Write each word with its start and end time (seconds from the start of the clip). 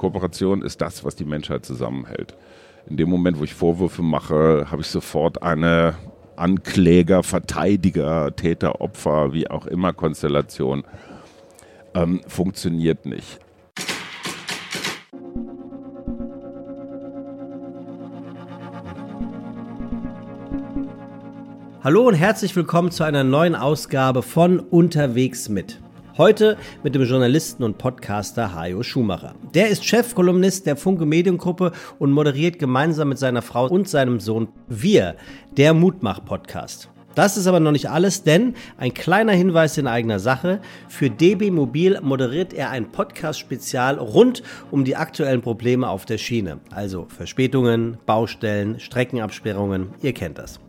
Kooperation 0.00 0.62
ist 0.62 0.80
das, 0.80 1.04
was 1.04 1.14
die 1.14 1.26
Menschheit 1.26 1.66
zusammenhält. 1.66 2.34
In 2.88 2.96
dem 2.96 3.10
Moment, 3.10 3.38
wo 3.38 3.44
ich 3.44 3.52
Vorwürfe 3.52 4.00
mache, 4.00 4.64
habe 4.70 4.80
ich 4.80 4.86
sofort 4.86 5.42
eine 5.42 5.94
Ankläger, 6.36 7.22
Verteidiger, 7.22 8.34
Täter, 8.34 8.80
Opfer, 8.80 9.34
wie 9.34 9.50
auch 9.50 9.66
immer 9.66 9.92
Konstellation. 9.92 10.84
Ähm, 11.92 12.22
funktioniert 12.26 13.04
nicht. 13.04 13.40
Hallo 21.84 22.08
und 22.08 22.14
herzlich 22.14 22.56
willkommen 22.56 22.90
zu 22.90 23.04
einer 23.04 23.22
neuen 23.22 23.54
Ausgabe 23.54 24.22
von 24.22 24.60
Unterwegs 24.60 25.50
mit. 25.50 25.78
Heute 26.20 26.58
mit 26.82 26.94
dem 26.94 27.04
Journalisten 27.04 27.62
und 27.62 27.78
Podcaster 27.78 28.54
Hajo 28.54 28.82
Schumacher. 28.82 29.34
Der 29.54 29.68
ist 29.68 29.86
Chefkolumnist 29.86 30.66
der 30.66 30.76
Funke 30.76 31.06
Mediengruppe 31.06 31.72
und 31.98 32.12
moderiert 32.12 32.58
gemeinsam 32.58 33.08
mit 33.08 33.18
seiner 33.18 33.40
Frau 33.40 33.66
und 33.68 33.88
seinem 33.88 34.20
Sohn 34.20 34.48
Wir, 34.68 35.16
der 35.56 35.72
Mutmach-Podcast. 35.72 36.90
Das 37.14 37.38
ist 37.38 37.46
aber 37.46 37.58
noch 37.58 37.72
nicht 37.72 37.88
alles, 37.88 38.22
denn 38.22 38.52
ein 38.76 38.92
kleiner 38.92 39.32
Hinweis 39.32 39.78
in 39.78 39.86
eigener 39.86 40.18
Sache. 40.18 40.60
Für 40.88 41.08
DB 41.08 41.50
Mobil 41.50 41.98
moderiert 42.02 42.52
er 42.52 42.68
ein 42.68 42.92
Podcast-Spezial 42.92 43.96
rund 43.96 44.42
um 44.70 44.84
die 44.84 44.96
aktuellen 44.96 45.40
Probleme 45.40 45.88
auf 45.88 46.04
der 46.04 46.18
Schiene. 46.18 46.60
Also 46.70 47.06
Verspätungen, 47.08 47.96
Baustellen, 48.04 48.78
Streckenabsperrungen, 48.78 49.94
ihr 50.02 50.12
kennt 50.12 50.36
das. 50.36 50.60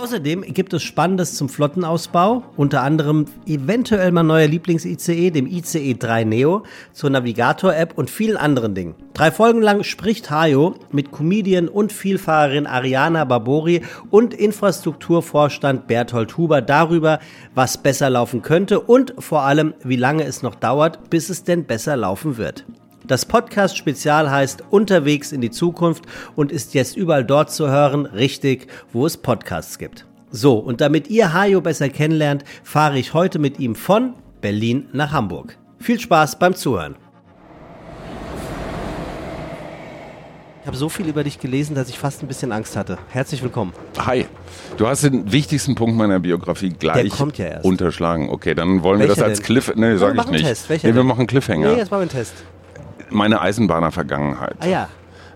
Außerdem 0.00 0.42
gibt 0.42 0.72
es 0.74 0.84
Spannendes 0.84 1.34
zum 1.34 1.48
Flottenausbau, 1.48 2.44
unter 2.56 2.82
anderem 2.82 3.24
eventuell 3.46 4.12
mein 4.12 4.28
neuer 4.28 4.46
Lieblings-ICE, 4.46 5.32
dem 5.32 5.48
ICE 5.48 5.94
3 5.94 6.22
Neo, 6.22 6.62
zur 6.92 7.10
Navigator-App 7.10 7.98
und 7.98 8.08
vielen 8.08 8.36
anderen 8.36 8.76
Dingen. 8.76 8.94
Drei 9.12 9.32
Folgen 9.32 9.60
lang 9.60 9.82
spricht 9.82 10.30
Hayo 10.30 10.76
mit 10.92 11.10
Comedian 11.10 11.66
und 11.66 11.92
Vielfahrerin 11.92 12.68
Ariana 12.68 13.24
Barbori 13.24 13.82
und 14.10 14.34
Infrastrukturvorstand 14.34 15.88
Berthold 15.88 16.36
Huber 16.36 16.62
darüber, 16.62 17.18
was 17.56 17.82
besser 17.82 18.08
laufen 18.08 18.40
könnte 18.42 18.78
und 18.78 19.14
vor 19.18 19.42
allem, 19.42 19.74
wie 19.82 19.96
lange 19.96 20.22
es 20.22 20.44
noch 20.44 20.54
dauert, 20.54 21.10
bis 21.10 21.28
es 21.28 21.42
denn 21.42 21.64
besser 21.64 21.96
laufen 21.96 22.36
wird. 22.36 22.64
Das 23.08 23.24
Podcast-Spezial 23.24 24.30
heißt 24.30 24.64
Unterwegs 24.68 25.32
in 25.32 25.40
die 25.40 25.50
Zukunft 25.50 26.04
und 26.36 26.52
ist 26.52 26.74
jetzt 26.74 26.94
überall 26.94 27.24
dort 27.24 27.50
zu 27.50 27.66
hören, 27.66 28.04
richtig, 28.04 28.66
wo 28.92 29.06
es 29.06 29.16
Podcasts 29.16 29.78
gibt. 29.78 30.04
So, 30.30 30.58
und 30.58 30.82
damit 30.82 31.08
ihr 31.08 31.32
Hajo 31.32 31.62
besser 31.62 31.88
kennenlernt, 31.88 32.44
fahre 32.62 32.98
ich 32.98 33.14
heute 33.14 33.38
mit 33.38 33.58
ihm 33.58 33.74
von 33.76 34.12
Berlin 34.42 34.90
nach 34.92 35.10
Hamburg. 35.10 35.56
Viel 35.78 35.98
Spaß 35.98 36.38
beim 36.38 36.54
Zuhören. 36.54 36.96
Ich 40.60 40.66
habe 40.66 40.76
so 40.76 40.90
viel 40.90 41.08
über 41.08 41.24
dich 41.24 41.40
gelesen, 41.40 41.74
dass 41.74 41.88
ich 41.88 41.98
fast 41.98 42.22
ein 42.22 42.28
bisschen 42.28 42.52
Angst 42.52 42.76
hatte. 42.76 42.98
Herzlich 43.08 43.42
willkommen. 43.42 43.72
Hi. 44.04 44.26
Du 44.76 44.86
hast 44.86 45.02
den 45.04 45.32
wichtigsten 45.32 45.74
Punkt 45.74 45.96
meiner 45.96 46.20
Biografie 46.20 46.74
gleich 46.78 47.10
ja 47.38 47.60
unterschlagen. 47.62 48.28
Okay, 48.28 48.54
dann 48.54 48.82
wollen 48.82 48.98
Welcher 48.98 49.16
wir 49.16 49.16
das 49.16 49.24
als 49.24 49.38
denn? 49.38 49.46
Cliff. 49.46 49.72
Nee, 49.74 49.96
sag 49.96 50.10
ich 50.10 50.16
machen 50.16 50.32
nicht. 50.32 50.44
Test. 50.44 50.68
Welcher 50.68 50.88
nee, 50.88 50.94
wir 50.94 51.04
machen 51.04 51.26
Cliffhanger. 51.26 51.72
Nee, 51.72 51.78
jetzt 51.78 51.90
machen 51.90 52.00
wir 52.00 52.02
einen 52.02 52.10
Test. 52.10 52.34
Meine 53.10 53.40
Eisenbahner-Vergangenheit. 53.40 54.56
Ah 54.60 54.66
ja. 54.66 54.88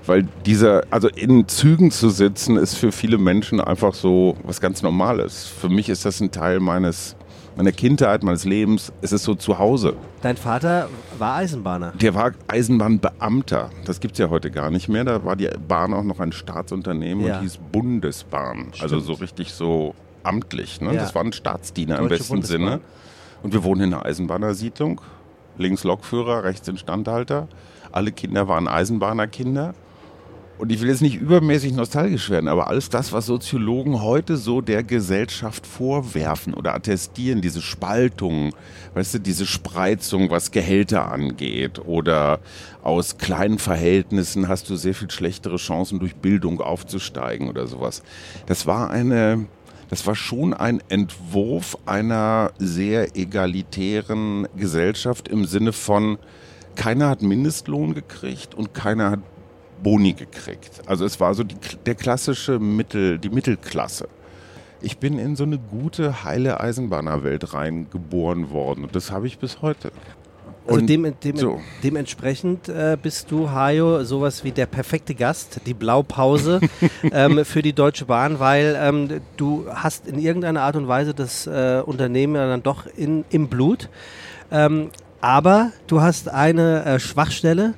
Weil 0.05 0.25
dieser, 0.47 0.83
also 0.91 1.09
in 1.09 1.47
Zügen 1.48 1.91
zu 1.92 2.11
sitzen, 2.11 2.56
ist 2.56 2.75
für 2.75 2.91
viele 2.91 3.19
Menschen 3.19 3.61
einfach 3.61 3.95
so 3.95 4.37
was 4.42 4.61
ganz 4.61 4.83
Normales. 4.83 5.47
Für 5.47 5.69
mich 5.69 5.89
ist 5.89 6.05
das 6.05 6.20
ein 6.20 6.33
Teil 6.33 6.59
meines, 6.59 7.14
meiner 7.56 7.70
Kindheit, 7.70 8.25
meines 8.25 8.45
Lebens. 8.45 8.92
Es 9.01 9.12
ist 9.12 9.23
so 9.23 9.37
zu 9.37 9.59
Hause. 9.61 9.95
Dein 10.20 10.37
Vater 10.37 10.89
war 11.19 11.37
Eisenbahner. 11.37 11.92
Der 12.01 12.14
war 12.17 12.33
Eisenbahnbeamter. 12.48 13.70
Das 13.84 14.01
gibt 14.01 14.14
es 14.14 14.19
ja 14.19 14.29
heute 14.29 14.51
gar 14.51 14.70
nicht 14.70 14.89
mehr. 14.89 15.05
Da 15.05 15.25
war 15.25 15.36
die 15.36 15.48
Bahn 15.69 15.95
auch 15.95 16.03
noch 16.03 16.19
ein 16.19 16.33
Staatsunternehmen 16.33 17.25
Ja. 17.25 17.36
und 17.36 17.42
hieß 17.42 17.59
Bundesbahn. 17.70 18.73
Also 18.81 18.98
so 18.98 19.12
richtig 19.12 19.52
so 19.52 19.95
amtlich. 20.25 20.80
Ne? 20.80 20.95
Ja. 20.95 21.01
Das 21.01 21.14
war 21.14 21.23
ein 21.23 21.33
Staatsdiener 21.33 21.96
im 21.98 22.08
Deutsche 22.08 22.19
besten 22.19 22.33
Bundesbahn. 22.35 22.58
Sinne. 22.61 22.80
Und 23.45 23.52
wir 23.52 23.63
wohnen 23.63 23.83
in 23.83 23.95
einer 23.95 24.05
Eisenbahnersiedlung. 24.05 25.01
Links 25.58 25.85
Lokführer, 25.85 26.42
rechts 26.45 26.67
Instandhalter. 26.67 27.46
Alle 27.92 28.13
Kinder 28.13 28.48
waren 28.48 28.69
Eisenbahnerkinder. 28.69 29.75
Und 30.63 30.70
ich 30.70 30.80
will 30.80 30.91
jetzt 30.91 31.03
nicht 31.03 31.20
übermäßig 31.20 31.73
nostalgisch 31.73 32.30
werden, 32.30 32.47
aber 32.47 32.69
alles 32.69 32.89
das, 32.89 33.13
was 33.13 33.27
Soziologen 33.27 34.01
heute 34.01 34.36
so 34.36 34.61
der 34.61 34.85
Gesellschaft 34.85 35.67
vorwerfen 35.67 36.55
oder 36.55 36.73
attestieren, 36.73 37.41
diese 37.41 37.61
Spaltung, 37.61 38.55
weißt 38.95 39.14
du, 39.14 39.19
diese 39.19 39.45
Spreizung, 39.45 40.31
was 40.31 40.52
Gehälter 40.52 41.11
angeht 41.11 41.81
oder 41.85 42.39
aus 42.81 43.19
kleinen 43.19 43.58
Verhältnissen 43.58 44.47
hast 44.47 44.70
du 44.70 44.77
sehr 44.77 44.95
viel 44.95 45.11
schlechtere 45.11 45.57
Chancen, 45.57 45.98
durch 45.98 46.14
Bildung 46.14 46.61
aufzusteigen 46.61 47.48
oder 47.48 47.67
sowas. 47.67 48.05
Das 48.47 48.64
war 48.64 48.89
eine, 48.89 49.47
das 49.91 50.07
war 50.07 50.14
schon 50.14 50.55
ein 50.55 50.81
Entwurf 50.89 51.77
einer 51.86 52.52
sehr 52.58 53.17
egalitären 53.17 54.47
Gesellschaft 54.57 55.27
im 55.27 55.45
Sinne 55.45 55.73
von, 55.73 56.19
keiner 56.74 57.08
hat 57.08 57.22
Mindestlohn 57.22 57.94
gekriegt 57.94 58.55
und 58.55 58.74
keiner 58.74 59.10
hat 59.10 59.20
Boni 59.83 60.12
gekriegt. 60.12 60.83
Also 60.86 61.05
es 61.05 61.20
war 61.20 61.34
so 61.34 61.44
die, 61.44 61.56
der 61.86 61.94
klassische 61.94 62.58
Mittel, 62.58 63.18
die 63.18 63.30
Mittelklasse. 63.30 64.08
Ich 64.80 64.98
bin 64.98 65.18
in 65.18 65.36
so 65.36 65.44
eine 65.44 65.58
gute, 65.58 66.24
heile 66.24 66.60
Eisenbahnerwelt 66.60 67.55
reingeboren 67.55 68.50
worden 68.50 68.84
und 68.84 68.96
das 68.96 69.10
habe 69.10 69.27
ich 69.27 69.38
bis 69.38 69.62
heute. 69.62 69.92
Also 70.66 70.78
Und 70.78 70.86
dem, 70.86 71.12
dem, 71.20 71.36
so. 71.36 71.60
dementsprechend 71.83 72.68
äh, 72.68 72.96
bist 73.00 73.33
du, 73.33 73.50
Hajo, 73.50 74.04
sowas 74.04 74.44
wie 74.44 74.52
der 74.52 74.66
perfekte 74.66 75.14
Gast, 75.14 75.60
die 75.66 75.74
Blaupause 75.74 76.60
ähm, 77.12 77.44
für 77.44 77.62
die 77.62 77.72
Deutsche 77.72 78.04
Bahn, 78.04 78.39
weil 78.39 78.78
ähm, 78.80 79.08
du 79.36 79.66
hast 79.68 80.06
in 80.06 80.20
irgendeiner 80.20 80.62
Art 80.62 80.77
und 80.77 80.86
Weise 80.86 81.14
das 81.14 81.48
äh, 81.48 81.83
Unternehmen 81.84 82.36
ja 82.36 82.46
dann 82.46 82.62
doch 82.62 82.86
in, 82.96 83.24
im 83.30 83.48
Blut. 83.48 83.89
Ähm, 84.52 84.90
aber 85.22 85.72
du 85.86 86.02
hast 86.02 86.28
eine 86.28 86.84
äh, 86.84 87.00
Schwachstelle 87.00 87.74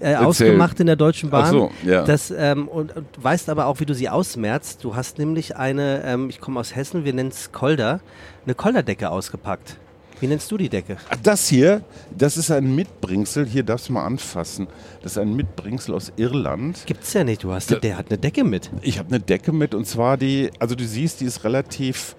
äh, 0.00 0.14
ausgemacht 0.16 0.78
in 0.80 0.86
der 0.86 0.96
Deutschen 0.96 1.30
Bahn. 1.30 1.44
Ach 1.44 1.50
so, 1.50 1.70
ja. 1.84 2.04
das, 2.04 2.30
ähm, 2.30 2.68
und, 2.68 2.94
und 2.94 3.06
weißt 3.20 3.48
aber 3.48 3.66
auch, 3.66 3.80
wie 3.80 3.86
du 3.86 3.94
sie 3.94 4.08
ausmerzt. 4.08 4.84
Du 4.84 4.94
hast 4.94 5.18
nämlich 5.18 5.56
eine, 5.56 6.02
ähm, 6.04 6.28
ich 6.28 6.40
komme 6.40 6.60
aus 6.60 6.76
Hessen, 6.76 7.04
wir 7.04 7.12
nennen 7.14 7.30
es 7.30 7.50
Kolder, 7.52 8.00
eine 8.44 8.54
Kolderdecke 8.54 9.10
ausgepackt. 9.10 9.76
Wie 10.20 10.26
nennst 10.26 10.50
du 10.50 10.56
die 10.56 10.68
Decke? 10.68 10.96
Ah, 11.10 11.16
Das 11.22 11.46
hier, 11.48 11.82
das 12.16 12.36
ist 12.36 12.50
ein 12.50 12.74
Mitbringsel, 12.74 13.46
hier 13.46 13.62
darfst 13.62 13.88
du 13.88 13.92
mal 13.92 14.04
anfassen. 14.04 14.66
Das 15.02 15.12
ist 15.12 15.18
ein 15.18 15.34
Mitbringsel 15.36 15.94
aus 15.94 16.12
Irland. 16.16 16.82
Gibt's 16.86 17.12
ja 17.12 17.22
nicht. 17.22 17.44
Du 17.44 17.52
hast, 17.52 17.70
Ja. 17.70 17.78
der 17.78 17.96
hat 17.98 18.06
eine 18.08 18.18
Decke 18.18 18.42
mit. 18.42 18.68
Ich 18.82 18.98
habe 18.98 19.08
eine 19.10 19.20
Decke 19.20 19.52
mit 19.52 19.74
und 19.74 19.86
zwar 19.86 20.16
die, 20.16 20.50
also 20.58 20.74
du 20.74 20.84
siehst, 20.84 21.20
die 21.20 21.24
ist 21.24 21.44
relativ 21.44 22.16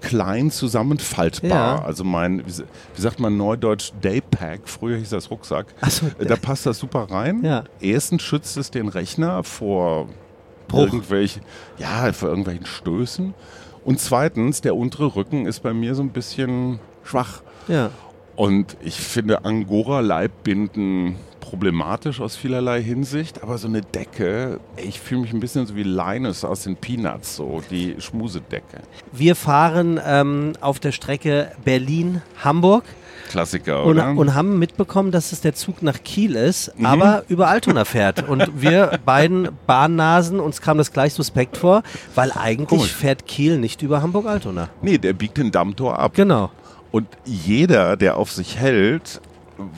klein 0.00 0.50
zusammenfaltbar. 0.50 1.78
Ja. 1.78 1.84
Also 1.84 2.04
mein, 2.04 2.44
wie, 2.46 3.00
sagt 3.00 3.20
man 3.20 3.36
neudeutsch, 3.36 3.92
Daypack, 4.00 4.62
früher 4.64 4.96
hieß 4.96 5.10
das 5.10 5.30
Rucksack. 5.30 5.66
So, 5.88 6.06
Äh, 6.18 6.26
da 6.26 6.36
passt 6.36 6.66
das 6.66 6.78
super 6.78 7.10
rein. 7.10 7.44
Ja. 7.44 7.64
Erstens 7.80 8.22
schützt 8.22 8.56
es 8.56 8.70
den 8.70 8.88
Rechner 8.88 9.42
vor 9.44 10.08
Bruch. 10.68 10.80
irgendwelchen, 10.84 11.42
ja, 11.78 12.12
vor 12.12 12.28
irgendwelchen 12.28 12.66
Stößen. 12.66 13.34
Und 13.84 14.00
zweitens, 14.00 14.60
der 14.60 14.76
untere 14.76 15.16
Rücken 15.16 15.46
ist 15.46 15.60
bei 15.62 15.72
mir 15.72 15.94
so 15.94 16.02
ein 16.02 16.10
bisschen 16.10 16.80
schwach. 17.02 17.42
Ja. 17.68 17.90
Und 18.36 18.76
ich 18.82 18.94
finde 19.00 19.44
Angora-Leibbinden 19.44 21.16
problematisch 21.50 22.20
aus 22.20 22.36
vielerlei 22.36 22.80
Hinsicht, 22.80 23.42
aber 23.42 23.58
so 23.58 23.66
eine 23.66 23.82
Decke, 23.82 24.60
ich 24.76 25.00
fühle 25.00 25.22
mich 25.22 25.32
ein 25.32 25.40
bisschen 25.40 25.66
so 25.66 25.74
wie 25.74 25.82
Linus 25.82 26.44
aus 26.44 26.62
den 26.62 26.76
Peanuts, 26.76 27.34
so 27.36 27.60
die 27.70 27.96
Schmusedecke. 27.98 28.78
Wir 29.10 29.34
fahren 29.34 30.00
ähm, 30.06 30.52
auf 30.60 30.78
der 30.78 30.92
Strecke 30.92 31.50
Berlin-Hamburg 31.64 32.84
Klassiker, 33.30 33.84
und, 33.84 33.90
oder? 33.98 34.08
und 34.10 34.34
haben 34.34 34.58
mitbekommen, 34.60 35.10
dass 35.12 35.32
es 35.32 35.40
der 35.40 35.54
Zug 35.54 35.82
nach 35.82 36.02
Kiel 36.04 36.34
ist, 36.36 36.72
Mhm. 36.78 36.86
aber 36.86 37.24
über 37.28 37.48
Altona 37.48 37.84
fährt. 37.84 38.28
Und 38.28 38.60
wir 38.62 38.98
beiden 39.04 39.48
Bahnnasen, 39.66 40.38
uns 40.40 40.60
kam 40.60 40.78
das 40.78 40.92
gleich 40.92 41.14
suspekt 41.14 41.56
vor, 41.56 41.82
weil 42.14 42.32
eigentlich 42.32 42.68
Komisch. 42.80 42.92
fährt 42.92 43.26
Kiel 43.26 43.58
nicht 43.58 43.82
über 43.82 44.02
Hamburg-Altona. 44.02 44.68
nee, 44.82 44.98
der 44.98 45.12
biegt 45.14 45.36
den 45.36 45.50
Dammtor 45.52 45.98
ab. 45.98 46.12
Genau. 46.14 46.50
Und 46.92 47.06
jeder, 47.24 47.96
der 47.96 48.16
auf 48.16 48.32
sich 48.32 48.56
hält, 48.56 49.20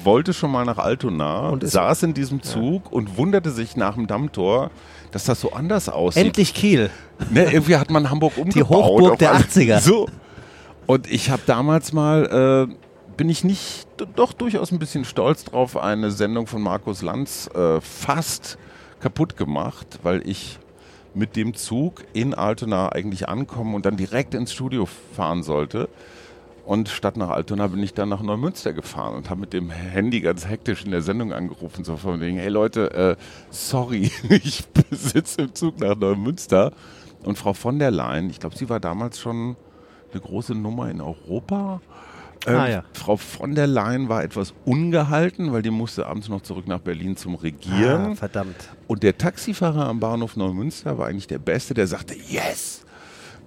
wollte 0.04 0.32
schon 0.32 0.50
mal 0.50 0.64
nach 0.64 0.78
Altona, 0.78 1.48
Und 1.50 1.68
saß 1.68 2.04
in 2.04 2.14
diesem 2.14 2.42
Zug 2.42 2.92
und 2.92 3.16
wunderte 3.16 3.50
sich 3.50 3.76
nach 3.76 3.94
dem 3.94 4.06
Dammtor, 4.06 4.70
dass 5.10 5.24
das 5.24 5.40
so 5.40 5.52
anders 5.52 5.88
aussieht. 5.88 6.24
Endlich 6.26 6.54
Kiel. 6.54 6.90
Ne, 7.30 7.52
irgendwie 7.52 7.76
hat 7.76 7.90
man 7.90 8.10
Hamburg 8.10 8.36
umgebaut. 8.36 8.70
Hochburg 8.70 9.12
auf 9.12 9.18
der 9.18 9.32
einmal. 9.32 9.46
80er. 9.46 9.80
So. 9.80 10.08
Und 10.86 11.10
ich 11.10 11.30
habe 11.30 11.42
damals 11.46 11.92
mal, 11.92 12.68
äh, 12.68 12.74
bin 13.16 13.28
ich 13.28 13.44
nicht, 13.44 13.86
doch 14.16 14.32
durchaus 14.32 14.72
ein 14.72 14.78
bisschen 14.78 15.04
stolz 15.04 15.44
drauf, 15.44 15.76
eine 15.76 16.10
Sendung 16.10 16.46
von 16.46 16.62
Markus 16.62 17.02
Lanz 17.02 17.48
äh, 17.54 17.80
fast 17.80 18.58
kaputt 19.00 19.36
gemacht, 19.36 20.00
weil 20.02 20.26
ich 20.28 20.58
mit 21.14 21.36
dem 21.36 21.54
Zug 21.54 22.04
in 22.14 22.34
Altona 22.34 22.90
eigentlich 22.90 23.28
ankommen 23.28 23.74
und 23.74 23.84
dann 23.84 23.96
direkt 23.96 24.34
ins 24.34 24.52
Studio 24.52 24.86
fahren 24.86 25.42
sollte. 25.42 25.88
Und 26.64 26.88
statt 26.88 27.16
nach 27.16 27.30
Altona 27.30 27.66
bin 27.66 27.82
ich 27.82 27.92
dann 27.92 28.08
nach 28.08 28.22
Neumünster 28.22 28.72
gefahren 28.72 29.16
und 29.16 29.30
habe 29.30 29.40
mit 29.40 29.52
dem 29.52 29.70
Handy 29.70 30.20
ganz 30.20 30.46
hektisch 30.46 30.84
in 30.84 30.92
der 30.92 31.02
Sendung 31.02 31.32
angerufen, 31.32 31.84
so 31.84 31.96
von 31.96 32.20
wegen, 32.20 32.36
hey 32.36 32.48
Leute, 32.48 32.92
äh, 32.92 33.16
sorry, 33.50 34.10
ich 34.28 34.64
sitze 34.90 35.42
im 35.42 35.54
Zug 35.54 35.80
nach 35.80 35.96
Neumünster. 35.96 36.72
Und 37.24 37.36
Frau 37.38 37.52
von 37.52 37.78
der 37.78 37.90
Leyen, 37.90 38.30
ich 38.30 38.40
glaube, 38.40 38.56
sie 38.56 38.68
war 38.68 38.80
damals 38.80 39.18
schon 39.18 39.56
eine 40.12 40.20
große 40.20 40.54
Nummer 40.54 40.90
in 40.90 41.00
Europa. 41.00 41.80
Ähm, 42.46 42.56
Ah, 42.56 42.68
ja. 42.68 42.84
Frau 42.92 43.16
von 43.16 43.54
der 43.54 43.66
Leyen 43.68 44.08
war 44.08 44.24
etwas 44.24 44.52
ungehalten, 44.64 45.52
weil 45.52 45.62
die 45.62 45.70
musste 45.70 46.06
abends 46.06 46.28
noch 46.28 46.42
zurück 46.42 46.66
nach 46.66 46.80
Berlin 46.80 47.16
zum 47.16 47.36
Regieren. 47.36 48.12
Ah, 48.12 48.14
verdammt. 48.16 48.56
Und 48.88 49.02
der 49.02 49.16
Taxifahrer 49.16 49.86
am 49.86 50.00
Bahnhof 50.00 50.36
Neumünster 50.36 50.98
war 50.98 51.06
eigentlich 51.06 51.28
der 51.28 51.38
Beste, 51.38 51.74
der 51.74 51.86
sagte, 51.86 52.14
yes, 52.28 52.81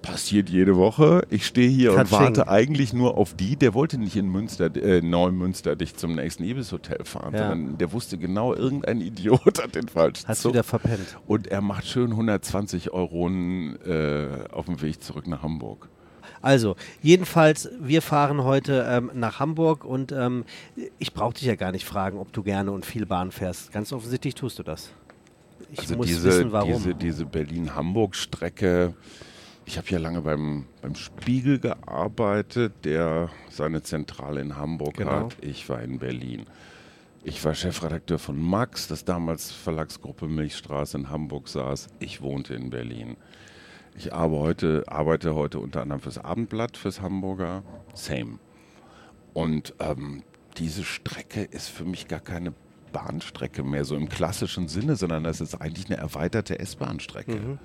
passiert 0.06 0.50
jede 0.50 0.76
Woche. 0.78 1.24
Ich 1.30 1.46
stehe 1.46 1.70
hier 1.70 1.92
und 1.92 1.98
Katsching. 1.98 2.20
warte 2.20 2.48
eigentlich 2.48 2.94
nur 2.94 3.18
auf 3.18 3.34
die. 3.34 3.56
Der 3.56 3.74
wollte 3.74 3.98
nicht 3.98 4.16
in 4.16 4.28
Münster, 4.30 4.74
äh, 4.76 5.02
Neumünster 5.02 5.76
dich 5.76 5.96
zum 5.96 6.16
nächsten 6.16 6.44
Ibis-Hotel 6.44 7.04
fahren, 7.06 7.34
Ja. 7.34 7.50
sondern 7.50 7.78
der 7.78 7.92
wusste 7.92 8.18
genau, 8.18 8.54
irgendein 8.54 9.02
Idiot 9.02 9.42
hat 9.64 9.76
den 9.76 9.88
falschen 9.88 10.28
Hast 10.28 10.42
Zug. 10.42 10.54
wieder 10.54 10.64
verpennt. 10.64 11.18
Und 11.28 11.48
er 11.48 11.62
macht 11.62 11.88
schön 11.88 12.12
120 12.12 12.92
Euro 12.92 13.30
äh, 13.30 14.28
auf 14.52 14.66
dem 14.66 14.82
Weg 14.82 15.04
zurück 15.04 15.28
nach 15.28 15.42
Hamburg. 15.42 15.90
Also, 16.42 16.76
jedenfalls, 17.02 17.70
wir 17.80 18.04
fahren 18.04 18.44
heute 18.44 18.86
ähm, 18.88 19.10
nach 19.16 19.40
Hamburg 19.40 19.84
und 19.84 20.12
ähm, 20.12 20.46
ich 21.00 21.12
brauche 21.14 21.34
dich 21.34 21.44
ja 21.44 21.56
gar 21.56 21.72
nicht 21.72 21.86
fragen, 21.86 22.20
ob 22.20 22.32
du 22.34 22.44
gerne 22.44 22.72
und 22.72 22.86
viel 22.86 23.08
Bahn 23.08 23.32
fährst. 23.32 23.72
Ganz 23.72 23.92
offensichtlich 23.92 24.36
tust 24.36 24.60
du 24.60 24.64
das. 24.64 24.92
Ich 25.72 25.80
Also 25.80 25.96
muss 25.96 26.06
diese, 26.06 26.26
wissen, 26.30 26.52
warum. 26.52 26.74
diese, 26.74 26.94
diese 26.94 27.26
Berlin-Hamburg-Strecke, 27.26 28.94
ich 29.66 29.78
habe 29.78 29.88
ja 29.90 29.98
lange 30.00 30.22
beim, 30.22 30.66
beim 30.82 30.96
Spiegel 30.96 31.60
gearbeitet, 31.60 32.74
der 32.84 33.30
seine 33.50 33.82
Zentrale 33.84 34.42
in 34.42 34.56
Hamburg 34.58 34.96
Genau. 34.98 35.12
hat. 35.12 35.38
Ich 35.42 35.68
war 35.70 35.82
in 35.82 36.00
Berlin. 36.00 36.46
Ich 37.24 37.44
war 37.44 37.56
Chefredakteur 37.56 38.20
von 38.20 38.40
Max, 38.40 38.88
das 38.88 39.04
damals 39.04 39.52
Verlagsgruppe 39.52 40.28
Milchstraße 40.28 40.98
in 40.98 41.10
Hamburg 41.10 41.48
saß. 41.48 41.88
Ich 42.00 42.22
wohnte 42.22 42.54
in 42.54 42.70
Berlin. 42.70 43.18
Ich 43.98 44.14
arbeite, 44.14 44.84
arbeite 44.88 45.34
heute 45.34 45.60
unter 45.60 45.82
anderem 45.82 46.02
fürs 46.02 46.20
Abendblatt, 46.20 46.78
fürs 46.78 47.02
Hamburger. 47.02 47.64
Same. 47.94 48.38
Und 49.34 49.74
ähm, 49.80 50.24
diese 50.58 50.84
Strecke 50.84 51.42
ist 51.44 51.70
für 51.70 51.86
mich 51.86 52.08
gar 52.08 52.20
keine 52.20 52.54
Bahnstrecke 52.94 53.64
mehr, 53.64 53.84
so 53.86 53.96
im 53.96 54.08
klassischen 54.08 54.68
Sinne, 54.68 54.96
sondern 54.96 55.24
das 55.24 55.42
ist 55.42 55.56
eigentlich 55.56 55.88
eine 55.88 55.98
erweiterte 55.98 56.60
S-Bahn-Strecke. 56.60 57.58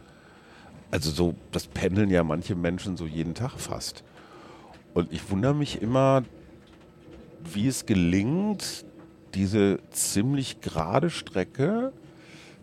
Also 0.90 1.10
so, 1.10 1.34
das 1.52 1.66
pendeln 1.66 2.10
ja 2.10 2.24
manche 2.24 2.54
Menschen 2.54 2.96
so 2.96 3.06
jeden 3.06 3.34
Tag 3.34 3.58
fast. 3.58 4.02
Und 4.94 5.12
ich 5.12 5.30
wundere 5.30 5.54
mich 5.54 5.80
immer, 5.82 6.24
wie 7.52 7.68
es 7.68 7.86
gelingt, 7.86 8.84
diese 9.34 9.78
ziemlich 9.90 10.60
gerade 10.60 11.10
Strecke, 11.10 11.92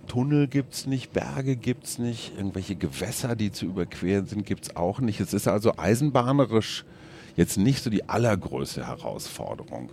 Tunnel 0.08 0.48
gibt 0.48 0.74
es 0.74 0.88
nicht, 0.88 1.12
Berge 1.14 1.56
gibt 1.56 1.86
es 1.86 2.00
nicht, 2.00 2.34
irgendwelche 2.38 2.76
Gewässer, 2.76 3.36
die 3.36 3.52
zu 3.52 3.66
überqueren 3.66 4.26
sind, 4.26 4.46
gibt 4.46 4.64
es 4.64 4.76
auch 4.76 5.00
nicht. 5.00 5.20
Es 5.20 5.34
ist 5.34 5.48
also 5.48 5.74
eisenbahnerisch 5.78 6.86
jetzt 7.36 7.58
nicht 7.58 7.84
so 7.84 7.90
die 7.90 8.08
allergrößte 8.08 8.88
Herausforderung. 8.88 9.92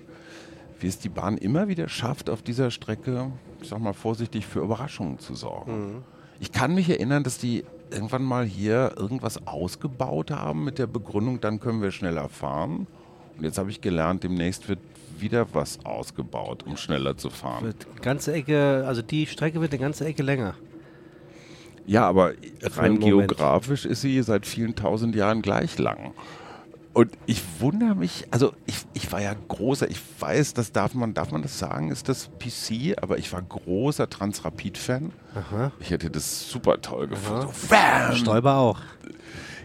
Wie 0.81 0.87
es 0.87 0.99
die 0.99 1.09
Bahn 1.09 1.37
immer 1.39 1.69
wieder 1.69 1.89
schafft, 1.89 2.31
auf 2.31 2.43
dieser 2.43 2.71
Strecke, 2.71 3.31
ich 3.61 3.69
sag 3.69 3.81
mal 3.81 3.93
vorsichtig, 3.93 4.47
für 4.47 4.61
Überraschungen 4.61 5.19
zu 5.19 5.35
sorgen. 5.35 6.03
Ich 6.41 6.53
kann 6.53 6.75
mich 6.75 6.89
erinnern, 6.89 7.23
dass 7.23 7.39
die 7.39 7.65
irgendwann 7.95 8.25
mal 8.25 8.45
hier 8.45 8.93
irgendwas 8.97 9.47
ausgebaut 9.47 10.31
haben 10.31 10.65
mit 10.65 10.79
der 10.79 10.87
Begründung, 10.87 11.41
dann 11.41 11.61
können 11.61 11.81
wir 11.81 11.91
schneller 11.91 12.29
fahren. 12.29 12.87
Und 13.37 13.45
jetzt 13.45 13.59
habe 13.59 13.71
ich 13.71 13.81
gelernt, 13.81 14.23
demnächst 14.23 14.69
wird 14.69 14.79
wieder 15.19 15.47
was 15.53 15.85
ausgebaut, 15.85 16.65
um 16.67 16.77
schneller 16.77 17.17
zu 17.17 17.31
fahren. 17.31 17.65
Wird 17.65 18.03
ganze 18.03 18.33
Ecke, 18.33 18.85
also 18.87 19.03
die 19.03 19.27
Strecke 19.27 19.61
wird 19.61 19.73
eine 19.73 19.81
ganze 19.81 20.05
Ecke 20.05 20.23
länger. 20.23 20.55
Ja, 21.87 22.09
aber 22.09 22.33
rein 22.63 22.99
geografisch 22.99 23.85
ist 23.85 24.01
sie 24.01 24.23
seit 24.23 24.47
vielen 24.47 24.75
tausend 24.75 25.15
Jahren 25.15 25.43
gleich 25.43 25.79
lang. 25.79 26.13
Und 26.95 27.11
ich 27.27 27.43
wundere 27.59 27.97
mich, 27.97 28.25
also 28.31 28.53
ich, 28.67 28.77
ich 28.93 29.11
war 29.11 29.21
ja 29.21 29.35
großer, 29.49 29.91
ich 29.91 30.01
weiß, 30.21 30.55
das 30.55 30.71
darf 30.71 30.95
man, 30.95 31.13
darf 31.13 31.33
man 31.33 31.43
das 31.43 31.59
sagen, 31.59 31.91
ist 31.91 32.09
das 32.09 32.31
PC, 32.39 32.97
aber 33.03 33.19
ich 33.19 33.33
war 33.33 33.43
großer 33.43 34.09
Transrapid-Fan. 34.09 35.13
Ich 35.81 35.91
hätte 35.91 36.09
das 36.09 36.49
super 36.49 36.81
toll 36.81 37.09
gefunden. 37.09 37.49
So, 37.53 37.69
bam! 37.69 38.15
Stoiber 38.15 38.57
auch. 38.59 38.79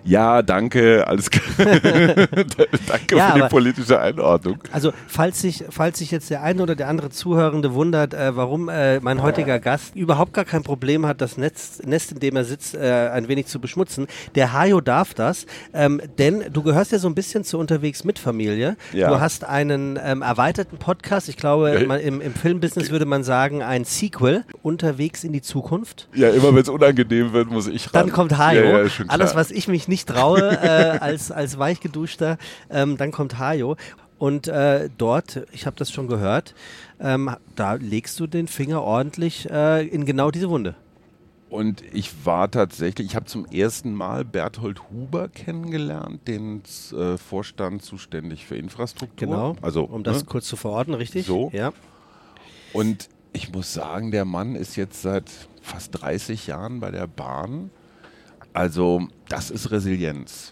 Ja, 0.03 0.41
danke, 0.41 1.05
alles 1.07 1.29
danke 1.57 3.15
Ja, 3.15 3.31
für 3.31 3.41
die 3.41 3.47
politische 3.49 3.99
Einordnung. 3.99 4.57
Also, 4.71 4.91
falls 5.07 5.41
sich, 5.41 5.63
falls 5.69 5.99
sich 5.99 6.11
jetzt 6.11 6.29
der 6.29 6.43
eine 6.43 6.61
oder 6.63 6.75
der 6.75 6.87
andere 6.87 7.09
Zuhörende 7.09 7.73
wundert, 7.73 8.13
äh, 8.13 8.35
warum 8.35 8.69
äh, 8.69 8.99
mein 8.99 9.21
heutiger 9.21 9.59
Gast 9.59 9.95
überhaupt 9.95 10.33
gar 10.33 10.45
kein 10.45 10.63
Problem 10.63 11.05
hat, 11.05 11.21
das 11.21 11.37
Netz, 11.37 11.81
Nest, 11.85 12.11
in 12.11 12.19
dem 12.19 12.35
er 12.35 12.45
sitzt, 12.45 12.75
äh, 12.75 13.09
ein 13.13 13.27
wenig 13.27 13.47
zu 13.47 13.59
beschmutzen, 13.59 14.07
der 14.35 14.53
Hajo 14.53 14.81
darf 14.81 15.13
das, 15.13 15.45
ähm, 15.73 16.01
denn 16.17 16.43
du 16.51 16.63
gehörst 16.63 16.91
ja 16.91 16.99
so 16.99 17.07
ein 17.07 17.15
bisschen 17.15 17.43
zur 17.43 17.59
Unterwegs 17.59 18.03
mit 18.03 18.19
Familie. 18.19 18.77
Ja. 18.93 19.09
Du 19.09 19.19
hast 19.19 19.43
einen 19.43 19.99
ähm, 20.03 20.21
erweiterten 20.21 20.77
Podcast, 20.77 21.29
ich 21.29 21.37
glaube, 21.37 21.79
Ja. 21.79 21.85
man, 21.87 21.99
im, 21.99 22.21
im 22.21 22.33
Filmbusiness 22.33 22.89
würde 22.89 23.05
man 23.05 23.23
sagen, 23.23 23.61
ein 23.63 23.83
Sequel, 23.83 24.43
Unterwegs 24.61 25.23
in 25.23 25.33
die 25.33 25.41
Zukunft. 25.41 26.07
Ja, 26.13 26.29
immer 26.29 26.49
wenn 26.55 26.61
es 26.61 26.69
unangenehm 26.69 27.33
wird, 27.33 27.49
muss 27.51 27.67
ich 27.67 27.85
ran. 27.93 28.05
Dann 28.05 28.11
kommt 28.11 28.37
Hajo. 28.37 28.61
Ja, 28.63 28.85
Alles, 29.07 29.35
was 29.35 29.51
ich 29.51 29.67
mich 29.67 29.87
nicht 29.89 30.07
traue 30.07 30.57
äh, 30.61 30.97
als, 30.99 31.31
als 31.31 31.59
weichgeduschter, 31.59 32.37
ähm, 32.69 32.97
dann 32.97 33.11
kommt 33.11 33.37
Hajo. 33.37 33.75
Und 34.17 34.47
äh, 34.47 34.89
dort, 34.97 35.45
ich 35.51 35.65
habe 35.65 35.77
das 35.77 35.91
schon 35.91 36.07
gehört, 36.07 36.53
ähm, 36.99 37.35
da 37.55 37.73
legst 37.73 38.19
du 38.19 38.27
den 38.27 38.47
Finger 38.47 38.81
ordentlich 38.81 39.49
äh, 39.49 39.87
in 39.87 40.05
genau 40.05 40.29
diese 40.29 40.49
Wunde. 40.49 40.75
Und 41.49 41.83
ich 41.93 42.25
war 42.25 42.51
tatsächlich, 42.51 43.07
ich 43.07 43.15
habe 43.15 43.25
zum 43.25 43.45
ersten 43.47 43.93
Mal 43.95 44.23
Berthold 44.23 44.89
Huber 44.91 45.29
kennengelernt, 45.29 46.27
den 46.27 46.61
äh, 46.91 47.17
Vorstand 47.17 47.81
zuständig 47.81 48.45
für 48.45 48.55
Infrastruktur. 48.55 49.27
Genau. 49.27 49.55
Also, 49.61 49.83
um 49.85 50.03
das 50.03 50.19
ne? 50.19 50.25
kurz 50.25 50.45
zu 50.47 50.57
verorten, 50.57 50.93
richtig? 50.93 51.25
So. 51.25 51.49
Ja. 51.51 51.73
Und 52.71 53.09
ich 53.33 53.51
muss 53.51 53.73
sagen, 53.73 54.11
der 54.11 54.25
Mann 54.25 54.55
ist 54.55 54.75
jetzt 54.75 55.01
seit 55.01 55.31
fast 55.61 56.01
30 56.01 56.45
Jahren 56.45 56.79
bei 56.79 56.91
der 56.91 57.07
Bahn. 57.07 57.71
Also, 58.59 59.07
das 59.29 59.51
ist 59.51 59.71
Resilienz. 59.71 60.51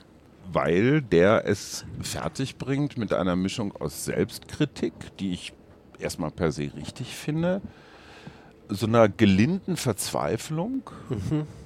Weil 0.49 1.01
der 1.01 1.45
es 1.45 1.83
fertig 1.99 2.57
bringt 2.57 2.97
mit 2.97 3.11
einer 3.11 3.35
Mischung 3.35 3.75
aus 3.75 4.05
Selbstkritik, 4.05 4.93
die 5.19 5.33
ich 5.33 5.51
erstmal 5.99 6.31
per 6.31 6.53
se 6.53 6.71
richtig 6.73 7.13
finde, 7.13 7.61
so 8.69 8.87
einer 8.87 9.09
gelinden 9.09 9.75
Verzweiflung 9.75 10.83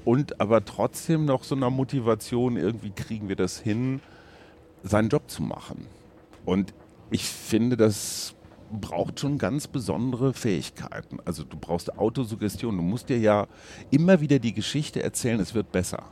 und 0.04 0.42
aber 0.42 0.66
trotzdem 0.66 1.26
noch 1.26 1.44
so 1.44 1.54
einer 1.54 1.70
Motivation, 1.70 2.58
irgendwie 2.58 2.90
kriegen 2.90 3.30
wir 3.30 3.36
das 3.36 3.60
hin, 3.60 4.00
seinen 4.82 5.10
Job 5.10 5.30
zu 5.30 5.44
machen. 5.44 5.86
Und 6.44 6.74
ich 7.12 7.26
finde, 7.26 7.78
das 7.78 8.34
braucht 8.72 9.20
schon 9.20 9.38
ganz 9.38 9.68
besondere 9.68 10.34
Fähigkeiten. 10.34 11.20
Also 11.24 11.44
du 11.44 11.56
brauchst 11.56 12.00
Autosuggestion. 12.00 12.78
Du 12.78 12.82
musst 12.82 13.10
dir 13.10 13.20
ja 13.20 13.46
immer 13.92 14.22
wieder 14.22 14.40
die 14.40 14.56
Geschichte 14.56 15.04
erzählen, 15.04 15.40
es 15.40 15.54
wird 15.54 15.72
besser. 15.72 16.04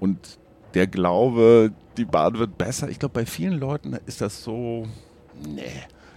Und 0.00 0.38
der 0.74 0.86
Glaube, 0.86 1.72
die 1.96 2.04
Bahn 2.04 2.38
wird 2.38 2.58
besser, 2.58 2.88
ich 2.88 2.98
glaube, 2.98 3.14
bei 3.14 3.26
vielen 3.26 3.58
Leuten 3.58 3.96
ist 4.06 4.20
das 4.20 4.42
so, 4.44 4.86
nee, 5.46 5.62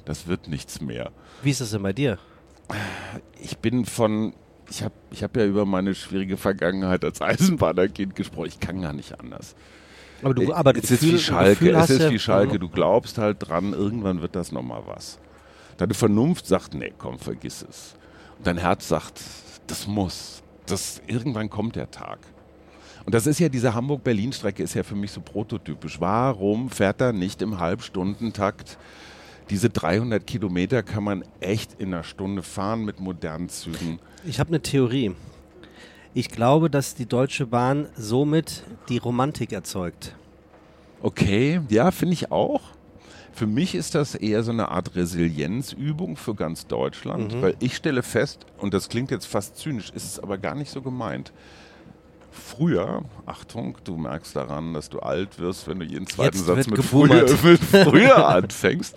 das 0.05 0.27
wird 0.27 0.47
nichts 0.47 0.81
mehr. 0.81 1.11
Wie 1.41 1.49
ist 1.51 1.61
das 1.61 1.71
denn 1.71 1.81
bei 1.83 1.93
dir? 1.93 2.17
Ich 3.39 3.57
bin 3.57 3.85
von, 3.85 4.33
ich 4.69 4.83
habe 4.83 4.93
ich 5.11 5.23
hab 5.23 5.35
ja 5.35 5.45
über 5.45 5.65
meine 5.65 5.95
schwierige 5.95 6.37
Vergangenheit 6.37 7.03
als 7.03 7.21
Eisenbahnerkind 7.21 8.15
gesprochen. 8.15 8.47
Ich 8.47 8.59
kann 8.59 8.81
gar 8.81 8.93
nicht 8.93 9.19
anders. 9.19 9.55
Aber 10.23 10.33
du, 10.35 10.53
aber 10.53 10.75
es 10.75 10.83
ist 10.91 10.99
Gefühl- 11.01 11.13
wie 11.13 11.17
Schalke, 11.17 11.71
es 11.71 11.89
ist 11.89 12.01
ja- 12.01 12.11
wie 12.11 12.19
Schalke. 12.19 12.59
Du 12.59 12.69
glaubst 12.69 13.17
halt 13.17 13.37
dran, 13.39 13.73
irgendwann 13.73 14.21
wird 14.21 14.35
das 14.35 14.51
nochmal 14.51 14.83
was. 14.85 15.17
Deine 15.77 15.95
Vernunft 15.95 16.45
sagt, 16.45 16.75
nee, 16.75 16.93
komm, 16.97 17.17
vergiss 17.17 17.65
es. 17.67 17.95
Und 18.37 18.45
dein 18.45 18.57
Herz 18.59 18.87
sagt, 18.87 19.19
das 19.65 19.87
muss. 19.87 20.43
Das, 20.67 21.01
irgendwann 21.07 21.49
kommt 21.49 21.75
der 21.75 21.89
Tag. 21.89 22.19
Und 23.05 23.15
das 23.15 23.27
ist 23.27 23.39
ja, 23.39 23.49
diese 23.49 23.73
Hamburg-Berlin-Strecke 23.73 24.61
ist 24.63 24.73
ja 24.73 24.83
für 24.83 24.95
mich 24.95 25.11
so 25.11 25.21
prototypisch. 25.21 25.99
Warum 25.99 26.69
fährt 26.69 27.01
er 27.01 27.13
nicht 27.13 27.41
im 27.41 27.59
Halbstundentakt? 27.59 28.77
Diese 29.49 29.69
300 29.69 30.25
Kilometer 30.25 30.83
kann 30.83 31.03
man 31.03 31.23
echt 31.39 31.79
in 31.79 31.93
einer 31.93 32.03
Stunde 32.03 32.43
fahren 32.43 32.85
mit 32.85 32.99
modernen 32.99 33.49
Zügen. 33.49 33.99
Ich 34.25 34.39
habe 34.39 34.49
eine 34.49 34.61
Theorie. 34.61 35.13
Ich 36.13 36.29
glaube, 36.29 36.69
dass 36.69 36.95
die 36.95 37.05
Deutsche 37.05 37.47
Bahn 37.47 37.87
somit 37.95 38.63
die 38.89 38.97
Romantik 38.97 39.51
erzeugt. 39.51 40.15
Okay, 41.01 41.61
ja, 41.69 41.91
finde 41.91 42.13
ich 42.13 42.31
auch. 42.31 42.61
Für 43.33 43.47
mich 43.47 43.75
ist 43.75 43.95
das 43.95 44.13
eher 44.13 44.43
so 44.43 44.51
eine 44.51 44.69
Art 44.69 44.95
Resilienzübung 44.95 46.17
für 46.17 46.35
ganz 46.35 46.67
Deutschland, 46.67 47.41
weil 47.41 47.55
ich 47.59 47.75
stelle 47.75 48.03
fest, 48.03 48.45
und 48.57 48.73
das 48.73 48.89
klingt 48.89 49.09
jetzt 49.09 49.25
fast 49.25 49.57
zynisch, 49.57 49.89
ist 49.95 50.03
es 50.03 50.19
aber 50.19 50.37
gar 50.37 50.53
nicht 50.53 50.69
so 50.69 50.81
gemeint. 50.81 51.31
Früher, 52.31 53.03
Achtung, 53.25 53.77
du 53.83 53.97
merkst 53.97 54.35
daran, 54.35 54.73
dass 54.73 54.89
du 54.89 54.99
alt 54.99 55.37
wirst, 55.37 55.67
wenn 55.67 55.79
du 55.79 55.85
jeden 55.85 56.07
zweiten 56.07 56.37
Jetzt 56.37 56.45
Satz 56.45 56.67
mit 56.67 56.83
früher, 56.83 57.25
mit 57.43 57.59
früher 57.87 58.27
anfängst. 58.27 58.95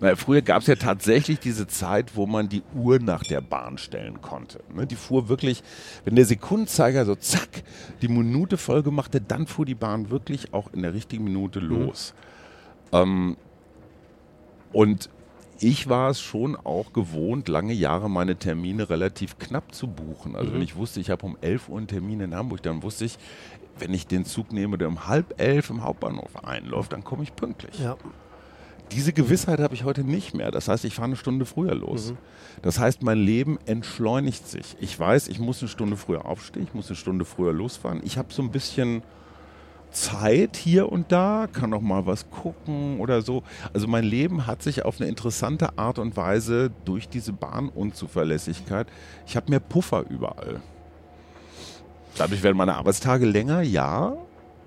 Na, 0.00 0.16
früher 0.16 0.42
gab 0.42 0.62
es 0.62 0.66
ja 0.66 0.74
tatsächlich 0.74 1.38
diese 1.38 1.68
Zeit, 1.68 2.16
wo 2.16 2.26
man 2.26 2.48
die 2.48 2.62
Uhr 2.74 2.98
nach 2.98 3.22
der 3.22 3.40
Bahn 3.40 3.78
stellen 3.78 4.20
konnte. 4.20 4.60
Ne, 4.74 4.86
die 4.86 4.96
fuhr 4.96 5.28
wirklich, 5.28 5.62
wenn 6.04 6.16
der 6.16 6.24
Sekundenzeiger 6.24 7.04
so 7.04 7.14
zack 7.14 7.62
die 8.00 8.08
Minute 8.08 8.56
voll 8.56 8.82
gemacht 8.82 9.14
hat, 9.14 9.22
dann 9.28 9.46
fuhr 9.46 9.64
die 9.64 9.76
Bahn 9.76 10.10
wirklich 10.10 10.52
auch 10.54 10.72
in 10.72 10.82
der 10.82 10.92
richtigen 10.92 11.22
Minute 11.22 11.60
los. 11.60 12.14
Ähm, 12.90 13.36
und 14.72 15.08
ich 15.60 15.88
war 15.88 16.10
es 16.10 16.20
schon 16.20 16.56
auch 16.56 16.92
gewohnt, 16.92 17.48
lange 17.48 17.72
Jahre 17.72 18.10
meine 18.10 18.36
Termine 18.36 18.90
relativ 18.90 19.38
knapp 19.38 19.74
zu 19.74 19.86
buchen. 19.86 20.36
Also 20.36 20.52
wenn 20.52 20.62
ich 20.62 20.76
wusste, 20.76 21.00
ich 21.00 21.10
habe 21.10 21.24
um 21.24 21.36
11 21.40 21.68
Uhr 21.68 21.78
einen 21.78 21.86
Termin 21.86 22.20
in 22.20 22.34
Hamburg, 22.34 22.62
dann 22.62 22.82
wusste 22.82 23.04
ich, 23.04 23.18
wenn 23.78 23.94
ich 23.94 24.06
den 24.06 24.24
Zug 24.24 24.52
nehme, 24.52 24.78
der 24.78 24.88
um 24.88 25.06
halb 25.06 25.40
elf 25.40 25.70
im 25.70 25.82
Hauptbahnhof 25.82 26.44
einläuft, 26.44 26.92
dann 26.92 27.04
komme 27.04 27.22
ich 27.22 27.34
pünktlich. 27.34 27.78
Ja. 27.78 27.96
Diese 28.92 29.12
Gewissheit 29.14 29.60
habe 29.60 29.74
ich 29.74 29.84
heute 29.84 30.04
nicht 30.04 30.34
mehr. 30.34 30.50
Das 30.50 30.68
heißt, 30.68 30.84
ich 30.84 30.94
fahre 30.94 31.06
eine 31.06 31.16
Stunde 31.16 31.46
früher 31.46 31.74
los. 31.74 32.12
Das 32.60 32.78
heißt, 32.78 33.02
mein 33.02 33.18
Leben 33.18 33.58
entschleunigt 33.64 34.46
sich. 34.46 34.76
Ich 34.80 34.98
weiß, 34.98 35.28
ich 35.28 35.38
muss 35.38 35.62
eine 35.62 35.68
Stunde 35.68 35.96
früher 35.96 36.26
aufstehen, 36.26 36.64
ich 36.64 36.74
muss 36.74 36.88
eine 36.88 36.96
Stunde 36.96 37.24
früher 37.24 37.52
losfahren. 37.54 38.02
Ich 38.04 38.18
habe 38.18 38.32
so 38.32 38.42
ein 38.42 38.50
bisschen 38.50 39.02
Zeit 39.92 40.56
hier 40.56 40.90
und 40.90 41.12
da, 41.12 41.46
kann 41.52 41.70
noch 41.70 41.80
mal 41.80 42.06
was 42.06 42.30
gucken 42.30 42.98
oder 42.98 43.22
so. 43.22 43.42
Also 43.72 43.86
mein 43.86 44.04
Leben 44.04 44.46
hat 44.46 44.62
sich 44.62 44.84
auf 44.84 45.00
eine 45.00 45.08
interessante 45.08 45.78
Art 45.78 45.98
und 45.98 46.16
Weise 46.16 46.70
durch 46.84 47.08
diese 47.08 47.32
Bahnunzuverlässigkeit, 47.32 48.86
ich 49.26 49.36
habe 49.36 49.50
mehr 49.50 49.60
Puffer 49.60 50.04
überall. 50.08 50.60
Dadurch 52.16 52.42
werden 52.42 52.56
meine 52.56 52.74
Arbeitstage 52.74 53.24
länger, 53.24 53.62
ja, 53.62 54.14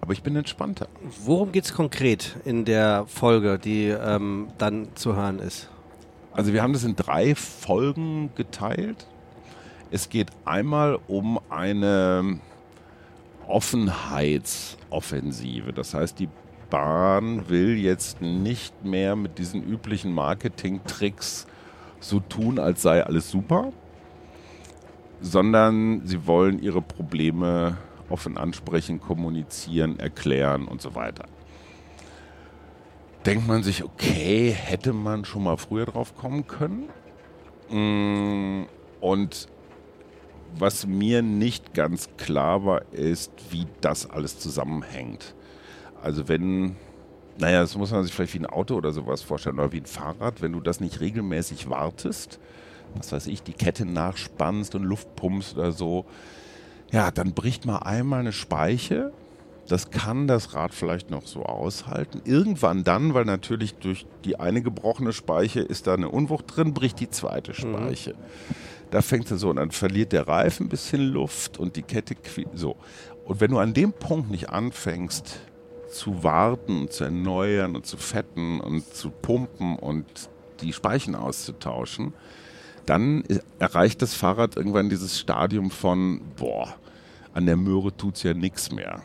aber 0.01 0.13
ich 0.13 0.23
bin 0.23 0.35
entspannter. 0.35 0.87
Worum 1.23 1.51
geht 1.51 1.65
es 1.65 1.73
konkret 1.73 2.35
in 2.45 2.65
der 2.65 3.05
Folge, 3.07 3.59
die 3.59 3.87
ähm, 3.87 4.47
dann 4.57 4.89
zu 4.95 5.15
hören 5.15 5.39
ist? 5.39 5.69
Also 6.31 6.53
wir 6.53 6.61
haben 6.61 6.73
das 6.73 6.83
in 6.83 6.95
drei 6.95 7.33
Folgen 7.33 8.29
geteilt. 8.35 9.07
Es 9.91 10.09
geht 10.09 10.29
einmal 10.43 10.99
um 11.07 11.39
eine 11.49 12.39
Offenheitsoffensive. 13.47 15.73
Das 15.73 15.93
heißt, 15.93 16.19
die 16.19 16.29
Bahn 16.69 17.49
will 17.49 17.77
jetzt 17.77 18.21
nicht 18.21 18.83
mehr 18.83 19.15
mit 19.15 19.37
diesen 19.37 19.63
üblichen 19.63 20.13
Marketing-Tricks 20.13 21.47
so 21.99 22.19
tun, 22.19 22.59
als 22.59 22.81
sei 22.81 23.05
alles 23.05 23.29
super, 23.29 23.71
sondern 25.21 26.01
sie 26.05 26.27
wollen 26.27 26.61
ihre 26.61 26.81
Probleme 26.81 27.77
offen 28.09 28.37
ansprechen, 28.37 28.99
kommunizieren, 28.99 29.99
erklären 29.99 30.67
und 30.67 30.81
so 30.81 30.95
weiter. 30.95 31.25
Denkt 33.25 33.47
man 33.47 33.63
sich, 33.63 33.83
okay, 33.83 34.51
hätte 34.51 34.93
man 34.93 35.25
schon 35.25 35.43
mal 35.43 35.57
früher 35.57 35.85
drauf 35.85 36.15
kommen 36.15 36.45
können? 36.45 36.89
Mm, 37.69 38.67
Und 39.01 39.47
was 40.57 40.85
mir 40.87 41.21
nicht 41.21 41.73
ganz 41.73 42.09
klar 42.17 42.65
war, 42.65 42.81
ist, 42.91 43.31
wie 43.49 43.67
das 43.81 44.09
alles 44.09 44.39
zusammenhängt. 44.39 45.35
Also 46.01 46.27
wenn, 46.27 46.75
naja, 47.37 47.61
das 47.61 47.75
muss 47.75 47.91
man 47.91 48.03
sich 48.03 48.13
vielleicht 48.13 48.33
wie 48.33 48.39
ein 48.39 48.45
Auto 48.45 48.75
oder 48.75 48.91
sowas 48.91 49.21
vorstellen 49.21 49.59
oder 49.59 49.71
wie 49.71 49.81
ein 49.81 49.85
Fahrrad, 49.85 50.41
wenn 50.41 50.53
du 50.53 50.59
das 50.59 50.79
nicht 50.79 50.99
regelmäßig 50.99 51.69
wartest, 51.69 52.39
was 52.95 53.11
weiß 53.11 53.27
ich, 53.27 53.43
die 53.43 53.53
Kette 53.53 53.85
nachspannst 53.85 54.75
und 54.75 54.83
Luft 54.83 55.15
pumpst 55.15 55.57
oder 55.57 55.71
so, 55.71 56.05
ja, 56.91 57.11
dann 57.11 57.33
bricht 57.33 57.65
mal 57.65 57.79
einmal 57.79 58.21
eine 58.21 58.31
Speiche. 58.31 59.11
Das 59.67 59.89
kann 59.89 60.27
das 60.27 60.53
Rad 60.53 60.75
vielleicht 60.75 61.09
noch 61.09 61.25
so 61.25 61.43
aushalten. 61.43 62.21
Irgendwann 62.23 62.83
dann, 62.83 63.15
weil 63.15 63.25
natürlich 63.25 63.73
durch 63.73 64.05
die 64.23 64.39
eine 64.39 64.61
gebrochene 64.61 65.11
Speiche 65.11 65.61
ist 65.61 65.87
da 65.87 65.95
eine 65.95 66.09
Unwucht 66.09 66.55
drin, 66.55 66.75
bricht 66.75 66.99
die 66.99 67.09
zweite 67.09 67.55
Speiche. 67.55 68.13
Da 68.91 69.01
fängt 69.01 69.29
es 69.31 69.41
so 69.41 69.49
und 69.49 69.57
dann 69.57 69.71
verliert 69.71 70.11
der 70.11 70.27
Reifen 70.27 70.67
ein 70.67 70.69
bisschen 70.69 71.01
Luft 71.01 71.59
und 71.59 71.75
die 71.75 71.81
Kette 71.81 72.15
so. 72.53 72.75
Und 73.25 73.41
wenn 73.41 73.51
du 73.51 73.59
an 73.59 73.73
dem 73.73 73.91
Punkt 73.91 74.29
nicht 74.29 74.49
anfängst 74.49 75.39
zu 75.89 76.23
warten, 76.23 76.81
und 76.81 76.93
zu 76.93 77.05
erneuern 77.05 77.75
und 77.75 77.85
zu 77.85 77.97
fetten 77.97 78.59
und 78.59 78.93
zu 78.93 79.09
pumpen 79.09 79.77
und 79.77 80.05
die 80.61 80.73
Speichen 80.73 81.15
auszutauschen, 81.15 82.13
dann 82.85 83.23
erreicht 83.59 84.01
das 84.01 84.13
Fahrrad 84.13 84.57
irgendwann 84.57 84.89
dieses 84.89 85.19
Stadium 85.19 85.71
von, 85.71 86.21
boah, 86.35 86.75
an 87.33 87.45
der 87.45 87.57
Möhre 87.57 87.95
tut's 87.95 88.23
ja 88.23 88.33
nichts 88.33 88.71
mehr. 88.71 89.01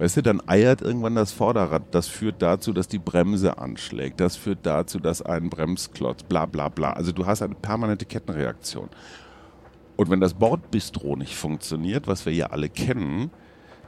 Weißt 0.00 0.16
du, 0.16 0.22
dann 0.22 0.40
eiert 0.46 0.80
irgendwann 0.80 1.14
das 1.14 1.30
Vorderrad. 1.30 1.82
Das 1.90 2.08
führt 2.08 2.40
dazu, 2.40 2.72
dass 2.72 2.88
die 2.88 2.98
Bremse 2.98 3.58
anschlägt. 3.58 4.18
Das 4.18 4.34
führt 4.34 4.60
dazu, 4.62 4.98
dass 4.98 5.20
ein 5.20 5.50
Bremsklotz, 5.50 6.22
bla 6.22 6.46
bla 6.46 6.70
bla. 6.70 6.94
Also 6.94 7.12
du 7.12 7.26
hast 7.26 7.42
eine 7.42 7.54
permanente 7.54 8.06
Kettenreaktion. 8.06 8.88
Und 9.96 10.08
wenn 10.08 10.20
das 10.20 10.32
Bordbistro 10.32 11.16
nicht 11.16 11.36
funktioniert, 11.36 12.06
was 12.06 12.24
wir 12.24 12.32
ja 12.32 12.46
alle 12.46 12.70
kennen, 12.70 13.30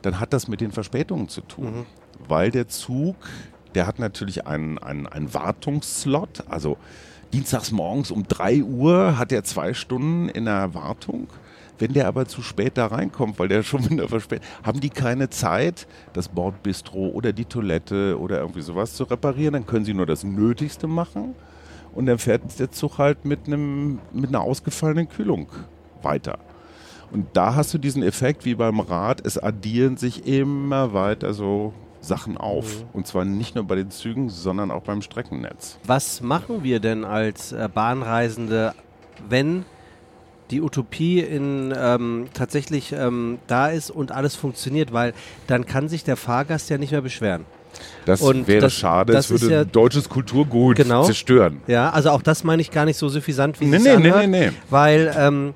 dann 0.03 0.21
hat 0.21 0.35
das 0.35 0.49
mit 0.49 0.61
den 0.61 0.71
Verspätungen 0.71 1.31
zu 1.31 1.41
tun. 1.41 1.87
Weil 2.29 2.51
der 2.51 2.69
Zug, 2.69 3.17
der 3.75 3.87
hat 3.87 3.99
natürlich 3.99 4.47
einen, 4.47 4.77
einen, 4.77 5.07
einen 5.07 5.33
Wartungsslot. 5.33 6.45
Also 6.47 6.77
dienstags 7.33 7.73
morgens 7.73 8.11
um 8.11 8.29
3 8.29 8.63
Uhr 8.65 9.17
hat 9.17 9.33
er 9.33 9.45
zwei 9.45 9.73
Stunden 9.73 10.29
in 10.29 10.45
der 10.45 10.75
Wartung. 10.75 11.29
Wenn 11.83 11.95
der 11.95 12.07
aber 12.07 12.27
zu 12.27 12.43
spät 12.43 12.79
da 12.79 12.87
reinkommt, 12.87 13.41
weil 13.41 13.49
der 13.49 13.63
schon 13.65 13.91
wieder 13.91 14.07
verspätet, 14.07 14.45
haben 14.63 14.79
die 14.79 14.89
keine 14.89 15.31
Zeit, 15.31 15.89
das 16.13 16.29
Bordbistro 16.29 17.09
oder 17.09 17.33
die 17.33 17.45
Toilette 17.45 18.21
oder 18.21 18.39
irgendwie 18.39 18.61
sowas 18.61 18.95
zu 18.95 19.03
reparieren. 19.03 19.55
Dann 19.55 19.67
können 19.67 19.85
sie 19.85 19.93
nur 19.93 20.07
das 20.07 20.23
Nötigste 20.23 20.87
machen 20.87 21.35
und 21.93 22.07
dann 22.07 22.19
fährt 22.19 22.57
der 22.61 22.71
Zug 22.71 22.99
halt 22.99 23.25
mit, 23.25 23.49
einem, 23.49 23.99
mit 24.13 24.29
einer 24.29 24.43
ausgefallenen 24.43 25.09
Kühlung 25.09 25.49
weiter. 26.03 26.39
Und 27.11 27.27
da 27.33 27.57
hast 27.57 27.75
du 27.75 27.79
diesen 27.79 28.05
Effekt 28.05 28.45
wie 28.45 28.55
beim 28.55 28.79
Rad, 28.79 29.27
es 29.27 29.37
addieren 29.37 29.97
sich 29.97 30.25
immer 30.25 30.95
weiter 30.95 31.35
so 31.35 31.75
Sachen 32.01 32.37
auf. 32.37 32.85
Und 32.93 33.09
zwar 33.09 33.25
nicht 33.25 33.57
nur 33.57 33.65
bei 33.65 33.75
den 33.75 33.91
Zügen, 33.91 34.29
sondern 34.29 34.71
auch 34.71 34.83
beim 34.85 35.03
Streckennetz. 35.03 35.81
Was 35.85 36.21
machen 36.21 36.63
wir 36.63 36.79
denn 36.79 37.05
als 37.05 37.51
äh, 37.51 37.69
Bahnreisende, 37.75 38.73
wenn 39.29 39.65
die 40.53 40.61
Utopie 40.63 41.19
in, 41.21 41.75
ähm, 41.77 42.27
tatsächlich 42.35 42.93
ähm, 42.93 43.39
da 43.49 43.69
ist 43.69 43.91
und 43.91 44.13
alles 44.13 44.37
funktioniert? 44.37 44.93
Weil 44.93 45.15
dann 45.49 45.67
kann 45.67 45.89
sich 45.89 46.05
der 46.05 46.17
Fahrgast 46.17 46.71
ja 46.71 46.79
nicht 46.79 46.93
mehr 46.93 47.01
beschweren. 47.03 47.45
Das 48.05 48.21
Und 48.21 48.47
wäre 48.49 48.61
das- 48.61 48.75
schade, 48.75 49.13
das 49.15 49.31
es 49.31 49.41
würde 49.43 49.55
ja- 49.55 49.65
deutsches 49.65 50.09
Kulturgut 50.09 50.77
Genau. 50.77 51.05
zerstören. 51.05 51.63
Ja, 51.67 51.91
also 51.91 52.11
auch 52.11 52.23
das 52.23 52.45
meine 52.45 52.61
ich 52.63 52.71
gar 52.71 52.85
nicht 52.85 52.99
so 52.99 53.09
suffisant, 53.09 53.61
wie 53.61 53.65
Nee, 53.65 53.77
es 53.77 53.83
nee, 53.85 53.97
nee, 53.97 54.11
anhört, 54.11 54.29
nee, 54.29 54.47
nee. 54.49 54.53
Weil 54.71 55.15
ähm, 55.19 55.55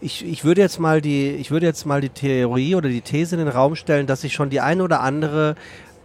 ich, 0.00 0.24
ich 0.26 0.42
würde 0.44 0.62
jetzt 0.62 0.80
mal 0.80 1.02
die, 1.02 1.28
ich 1.32 1.50
würde 1.50 1.66
jetzt 1.66 1.84
mal 1.84 2.00
die 2.00 2.08
Theorie 2.08 2.74
oder 2.74 2.88
die 2.88 3.02
These 3.02 3.36
in 3.36 3.40
den 3.44 3.48
Raum 3.48 3.76
stellen, 3.76 4.06
dass 4.06 4.22
sich 4.22 4.32
schon 4.32 4.48
die 4.48 4.60
eine 4.60 4.82
oder 4.82 5.00
andere 5.02 5.54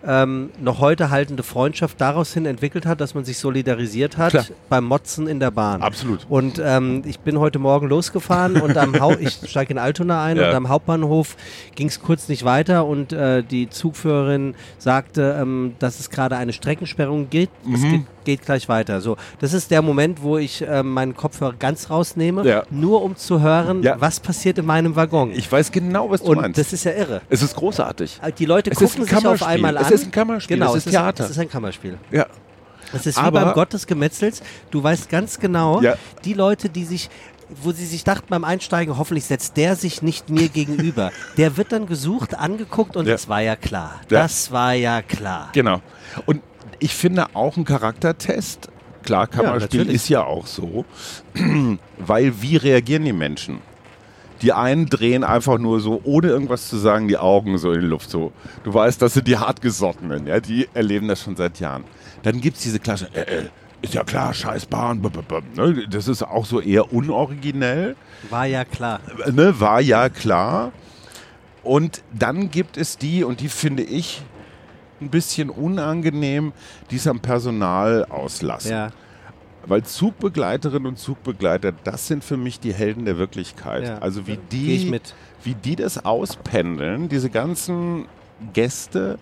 ähm, 0.08 0.50
noch 0.60 0.80
heute 0.80 1.10
haltende 1.10 1.44
Freundschaft 1.44 2.00
daraus 2.00 2.34
hin 2.34 2.46
entwickelt 2.46 2.86
hat, 2.86 3.02
dass 3.02 3.14
man 3.16 3.26
sich 3.26 3.38
solidarisiert 3.38 4.18
hat 4.18 4.32
Klar. 4.32 4.46
beim 4.70 4.84
Motzen 4.86 5.28
in 5.28 5.40
der 5.40 5.52
Bahn. 5.52 5.82
Absolut. 5.82 6.26
Und 6.30 6.62
ähm, 6.64 7.02
ich 7.06 7.20
bin 7.20 7.40
heute 7.40 7.60
Morgen 7.60 7.88
losgefahren 7.88 8.62
und 8.62 8.78
am 8.78 9.00
Hau 9.00 9.12
ich 9.12 9.40
steige 9.50 9.74
in 9.74 9.80
Altona 9.80 10.24
ein 10.24 10.38
Ja. 10.38 10.50
und 10.50 10.56
am 10.56 10.70
Hauptbahnhof 10.70 11.36
ging 11.76 11.88
es 11.88 12.00
kurz 12.02 12.30
nicht 12.30 12.46
weiter 12.46 12.86
und 12.86 13.14
äh, 13.14 13.44
die 13.44 13.70
Zugführerin 13.70 14.56
sagte, 14.78 15.38
ähm, 15.42 15.76
dass 15.80 16.00
es 16.00 16.10
gerade 16.10 16.38
eine 16.38 16.54
Streckensperrung 16.54 17.30
gibt. 17.30 17.52
Es 17.74 17.82
Mhm. 17.82 18.06
Geht, 18.26 18.42
gleich 18.46 18.68
weiter. 18.68 19.00
So, 19.00 19.16
das 19.40 19.54
ist 19.54 19.72
der 19.72 19.82
Moment, 19.82 20.22
wo 20.22 20.38
ich 20.38 20.62
ähm, 20.68 20.92
meinen 20.92 21.16
Kopfhörer 21.16 21.54
ganz 21.58 21.90
rausnehme, 21.90 22.46
Ja. 22.46 22.64
nur 22.70 23.02
um 23.04 23.16
zu 23.16 23.40
hören, 23.42 23.82
Ja. 23.84 23.96
was 24.02 24.20
passiert 24.20 24.58
in 24.58 24.66
meinem 24.66 24.96
Waggon. 24.98 25.32
Ich 25.32 25.50
weiß 25.50 25.72
genau, 25.72 26.10
was 26.12 26.22
du 26.22 26.32
und 26.32 26.42
meinst. 26.42 26.60
das 26.60 26.74
ist 26.74 26.84
ja 26.84 26.92
irre. 26.92 27.22
es 27.30 27.42
ist 27.42 27.56
großartig. 27.56 28.20
Die 28.38 28.46
Leute 28.46 28.72
Es 28.72 28.78
gucken 28.80 29.06
sich 29.06 29.26
auf 29.26 29.44
einmal 29.44 29.78
Es 29.78 29.88
an. 29.88 29.94
ist 29.94 30.04
ein 30.06 30.12
Kammerspiel. 30.12 30.58
Genau, 30.58 30.72
Es 30.72 30.80
es 30.80 30.86
ist 30.88 30.92
Theater. 30.92 31.24
Es 31.24 31.30
ist 31.30 31.40
ein 31.40 31.50
Kammerspiel. 31.50 31.98
Ja. 32.12 32.26
Es 32.94 33.06
ist 33.06 33.18
wie 33.18 33.22
Aber- 33.22 33.42
beim 33.46 33.54
Gott 33.54 33.74
des 33.74 33.88
Gemetzels. 33.88 34.42
Du 34.72 34.82
weißt 34.84 35.10
ganz 35.10 35.40
genau, 35.40 35.82
Ja. 35.82 35.96
die 36.24 36.34
Leute, 36.34 36.70
die 36.70 36.84
sich, 36.86 37.10
wo 37.62 37.72
sie 37.72 37.86
sich 37.86 38.04
dachten 38.04 38.26
beim 38.30 38.44
Einsteigen, 38.44 38.98
hoffentlich 38.98 39.26
setzt 39.26 39.58
der 39.58 39.76
sich 39.76 40.02
nicht 40.02 40.30
mir 40.30 40.50
gegenüber. 40.50 41.12
Der 41.38 41.58
wird 41.58 41.72
dann 41.72 41.86
gesucht, 41.88 42.36
angeguckt 42.38 42.96
und 42.98 43.06
Ja. 43.08 43.14
das 43.14 43.28
war 43.28 43.42
ja 43.42 43.56
klar. 43.56 44.02
Ja. 44.10 44.22
Das 44.22 44.52
war 44.52 44.74
ja 44.74 45.02
klar. 45.02 45.50
Genau. 45.54 45.82
Und 46.26 46.42
ich 46.80 46.94
finde 46.96 47.28
auch 47.34 47.58
ein 47.58 47.66
Charaktertest, 47.66 48.70
klar, 49.04 49.28
Kammerspiel 49.28 49.82
natürlich. 49.82 49.96
ist 49.96 50.10
ja 50.10 50.24
auch 50.24 50.48
so, 50.48 50.86
weil 51.98 52.42
wie 52.42 52.58
reagieren 52.58 53.06
die 53.06 53.14
Menschen? 53.14 53.60
Die 54.42 54.52
einen 54.52 54.88
drehen 54.88 55.24
einfach 55.24 55.58
nur 55.58 55.80
so, 55.80 56.02
ohne 56.04 56.28
irgendwas 56.28 56.68
zu 56.68 56.78
sagen, 56.78 57.08
die 57.08 57.18
Augen 57.18 57.58
so 57.58 57.72
in 57.72 57.82
die 57.82 57.88
Luft. 57.88 58.10
So. 58.10 58.34
Du 58.64 58.74
weißt, 58.74 59.02
das 59.02 59.14
sind 59.14 59.28
die 59.28 59.38
Hartgesottenen, 59.38 60.28
ja, 60.28 60.40
die 60.40 60.68
erleben 60.74 61.08
das 61.08 61.22
schon 61.24 61.36
seit 61.36 61.60
Jahren. 61.60 61.86
Dann 62.24 62.42
gibt 62.42 62.58
es 62.58 62.64
diese 62.64 62.80
Klasse, 62.80 63.08
äh, 63.14 63.22
äh, 63.22 63.44
ist 63.82 63.94
ja 63.94 64.04
klar, 64.04 64.34
scheiß 64.34 64.66
Bahn, 64.66 65.02
ne? 65.56 65.88
das 65.90 66.08
ist 66.08 66.24
auch 66.24 66.46
so 66.46 66.60
eher 66.60 66.92
unoriginell 66.92 67.96
War 68.30 68.46
ja 68.46 68.66
klar. 68.66 69.00
ne, 69.32 69.60
war 69.60 69.80
ja 69.80 70.10
klar. 70.10 70.72
Und 71.64 72.04
dann 72.14 72.52
gibt 72.52 72.78
es 72.78 72.98
die, 72.98 73.24
und 73.24 73.40
die 73.40 73.50
finde 73.50 73.84
ich 73.84 74.22
ein 75.02 75.10
bisschen 75.10 75.50
unangenehm, 75.50 76.54
die 76.92 76.96
es 76.96 77.08
am 77.08 77.20
Personal 77.20 78.06
auslassen. 78.06 78.72
Ja. 78.72 78.92
Weil 79.68 79.84
Zugbegleiterinnen 79.84 80.88
und 80.88 81.00
Zugbegleiter, 81.00 81.72
das 81.72 82.08
sind 82.08 82.24
für 82.24 82.38
mich 82.38 82.60
die 82.60 82.74
Helden 82.74 83.06
der 83.06 83.18
Wirklichkeit. 83.18 83.84
Ja. 83.84 83.98
Also 83.98 84.28
wie 84.28 84.38
die, 84.52 85.00
wie 85.44 85.56
die 85.56 85.76
das 85.76 86.06
auspendeln, 86.06 87.10
diese 87.10 87.30
ganzen 87.30 88.06
Gäste 88.54 89.18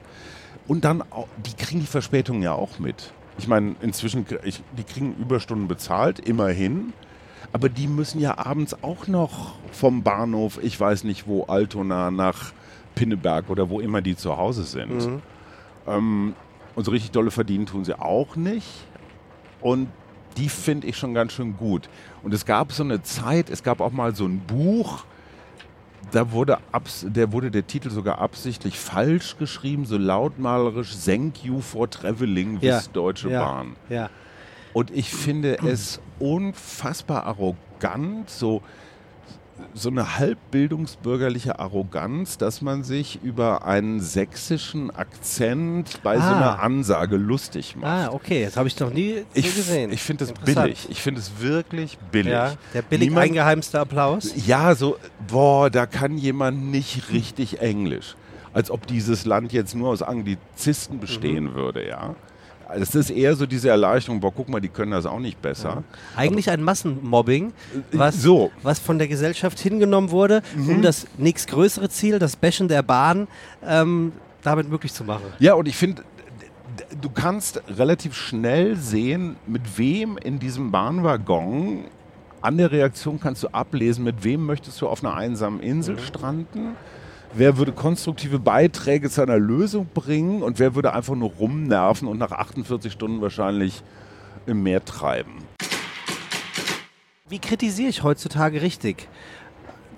und 0.67 0.83
dann 0.85 1.01
auch, 1.01 1.27
die 1.45 1.53
kriegen 1.53 1.79
die 1.79 1.87
Verspätung 1.87 2.41
ja 2.41 2.53
auch 2.53 2.79
mit. 2.79 3.13
Ich 3.37 3.47
meine, 3.47 3.75
inzwischen, 3.81 4.25
ich, 4.43 4.61
die 4.77 4.83
kriegen 4.83 5.15
Überstunden 5.15 5.67
bezahlt, 5.67 6.19
immerhin. 6.19 6.93
Aber 7.51 7.69
die 7.69 7.87
müssen 7.87 8.19
ja 8.19 8.37
abends 8.37 8.75
auch 8.83 9.07
noch 9.07 9.53
vom 9.71 10.03
Bahnhof, 10.03 10.59
ich 10.61 10.79
weiß 10.79 11.03
nicht 11.03 11.27
wo, 11.27 11.43
Altona 11.43 12.09
nach 12.11 12.51
Pinneberg 12.95 13.49
oder 13.49 13.69
wo 13.69 13.79
immer 13.79 14.01
die 14.01 14.15
zu 14.15 14.37
Hause 14.37 14.63
sind. 14.63 15.05
Mhm. 15.05 15.21
Ähm, 15.87 16.35
und 16.75 16.85
so 16.85 16.91
richtig 16.91 17.11
dolle 17.11 17.31
verdienen 17.31 17.65
tun 17.65 17.85
sie 17.85 17.99
auch 17.99 18.35
nicht. 18.35 18.67
Und 19.61 19.89
die 20.37 20.49
finde 20.49 20.87
ich 20.87 20.97
schon 20.97 21.13
ganz 21.13 21.33
schön 21.33 21.55
gut. 21.57 21.89
Und 22.23 22.33
es 22.33 22.45
gab 22.45 22.71
so 22.71 22.83
eine 22.83 23.03
Zeit, 23.03 23.49
es 23.49 23.63
gab 23.63 23.79
auch 23.81 23.91
mal 23.91 24.15
so 24.15 24.25
ein 24.25 24.39
Buch, 24.39 25.05
da 26.11 26.31
wurde, 26.31 26.59
abs 26.71 27.05
der 27.07 27.31
wurde 27.31 27.49
der 27.49 27.65
Titel 27.65 27.89
sogar 27.89 28.19
absichtlich 28.19 28.77
falsch 28.79 29.37
geschrieben, 29.37 29.85
so 29.85 29.97
lautmalerisch 29.97 30.93
Thank 31.05 31.43
you 31.43 31.61
for 31.61 31.89
traveling 31.89 32.59
Ja. 32.61 32.81
Deutsche 32.91 33.29
ja. 33.29 33.43
Bahn. 33.43 33.75
Ja. 33.89 34.09
Und 34.73 34.91
ich 34.91 35.11
finde 35.11 35.59
es 35.59 36.01
unfassbar 36.19 37.25
arrogant, 37.25 38.29
so, 38.29 38.63
so 39.73 39.89
eine 39.89 40.17
halbbildungsbürgerliche 40.17 41.59
Arroganz, 41.59 42.37
dass 42.37 42.61
man 42.61 42.83
sich 42.83 43.19
über 43.23 43.65
einen 43.65 43.99
sächsischen 43.99 44.91
Akzent 44.91 46.01
bei 46.03 46.15
so 46.17 46.23
Ah. 46.23 46.35
einer 46.37 46.61
Ansage 46.63 47.17
lustig 47.17 47.75
macht. 47.75 47.85
Ah, 47.85 48.09
okay, 48.13 48.45
das 48.45 48.57
habe 48.57 48.67
ich 48.67 48.79
noch 48.79 48.91
nie 48.91 49.17
so 49.19 49.25
Ich, 49.33 49.55
gesehen. 49.55 49.91
ich 49.91 50.01
finde 50.01 50.23
es 50.25 50.29
Interessant. 50.31 50.63
billig. 50.65 50.87
Ich 50.89 51.01
finde 51.01 51.19
es 51.21 51.31
wirklich 51.39 51.97
billig. 52.11 52.31
Ja, 52.31 52.53
der 52.73 52.81
billig 52.81 53.09
Niemand- 53.09 53.27
eingeheimste 53.27 53.79
Applaus. 53.79 54.31
Ja, 54.47 54.75
so, 54.75 54.97
boah, 55.27 55.69
da 55.69 55.85
kann 55.85 56.17
jemand 56.17 56.71
nicht 56.71 57.11
richtig 57.11 57.59
Englisch. 57.61 58.15
Als 58.53 58.69
ob 58.69 58.85
dieses 58.85 59.25
Land 59.25 59.51
jetzt 59.51 59.75
nur 59.75 59.89
aus 59.89 60.01
Anglizisten 60.03 60.99
bestehen 60.99 61.45
Mhm. 61.45 61.55
würde, 61.55 61.87
ja. 61.87 62.15
Es 62.75 62.95
ist 62.95 63.09
eher 63.09 63.35
so 63.35 63.45
diese 63.45 63.69
Erleichterung, 63.69 64.19
boah, 64.19 64.33
guck 64.33 64.49
mal, 64.49 64.59
die 64.59 64.69
können 64.69 64.91
das 64.91 65.05
auch 65.05 65.19
nicht 65.19 65.41
besser. 65.41 65.83
Eigentlich 66.15 66.49
ein 66.49 66.63
Massenmobbing, 66.63 67.53
was, 67.91 68.21
so. 68.21 68.51
was 68.61 68.79
von 68.79 68.97
der 68.97 69.07
Gesellschaft 69.07 69.59
hingenommen 69.59 70.11
wurde, 70.11 70.41
um 70.55 70.81
das 70.81 71.07
nächstgrößere 71.17 71.89
Ziel, 71.89 72.19
das 72.19 72.35
Bashen 72.35 72.67
der 72.67 72.83
Bahn, 72.83 73.27
ähm, 73.65 74.13
damit 74.41 74.69
möglich 74.69 74.93
zu 74.93 75.03
machen. 75.03 75.25
Ja, 75.39 75.53
und 75.53 75.67
ich 75.67 75.75
finde, 75.75 76.03
du 77.01 77.09
kannst 77.09 77.61
relativ 77.77 78.15
schnell 78.15 78.75
sehen, 78.75 79.35
mit 79.47 79.77
wem 79.77 80.17
in 80.17 80.39
diesem 80.39 80.71
Bahnwaggon 80.71 81.85
an 82.41 82.57
der 82.57 82.71
Reaktion 82.71 83.19
kannst 83.21 83.43
du 83.43 83.47
ablesen, 83.53 84.03
mit 84.03 84.23
wem 84.23 84.45
möchtest 84.45 84.81
du 84.81 84.87
auf 84.89 85.03
einer 85.03 85.15
einsamen 85.15 85.61
Insel 85.61 85.97
stranden. 85.99 86.75
Wer 87.35 87.57
würde 87.57 87.71
konstruktive 87.71 88.37
Beiträge 88.37 89.09
zu 89.09 89.21
einer 89.21 89.37
Lösung 89.39 89.87
bringen 89.93 90.43
und 90.43 90.59
wer 90.59 90.75
würde 90.75 90.93
einfach 90.93 91.15
nur 91.15 91.31
rumnerven 91.31 92.07
und 92.07 92.19
nach 92.19 92.31
48 92.31 92.91
Stunden 92.93 93.21
wahrscheinlich 93.21 93.81
im 94.45 94.61
Meer 94.61 94.85
treiben? 94.85 95.39
Wie 97.27 97.39
kritisiere 97.39 97.89
ich 97.89 98.03
heutzutage 98.03 98.61
richtig? 98.61 99.07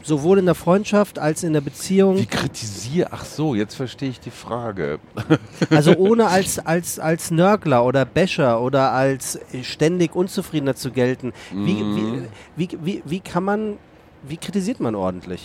Sowohl 0.01 0.37
in 0.37 0.45
der 0.45 0.55
Freundschaft 0.55 1.17
als 1.19 1.43
in 1.43 1.51
der 1.51 1.61
Beziehung. 1.61 2.17
Wie 2.17 2.27
kritisiere? 2.27 3.09
Ach 3.11 3.25
so, 3.25 3.55
jetzt 3.55 3.73
verstehe 3.75 4.09
ich 4.09 4.19
die 4.19 4.31
Frage. 4.31 4.99
Also 5.71 5.95
ohne 5.97 6.27
als, 6.27 6.59
als, 6.59 6.99
als 6.99 7.31
Nörgler 7.31 7.83
oder 7.83 8.05
Basher 8.05 8.61
oder 8.61 8.91
als 8.91 9.39
ständig 9.63 10.15
Unzufriedener 10.15 10.75
zu 10.75 10.91
gelten. 10.91 11.33
Wie, 11.51 11.73
Mhm. 11.83 12.27
wie, 12.55 12.69
wie, 12.69 12.77
wie, 12.85 13.03
wie 13.05 13.19
kann 13.19 13.43
man, 13.43 13.77
wie 14.23 14.37
kritisiert 14.37 14.79
man 14.79 14.93
ordentlich? 14.95 15.43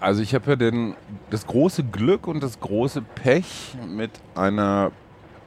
Also 0.00 0.22
ich 0.22 0.34
habe 0.34 0.50
ja 0.50 0.56
den, 0.56 0.94
das 1.30 1.46
große 1.46 1.84
Glück 1.84 2.26
und 2.26 2.42
das 2.42 2.58
große 2.58 3.02
Pech, 3.02 3.74
mit 3.86 4.10
einer 4.34 4.90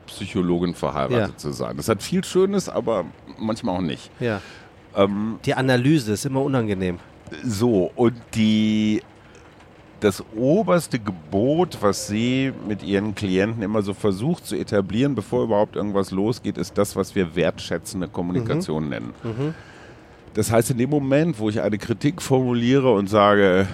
Psychologin 0.06 0.76
verheiratet 0.76 1.18
Ja. 1.32 1.38
zu 1.38 1.52
sein. 1.52 1.76
Das 1.78 1.88
hat 1.90 2.04
viel 2.04 2.24
Schönes, 2.24 2.70
aber 2.70 3.06
manchmal 3.40 3.78
auch 3.78 3.82
nicht. 3.82 4.12
Ja. 4.20 4.42
Ähm, 4.96 5.40
Die 5.46 5.56
Analyse 5.56 6.14
ist 6.14 6.26
immer 6.26 6.42
unangenehm. 6.42 7.00
so, 7.44 7.92
und 7.96 8.14
die, 8.36 9.02
das 10.02 10.24
oberste 10.36 11.00
Gebot, 11.00 11.78
was 11.82 12.08
sie 12.08 12.54
mit 12.68 12.84
ihren 12.84 13.16
Klienten 13.16 13.64
immer 13.64 13.82
so 13.82 13.94
versucht 13.96 14.46
zu 14.46 14.56
etablieren, 14.56 15.16
bevor 15.16 15.46
überhaupt 15.46 15.76
irgendwas 15.76 16.12
losgeht, 16.12 16.58
ist 16.60 16.78
das, 16.78 16.96
was 16.96 17.16
wir 17.16 17.36
wertschätzende 17.36 18.08
Kommunikation 18.08 18.90
nennen. 18.90 19.14
Das 20.36 20.52
heißt, 20.52 20.72
in 20.72 20.78
dem 20.78 20.90
Moment, 20.92 21.40
wo 21.40 21.50
ich 21.50 21.62
eine 21.62 21.78
Kritik 21.80 22.22
formuliere 22.22 22.92
und 22.94 23.08
sage, 23.10 23.68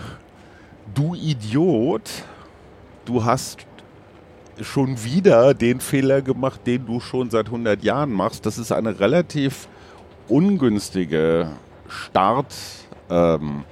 du 0.94 1.16
Idiot, 1.16 2.10
du 3.06 3.24
hast 3.24 3.66
schon 4.62 5.04
wieder 5.04 5.54
den 5.54 5.80
Fehler 5.80 6.22
gemacht, 6.22 6.62
den 6.66 6.86
du 6.86 7.00
schon 7.00 7.30
seit 7.30 7.48
100 7.48 7.84
Jahren 7.84 8.12
machst, 8.12 8.46
das 8.46 8.58
ist 8.58 8.72
eine 8.72 9.00
relativ 9.00 9.68
ungünstige 10.28 11.52
Start, 11.88 12.54
ähm, 13.10 13.64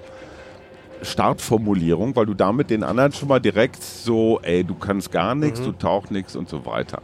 Startformulierung, 1.01 2.15
weil 2.15 2.25
du 2.25 2.33
damit 2.33 2.69
den 2.69 2.83
anderen 2.83 3.11
schon 3.11 3.27
mal 3.27 3.39
direkt 3.39 3.83
so, 3.83 4.39
ey, 4.41 4.63
du 4.63 4.75
kannst 4.75 5.11
gar 5.11 5.35
nichts, 5.35 5.61
du 5.61 5.71
tauchst 5.71 6.11
nichts 6.11 6.35
und 6.35 6.49
so 6.49 6.65
weiter. 6.65 7.01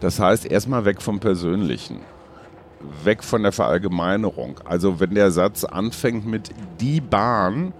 Das 0.00 0.18
heißt, 0.18 0.46
erstmal 0.46 0.84
weg 0.84 1.00
vom 1.00 1.20
Persönlichen 1.20 2.00
weg 3.04 3.22
von 3.22 3.42
der 3.42 3.52
Verallgemeinerung. 3.52 4.60
Also 4.64 5.00
wenn 5.00 5.14
der 5.14 5.30
Satz 5.30 5.64
anfängt 5.64 6.26
mit 6.26 6.50
die 6.80 7.00
Bahn, 7.00 7.72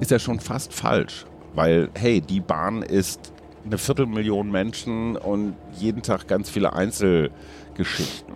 ist 0.00 0.12
er 0.12 0.18
schon 0.18 0.40
fast 0.40 0.72
falsch. 0.72 1.26
Weil, 1.54 1.88
hey, 1.94 2.20
die 2.20 2.40
Bahn 2.40 2.82
ist 2.82 3.32
eine 3.64 3.78
Viertelmillion 3.78 4.50
Menschen 4.50 5.16
und 5.16 5.56
jeden 5.78 6.02
Tag 6.02 6.28
ganz 6.28 6.50
viele 6.50 6.72
Einzelgeschichten. 6.72 8.34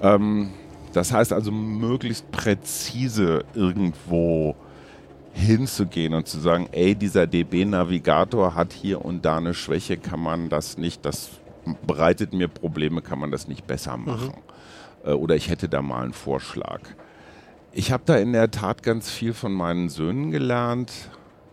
Ähm, 0.00 0.50
das 0.92 1.12
heißt 1.12 1.32
also, 1.32 1.50
möglichst 1.50 2.30
präzise 2.30 3.44
irgendwo 3.54 4.54
hinzugehen 5.32 6.14
und 6.14 6.28
zu 6.28 6.38
sagen, 6.38 6.68
ey, 6.72 6.94
dieser 6.94 7.26
DB-Navigator 7.26 8.54
hat 8.54 8.72
hier 8.72 9.04
und 9.04 9.24
da 9.24 9.38
eine 9.38 9.54
Schwäche, 9.54 9.96
kann 9.96 10.20
man 10.20 10.48
das 10.48 10.76
nicht, 10.76 11.04
das 11.04 11.30
bereitet 11.86 12.32
mir 12.32 12.48
Probleme, 12.48 13.00
kann 13.00 13.18
man 13.18 13.30
das 13.30 13.48
nicht 13.48 13.66
besser 13.66 13.96
machen. 13.96 14.34
Äh, 15.04 15.12
Oder 15.12 15.36
ich 15.36 15.48
hätte 15.48 15.68
da 15.68 15.80
mal 15.80 16.04
einen 16.04 16.12
Vorschlag. 16.12 16.80
Ich 17.74 17.90
habe 17.90 18.02
da 18.04 18.16
in 18.16 18.34
der 18.34 18.50
Tat 18.50 18.82
ganz 18.82 19.10
viel 19.10 19.32
von 19.32 19.52
meinen 19.52 19.88
Söhnen 19.88 20.30
gelernt. 20.30 20.92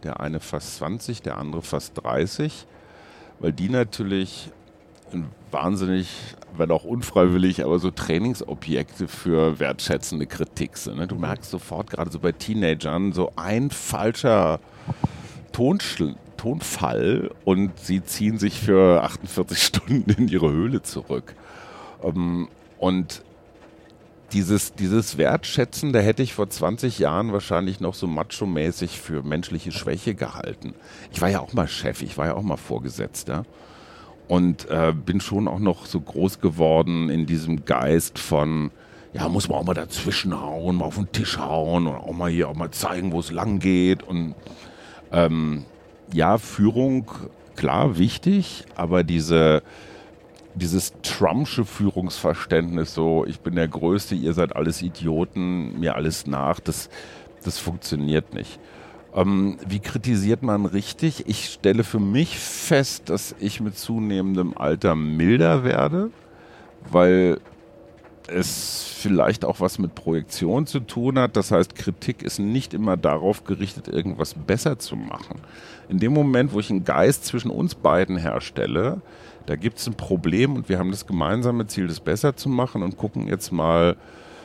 Der 0.04 0.20
eine 0.20 0.42
fast 0.42 0.76
20, 0.78 1.22
der 1.22 1.38
andere 1.38 1.62
fast 1.62 2.02
30, 2.04 2.66
weil 3.40 3.54
die 3.54 3.70
natürlich 3.70 4.52
wahnsinnig, 5.52 6.10
wenn 6.58 6.72
auch 6.72 6.84
unfreiwillig, 6.84 7.64
aber 7.64 7.80
so 7.80 7.90
Trainingsobjekte 7.90 9.08
für 9.08 9.60
wertschätzende 9.60 10.28
Kritik 10.28 10.78
sind. 10.78 10.98
Ne? 10.98 11.08
Du 11.08 11.16
merkst 11.16 11.50
sofort, 11.50 11.90
gerade 11.90 12.12
so 12.12 12.20
bei 12.20 12.34
Teenagern, 12.34 13.14
so 13.14 13.32
ein 13.36 13.72
falscher 13.72 14.60
Tonschl 15.54 16.16
Tonfall 16.38 17.32
und 17.44 17.78
sie 17.80 18.02
ziehen 18.02 18.38
sich 18.38 18.60
für 18.60 19.04
48 19.04 19.58
Stunden 19.64 20.10
in 20.12 20.28
ihre 20.30 20.50
Höhle 20.50 20.82
zurück. 20.82 21.36
Ähm, 22.04 22.48
und 22.78 23.24
dieses, 24.34 24.74
dieses 24.74 25.18
Wertschätzen, 25.18 25.94
da 25.94 26.00
hätte 26.00 26.24
ich 26.24 26.34
vor 26.34 26.50
20 26.50 27.00
Jahren 27.00 27.32
wahrscheinlich 27.34 27.80
noch 27.80 27.94
so 27.94 28.08
macho-mäßig 28.08 29.00
für 29.00 29.24
menschliche 29.24 29.72
Schwäche 29.72 30.16
gehalten. 30.16 30.74
Ich 31.12 31.22
war 31.22 31.30
ja 31.30 31.40
auch 31.40 31.54
mal 31.54 31.68
Chef, 31.68 32.02
ich 32.02 32.18
war 32.18 32.28
ja 32.28 32.34
auch 32.36 32.44
mal 32.44 32.58
Vorgesetzter 32.58 33.46
und 34.28 34.70
äh, 34.70 34.94
bin 34.94 35.20
schon 35.22 35.48
auch 35.48 35.60
noch 35.60 35.86
so 35.86 36.00
groß 36.00 36.40
geworden 36.40 37.10
in 37.10 37.26
diesem 37.26 37.66
Geist 37.66 38.20
von, 38.20 38.72
ja, 39.14 39.28
muss 39.28 39.50
man 39.50 39.60
auch 39.60 39.66
mal 39.66 39.74
dazwischen 39.74 40.40
hauen, 40.40 40.78
mal 40.78 40.86
auf 40.86 40.96
den 40.96 41.12
Tisch 41.12 41.38
hauen 41.38 41.88
und 41.88 41.96
auch 41.96 42.14
mal 42.14 42.30
hier 42.30 42.50
auch 42.50 42.56
mal 42.56 42.72
zeigen, 42.72 43.12
wo 43.12 43.20
es 43.20 43.32
lang 43.32 43.60
geht 43.60 44.04
und 44.04 44.36
ähm, 45.12 45.66
ja, 46.14 46.38
Führung, 46.38 47.10
klar, 47.56 47.98
wichtig, 47.98 48.66
aber 48.76 49.04
diese, 49.04 49.64
dieses 50.56 50.94
Trumpsche 51.02 51.66
Führungsverständnis, 51.66 52.94
so 52.94 53.26
ich 53.26 53.40
bin 53.40 53.56
der 53.56 53.68
Größte, 53.68 54.16
ihr 54.16 54.34
seid 54.34 54.56
alles 54.56 54.82
Idioten, 54.82 55.80
mir 55.80 55.96
alles 55.96 56.28
nach, 56.28 56.60
das, 56.60 56.90
das 57.44 57.60
funktioniert 57.60 58.34
nicht. 58.34 58.60
Ähm, 59.16 59.58
wie 59.68 59.80
kritisiert 59.80 60.44
man 60.44 60.66
richtig? 60.66 61.28
Ich 61.28 61.46
stelle 61.46 61.84
für 61.84 62.00
mich 62.00 62.38
fest, 62.38 63.10
dass 63.10 63.36
ich 63.40 63.60
mit 63.60 63.78
zunehmendem 63.78 64.58
Alter 64.58 64.96
milder 64.96 65.64
werde, 65.64 66.12
weil 66.92 67.40
es 68.28 68.84
vielleicht 68.96 69.44
auch 69.46 69.60
was 69.60 69.80
mit 69.80 69.96
Projektion 69.96 70.68
zu 70.68 70.80
tun 70.82 71.18
hat. 71.18 71.36
Das 71.36 71.52
heißt, 71.52 71.76
Kritik 71.76 72.22
ist 72.22 72.40
nicht 72.40 72.74
immer 72.74 72.98
darauf 72.98 73.44
gerichtet, 73.44 73.88
irgendwas 73.88 74.36
besser 74.36 74.78
zu 74.78 74.96
machen. 74.96 75.40
In 75.88 76.00
dem 76.00 76.14
Moment, 76.14 76.54
wo 76.54 76.60
ich 76.60 76.70
einen 76.70 76.84
Geist 76.84 77.26
zwischen 77.26 77.50
uns 77.50 77.76
beiden 77.76 78.18
herstelle, 78.18 79.02
da 79.50 79.56
gibt 79.56 79.80
es 79.80 79.88
ein 79.88 79.96
Problem 79.96 80.56
und 80.56 80.70
wir 80.70 80.78
haben 80.78 80.92
das 80.92 81.08
gemeinsame 81.08 81.66
Ziel, 81.66 81.88
das 81.88 82.00
besser 82.00 82.36
zu 82.36 82.50
machen 82.50 82.84
und 82.84 82.98
gucken 82.98 83.28
jetzt 83.28 83.52
mal 83.52 83.96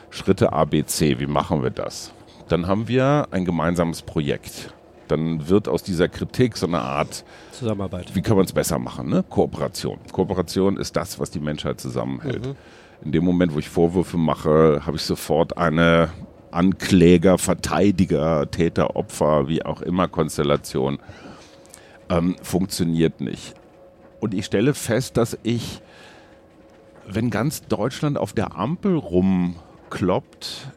Schritte 0.09 0.51
A, 0.51 0.65
B, 0.65 0.83
C. 0.83 1.19
Wie 1.19 1.27
machen 1.27 1.61
wir 1.61 1.69
das? 1.69 2.11
Dann 2.47 2.65
haben 2.65 2.87
wir 2.87 3.27
ein 3.29 3.45
gemeinsames 3.45 4.01
Projekt. 4.01 4.73
Dann 5.07 5.47
wird 5.47 5.67
aus 5.67 5.83
dieser 5.83 6.07
Kritik 6.07 6.57
so 6.57 6.65
eine 6.65 6.79
Art 6.79 7.23
Zusammenarbeit. 7.51 8.15
Wie 8.15 8.23
kann 8.23 8.35
man 8.35 8.45
es 8.45 8.51
besser 8.51 8.79
machen? 8.79 9.07
Ne? 9.07 9.23
Kooperation. 9.29 9.99
Kooperation 10.11 10.77
ist 10.77 10.95
das, 10.95 11.19
was 11.19 11.29
die 11.29 11.39
Menschheit 11.39 11.79
zusammenhält. 11.79 12.43
Mhm. 12.43 12.55
In 13.03 13.11
dem 13.11 13.25
Moment, 13.25 13.53
wo 13.53 13.59
ich 13.59 13.69
Vorwürfe 13.69 14.17
mache, 14.17 14.81
habe 14.87 14.97
ich 14.97 15.03
sofort 15.03 15.55
eine 15.55 16.09
Ankläger, 16.49 17.37
Verteidiger, 17.37 18.49
Täter, 18.49 18.95
Opfer, 18.95 19.47
wie 19.49 19.63
auch 19.63 19.83
immer 19.83 20.07
Konstellation. 20.07 20.97
Ähm, 22.09 22.35
funktioniert 22.41 23.21
nicht. 23.21 23.53
Und 24.19 24.33
ich 24.33 24.45
stelle 24.45 24.73
fest, 24.73 25.17
dass 25.17 25.37
ich, 25.43 25.81
wenn 27.07 27.29
ganz 27.29 27.63
Deutschland 27.67 28.17
auf 28.17 28.33
der 28.33 28.55
Ampel 28.55 28.95
rumkloppt, 28.95 30.71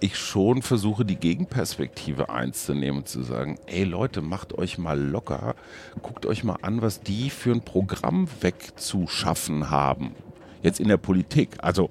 ich 0.00 0.18
schon 0.18 0.60
versuche, 0.60 1.04
die 1.04 1.16
Gegenperspektive 1.16 2.28
einzunehmen 2.28 3.00
und 3.00 3.08
zu 3.08 3.22
sagen, 3.22 3.58
ey 3.66 3.84
Leute, 3.84 4.20
macht 4.20 4.52
euch 4.52 4.76
mal 4.76 5.00
locker, 5.00 5.54
guckt 6.02 6.26
euch 6.26 6.44
mal 6.44 6.58
an, 6.60 6.82
was 6.82 7.00
die 7.00 7.30
für 7.30 7.52
ein 7.52 7.62
Programm 7.62 8.28
wegzuschaffen 8.40 9.70
haben. 9.70 10.14
Jetzt 10.62 10.80
in 10.80 10.88
der 10.88 10.98
Politik. 10.98 11.56
Also, 11.58 11.90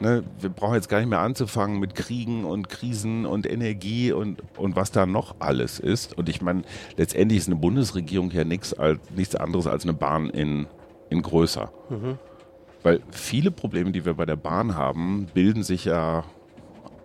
ne, 0.00 0.24
wir 0.40 0.50
brauchen 0.50 0.74
jetzt 0.74 0.88
gar 0.88 0.98
nicht 0.98 1.08
mehr 1.08 1.20
anzufangen 1.20 1.78
mit 1.78 1.94
Kriegen 1.94 2.44
und 2.44 2.68
Krisen 2.68 3.26
und 3.26 3.50
Energie 3.50 4.12
und, 4.12 4.42
und 4.56 4.76
was 4.76 4.90
da 4.90 5.06
noch 5.06 5.36
alles 5.38 5.78
ist. 5.78 6.16
Und 6.16 6.28
ich 6.28 6.42
meine, 6.42 6.62
letztendlich 6.96 7.38
ist 7.38 7.48
eine 7.48 7.56
Bundesregierung 7.56 8.30
ja 8.30 8.44
nichts, 8.44 8.74
als, 8.74 9.00
nichts 9.14 9.34
anderes 9.36 9.66
als 9.66 9.84
eine 9.84 9.94
Bahn 9.94 10.30
in, 10.30 10.66
in 11.10 11.22
größer. 11.22 11.72
Mhm. 11.90 12.18
Weil 12.82 13.00
viele 13.10 13.50
Probleme, 13.50 13.92
die 13.92 14.04
wir 14.04 14.14
bei 14.14 14.26
der 14.26 14.36
Bahn 14.36 14.76
haben, 14.76 15.26
bilden 15.34 15.62
sich 15.62 15.84
ja 15.84 16.24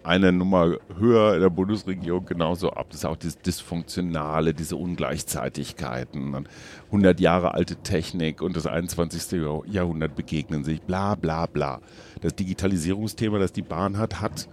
eine 0.04 0.32
Nummer 0.32 0.78
höher 0.98 1.36
in 1.36 1.42
der 1.42 1.50
Bundesregierung 1.50 2.26
genauso 2.26 2.72
ab. 2.72 2.88
Das 2.90 3.00
ist 3.00 3.06
auch 3.06 3.16
dieses 3.16 3.40
Dysfunktionale, 3.40 4.54
diese 4.54 4.76
Ungleichzeitigkeiten. 4.76 6.48
100 6.88 7.20
Jahre 7.20 7.54
alte 7.54 7.78
Technik 7.78 8.42
und 8.42 8.56
das 8.56 8.68
21. 8.68 9.40
Jahrhundert 9.66 10.16
begegnen 10.16 10.64
sich, 10.64 10.82
bla 10.82 11.16
bla 11.16 11.46
bla. 11.46 11.80
Das 12.22 12.36
Digitalisierungsthema, 12.36 13.40
das 13.40 13.54
die 13.54 13.62
Bahn 13.62 13.98
hat, 13.98 14.22
hat 14.22 14.48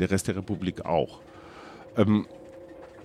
der 0.00 0.10
Rest 0.10 0.28
der 0.28 0.36
Republik 0.36 0.84
auch. 0.84 1.20
Ähm, 1.96 2.26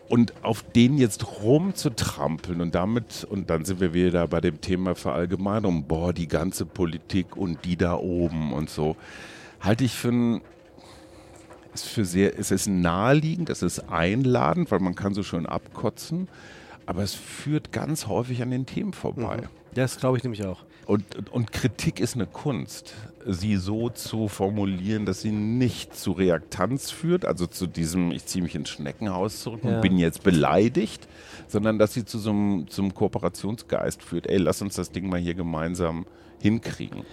und 0.09 0.33
auf 0.43 0.63
den 0.63 0.97
jetzt 0.97 1.43
rumzutrampeln 1.43 2.61
und 2.61 2.73
damit, 2.73 3.27
und 3.29 3.51
dann 3.51 3.63
sind 3.63 3.79
wir 3.79 3.93
wieder 3.93 4.27
bei 4.27 4.41
dem 4.41 4.59
Thema 4.59 4.95
Verallgemeinung, 4.95 5.85
boah, 5.85 6.13
die 6.13 6.27
ganze 6.27 6.65
Politik 6.65 7.37
und 7.37 7.63
die 7.63 7.77
da 7.77 7.95
oben 7.95 8.51
und 8.53 8.71
so, 8.71 8.95
halte 9.59 9.83
ich 9.83 9.93
für 9.93 10.09
ein 10.09 10.41
ist 11.73 11.87
für 11.87 12.05
sehr, 12.05 12.37
es 12.37 12.51
ist 12.51 12.67
naheliegend, 12.67 13.49
es 13.49 13.61
ist 13.61 13.89
einladend, 13.89 14.71
weil 14.71 14.79
man 14.79 14.95
kann 14.95 15.13
so 15.13 15.23
schön 15.23 15.45
abkotzen, 15.45 16.27
aber 16.85 17.03
es 17.03 17.13
führt 17.13 17.71
ganz 17.71 18.07
häufig 18.07 18.41
an 18.41 18.51
den 18.51 18.65
Themen 18.65 18.93
vorbei. 18.93 19.37
Mhm. 19.37 19.59
Das 19.75 19.97
glaube 19.97 20.17
ich 20.17 20.23
nämlich 20.23 20.43
auch. 20.45 20.65
Und, 20.87 21.29
und 21.31 21.51
Kritik 21.51 21.99
ist 21.99 22.15
eine 22.15 22.25
Kunst, 22.25 22.95
sie 23.27 23.57
so 23.57 23.89
zu 23.89 24.27
formulieren, 24.27 25.05
dass 25.05 25.21
sie 25.21 25.31
nicht 25.31 25.95
zu 25.95 26.13
Reaktanz 26.13 26.89
führt, 26.89 27.25
also 27.25 27.45
zu 27.45 27.67
diesem, 27.67 28.11
ich 28.11 28.25
ziehe 28.25 28.41
mich 28.41 28.55
ins 28.55 28.69
Schneckenhaus 28.69 29.41
zurück 29.41 29.61
ja. 29.63 29.75
und 29.75 29.81
bin 29.81 29.99
jetzt 29.99 30.23
beleidigt, 30.23 31.07
sondern 31.47 31.77
dass 31.77 31.93
sie 31.93 32.05
zu 32.05 32.17
so 32.17 32.31
einem 32.31 32.67
zum 32.69 32.95
Kooperationsgeist 32.95 34.01
führt. 34.01 34.25
Ey, 34.25 34.37
lass 34.37 34.63
uns 34.63 34.75
das 34.75 34.91
Ding 34.91 35.07
mal 35.09 35.19
hier 35.19 35.35
gemeinsam 35.35 36.07
hinkriegen. 36.41 37.03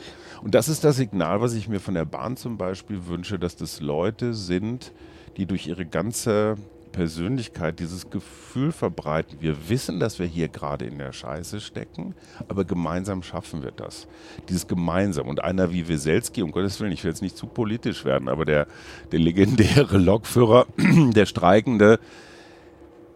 Und 0.42 0.54
das 0.54 0.68
ist 0.68 0.84
das 0.84 0.96
Signal, 0.96 1.40
was 1.40 1.54
ich 1.54 1.68
mir 1.68 1.80
von 1.80 1.94
der 1.94 2.04
Bahn 2.04 2.36
zum 2.36 2.56
Beispiel 2.56 3.06
wünsche, 3.06 3.38
dass 3.38 3.56
das 3.56 3.80
Leute 3.80 4.34
sind, 4.34 4.92
die 5.36 5.46
durch 5.46 5.66
ihre 5.66 5.86
ganze 5.86 6.56
Persönlichkeit 6.96 7.78
dieses 7.78 8.08
Gefühl 8.08 8.72
verbreiten. 8.72 9.36
Wir 9.40 9.68
wissen, 9.68 10.00
dass 10.00 10.18
wir 10.18 10.26
hier 10.26 10.48
gerade 10.48 10.86
in 10.86 10.96
der 10.96 11.12
Scheiße 11.12 11.60
stecken, 11.60 12.14
aber 12.48 12.64
gemeinsam 12.64 13.22
schaffen 13.22 13.62
wir 13.62 13.70
das. 13.70 14.08
Dieses 14.48 14.66
gemeinsam. 14.66 15.28
Und 15.28 15.44
einer 15.44 15.72
wie 15.72 15.88
Weselski, 15.88 16.42
um 16.42 16.52
Gottes 16.52 16.80
Willen, 16.80 16.92
ich 16.92 17.04
will 17.04 17.10
jetzt 17.10 17.20
nicht 17.20 17.36
zu 17.36 17.46
politisch 17.46 18.06
werden, 18.06 18.28
aber 18.28 18.46
der, 18.46 18.66
der 19.12 19.18
legendäre 19.18 19.98
Lokführer, 19.98 20.66
der 20.78 21.26
Streikende, 21.26 22.00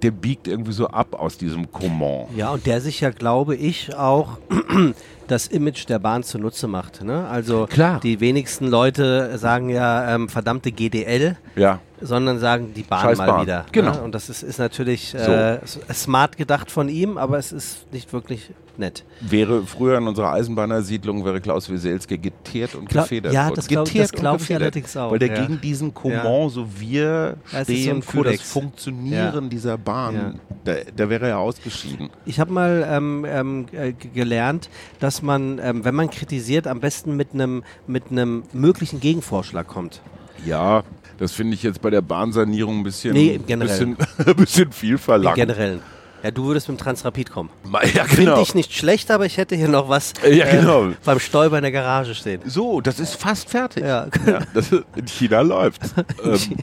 der 0.02 0.10
biegt 0.10 0.48
irgendwie 0.48 0.72
so 0.72 0.88
ab 0.88 1.14
aus 1.14 1.38
diesem 1.38 1.70
Comment. 1.70 2.28
Ja, 2.36 2.50
und 2.50 2.66
der 2.66 2.80
sich 2.80 3.00
ja, 3.00 3.10
glaube 3.10 3.56
ich, 3.56 3.94
auch 3.94 4.38
das 5.28 5.46
Image 5.46 5.88
der 5.88 5.98
Bahn 5.98 6.22
zunutze 6.22 6.66
macht. 6.66 7.02
Ne? 7.04 7.26
Also 7.28 7.66
Klar. 7.66 8.00
die 8.00 8.20
wenigsten 8.20 8.66
Leute 8.66 9.38
sagen 9.38 9.68
ja 9.68 10.14
ähm, 10.14 10.28
verdammte 10.28 10.72
GDL. 10.72 11.36
Ja 11.56 11.80
sondern 12.00 12.38
sagen 12.38 12.72
die 12.74 12.82
Bahn 12.82 13.02
Scheißbahn. 13.02 13.28
mal 13.28 13.42
wieder. 13.42 13.66
Genau. 13.72 13.92
Ne? 13.92 14.02
Und 14.02 14.14
das 14.14 14.28
ist, 14.30 14.42
ist 14.42 14.58
natürlich 14.58 15.14
äh, 15.14 15.58
so. 15.64 15.80
smart 15.92 16.36
gedacht 16.36 16.70
von 16.70 16.88
ihm, 16.88 17.18
aber 17.18 17.38
es 17.38 17.52
ist 17.52 17.92
nicht 17.92 18.12
wirklich 18.12 18.50
nett. 18.80 19.04
Wäre 19.20 19.64
früher 19.64 19.98
in 19.98 20.08
unserer 20.08 20.32
Eisenbahnersiedlung 20.32 21.24
wäre 21.24 21.40
Klaus 21.40 21.70
Wieselski 21.70 22.18
geteert 22.18 22.74
und 22.74 22.88
Gla 22.88 23.02
gefedert 23.02 23.32
Ja, 23.32 23.50
das 23.50 23.68
glaube 23.68 23.90
glaub 24.12 24.40
ich 24.40 24.54
allerdings 24.54 24.96
auch. 24.96 25.12
Weil 25.12 25.20
der 25.20 25.28
ja. 25.28 25.42
gegen 25.42 25.60
diesen 25.60 25.94
Comment, 25.94 26.24
ja. 26.24 26.48
so 26.48 26.66
wir 26.78 27.36
stehen 27.62 28.02
so 28.02 28.10
für 28.10 28.24
das 28.24 28.40
Funktionieren 28.40 29.44
ja. 29.44 29.48
dieser 29.48 29.78
Bahn, 29.78 30.40
da, 30.64 30.74
da, 30.96 31.08
wäre 31.08 31.28
er 31.28 31.38
ausgeschieden. 31.38 32.10
Ich 32.26 32.40
habe 32.40 32.52
mal 32.52 32.86
ähm, 32.90 33.24
ähm, 33.28 33.66
äh, 33.72 33.92
gelernt, 33.92 34.68
dass 34.98 35.22
man, 35.22 35.60
ähm, 35.62 35.84
wenn 35.84 35.94
man 35.94 36.10
kritisiert, 36.10 36.66
am 36.66 36.80
besten 36.80 37.16
mit 37.16 37.34
einem 37.34 37.62
mit 37.86 38.10
möglichen 38.52 39.00
Gegenvorschlag 39.00 39.66
kommt. 39.66 40.00
Ja, 40.44 40.82
das 41.18 41.32
finde 41.32 41.54
ich 41.54 41.62
jetzt 41.62 41.82
bei 41.82 41.90
der 41.90 42.00
Bahnsanierung 42.00 42.80
ein 42.80 42.82
bisschen, 42.82 43.12
nee, 43.12 43.38
bisschen, 43.38 43.96
bisschen 44.36 44.72
viel 44.72 44.96
verlangt. 44.96 45.36
Generell. 45.36 45.80
Ja, 46.22 46.30
du 46.30 46.44
würdest 46.46 46.68
mit 46.68 46.78
dem 46.78 46.83
Transrapid 46.83 47.30
kommen. 47.30 47.50
Ja, 47.64 47.80
genau. 47.80 48.06
Finde 48.06 48.42
ich 48.42 48.54
nicht 48.54 48.74
schlecht, 48.74 49.11
aber 49.11 49.26
ich 49.26 49.37
hätte 49.37 49.56
hier 49.56 49.68
noch 49.68 49.88
was 49.88 50.12
ja, 50.28 50.50
genau. 50.50 50.88
äh, 50.88 50.94
beim 51.04 51.18
Stäuber 51.18 51.56
in 51.59 51.62
der 51.62 51.72
Garage 51.72 52.14
stehen. 52.14 52.42
So, 52.44 52.80
das 52.80 53.00
ist 53.00 53.14
fast 53.14 53.48
fertig. 53.48 53.85
Ja. 53.85 54.09
ja 54.26 54.40
das 54.54 54.70
in 54.72 55.06
China 55.06 55.40
läuft. 55.40 55.80
ähm, 56.24 56.56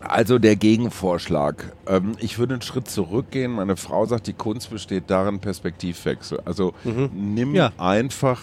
also 0.00 0.38
der 0.38 0.56
Gegenvorschlag. 0.56 1.72
Ähm, 1.86 2.12
ich 2.18 2.38
würde 2.38 2.54
einen 2.54 2.62
Schritt 2.62 2.88
zurückgehen. 2.88 3.52
Meine 3.52 3.76
Frau 3.76 4.06
sagt, 4.06 4.26
die 4.26 4.32
Kunst 4.32 4.70
besteht 4.70 5.04
darin, 5.08 5.40
Perspektivwechsel. 5.40 6.40
Also 6.44 6.74
mhm. 6.84 7.10
nimm 7.12 7.54
ja. 7.54 7.72
einfach 7.78 8.40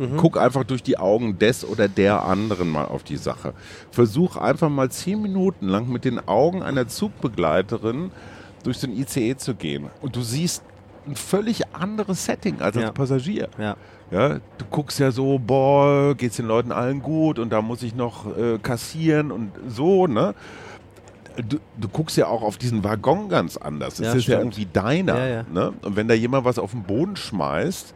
Mhm. 0.00 0.16
Guck 0.16 0.38
einfach 0.38 0.64
durch 0.64 0.82
die 0.82 0.96
Augen 0.96 1.38
des 1.38 1.62
oder 1.62 1.86
der 1.86 2.24
anderen 2.24 2.70
mal 2.70 2.86
auf 2.86 3.02
die 3.02 3.18
Sache. 3.18 3.52
Versuch 3.90 4.36
einfach 4.36 4.70
mal 4.70 4.90
zehn 4.90 5.20
Minuten 5.20 5.68
lang 5.68 5.90
mit 5.90 6.06
den 6.06 6.26
Augen 6.26 6.62
einer 6.62 6.88
Zugbegleiterin 6.88 8.10
durch 8.64 8.80
den 8.80 8.96
ICE 8.96 9.36
zu 9.36 9.54
gehen. 9.54 9.90
Und 10.00 10.16
du 10.16 10.22
siehst 10.22 10.62
ein 11.06 11.16
völlig 11.16 11.74
anderes 11.74 12.24
Setting 12.24 12.62
als 12.62 12.76
ja. 12.76 12.84
als 12.84 12.94
Passagier. 12.94 13.50
Ja. 13.58 13.76
Ja, 14.10 14.38
du 14.38 14.64
guckst 14.70 14.98
ja 14.98 15.12
so, 15.12 15.38
boah, 15.38 16.14
geht's 16.16 16.36
den 16.36 16.46
Leuten 16.46 16.72
allen 16.72 17.00
gut 17.00 17.38
und 17.38 17.50
da 17.50 17.62
muss 17.62 17.82
ich 17.82 17.94
noch 17.94 18.36
äh, 18.36 18.58
kassieren 18.58 19.30
und 19.30 19.52
so, 19.68 20.06
ne? 20.06 20.34
Du, 21.48 21.58
du, 21.78 21.88
guckst 21.88 22.16
ja 22.16 22.26
auch 22.26 22.42
auf 22.42 22.58
diesen 22.58 22.82
Waggon 22.82 23.28
ganz 23.28 23.56
anders. 23.56 23.94
Es 23.94 24.00
ja, 24.00 24.12
ist 24.14 24.22
stimmt. 24.24 24.34
ja 24.34 24.38
irgendwie 24.40 24.66
deiner. 24.66 25.18
Ja, 25.18 25.26
ja. 25.26 25.44
Ne? 25.52 25.72
Und 25.82 25.94
wenn 25.94 26.08
da 26.08 26.14
jemand 26.14 26.44
was 26.44 26.58
auf 26.58 26.72
den 26.72 26.82
Boden 26.82 27.14
schmeißt, 27.14 27.94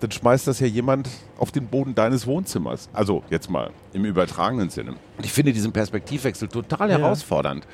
dann 0.00 0.10
schmeißt 0.10 0.46
das 0.46 0.60
ja 0.60 0.66
jemand 0.66 1.08
auf 1.38 1.52
den 1.52 1.66
Boden 1.66 1.94
deines 1.94 2.26
Wohnzimmers. 2.26 2.88
Also 2.92 3.22
jetzt 3.30 3.50
mal 3.50 3.70
im 3.92 4.04
übertragenen 4.04 4.70
Sinne. 4.70 4.94
Ich 5.22 5.32
finde 5.32 5.52
diesen 5.52 5.72
Perspektivwechsel 5.72 6.48
total 6.48 6.90
ja. 6.90 6.98
herausfordernd. 6.98 7.66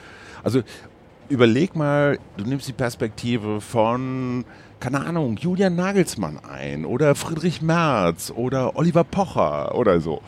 Also 0.43 0.63
überleg 1.29 1.75
mal, 1.75 2.19
du 2.37 2.45
nimmst 2.45 2.69
die 2.69 2.73
Perspektive 2.73 3.61
von, 3.61 4.45
keine 4.81 5.05
Ahnung, 5.05 5.37
Julian 5.37 5.77
Nagelsmann 5.77 6.39
ein 6.45 6.85
oder 6.85 7.15
Friedrich 7.15 7.63
Merz 7.63 8.33
oder 8.35 8.77
Oliver 8.77 9.05
Pocher 9.05 9.75
oder 9.75 10.01
so. 10.01 10.21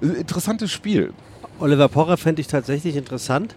Interessantes 0.00 0.70
Spiel. 0.70 1.12
Oliver 1.58 1.88
Pocher 1.88 2.16
fände 2.16 2.40
ich 2.40 2.48
tatsächlich 2.48 2.96
interessant. 2.96 3.54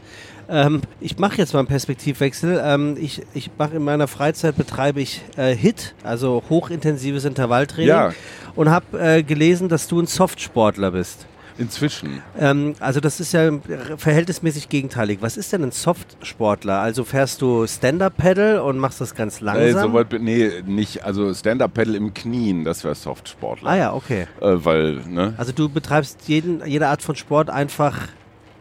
Ähm, 0.50 0.82
ich 1.00 1.18
mache 1.18 1.38
jetzt 1.38 1.54
mal 1.54 1.60
einen 1.60 1.68
Perspektivwechsel. 1.68 2.62
Ähm, 2.64 2.98
ich 3.00 3.22
ich 3.34 3.52
mache 3.58 3.76
in 3.76 3.84
meiner 3.84 4.08
Freizeit 4.08 4.56
betreibe 4.58 5.02
ich 5.02 5.22
äh, 5.38 5.56
HIT, 5.56 5.96
also 6.04 6.44
hochintensives 6.50 7.26
Intervalltraining. 7.26 7.90
Ja. 7.90 8.14
Und 8.56 8.70
habe 8.70 9.00
äh, 9.00 9.24
gelesen, 9.24 9.70
dass 9.70 9.88
du 9.88 10.00
ein 10.00 10.08
Softsportler 10.08 10.92
bist. 10.92 11.28
Inzwischen. 11.58 12.22
Ähm, 12.38 12.76
also 12.80 13.00
das 13.00 13.20
ist 13.22 13.32
ja 13.32 13.50
verhältnismäßig 13.98 14.68
gegenteilig. 14.68 15.20
Was 15.22 15.38
ist 15.38 15.54
denn 15.54 15.64
ein 15.64 15.72
Softsportler? 15.72 16.80
Also 16.80 17.06
fährst 17.06 17.42
du 17.42 17.66
Stand-Up-Pedal 17.66 18.60
und 18.60 18.78
machst 18.78 19.00
das 19.00 19.16
ganz 19.16 19.40
langsam? 19.40 19.94
Nee, 19.94 20.08
so 20.10 20.18
nee 20.18 20.52
nicht. 20.66 21.06
Also 21.06 21.34
Stand-Up-Pedal 21.34 21.96
im 21.96 22.14
Knien, 22.14 22.66
das 22.66 22.84
wäre 22.84 22.96
Softsportler. 22.96 23.70
Ah 23.70 23.78
ja, 23.78 23.94
okay. 23.94 24.28
Äh, 24.42 24.56
weil, 24.66 25.02
ne? 25.08 25.34
Also 25.38 25.54
du 25.54 25.70
betreibst 25.70 26.28
jeden, 26.28 26.66
jede 26.66 26.88
Art 26.88 27.02
von 27.02 27.16
Sport 27.16 27.50
einfach 27.50 28.10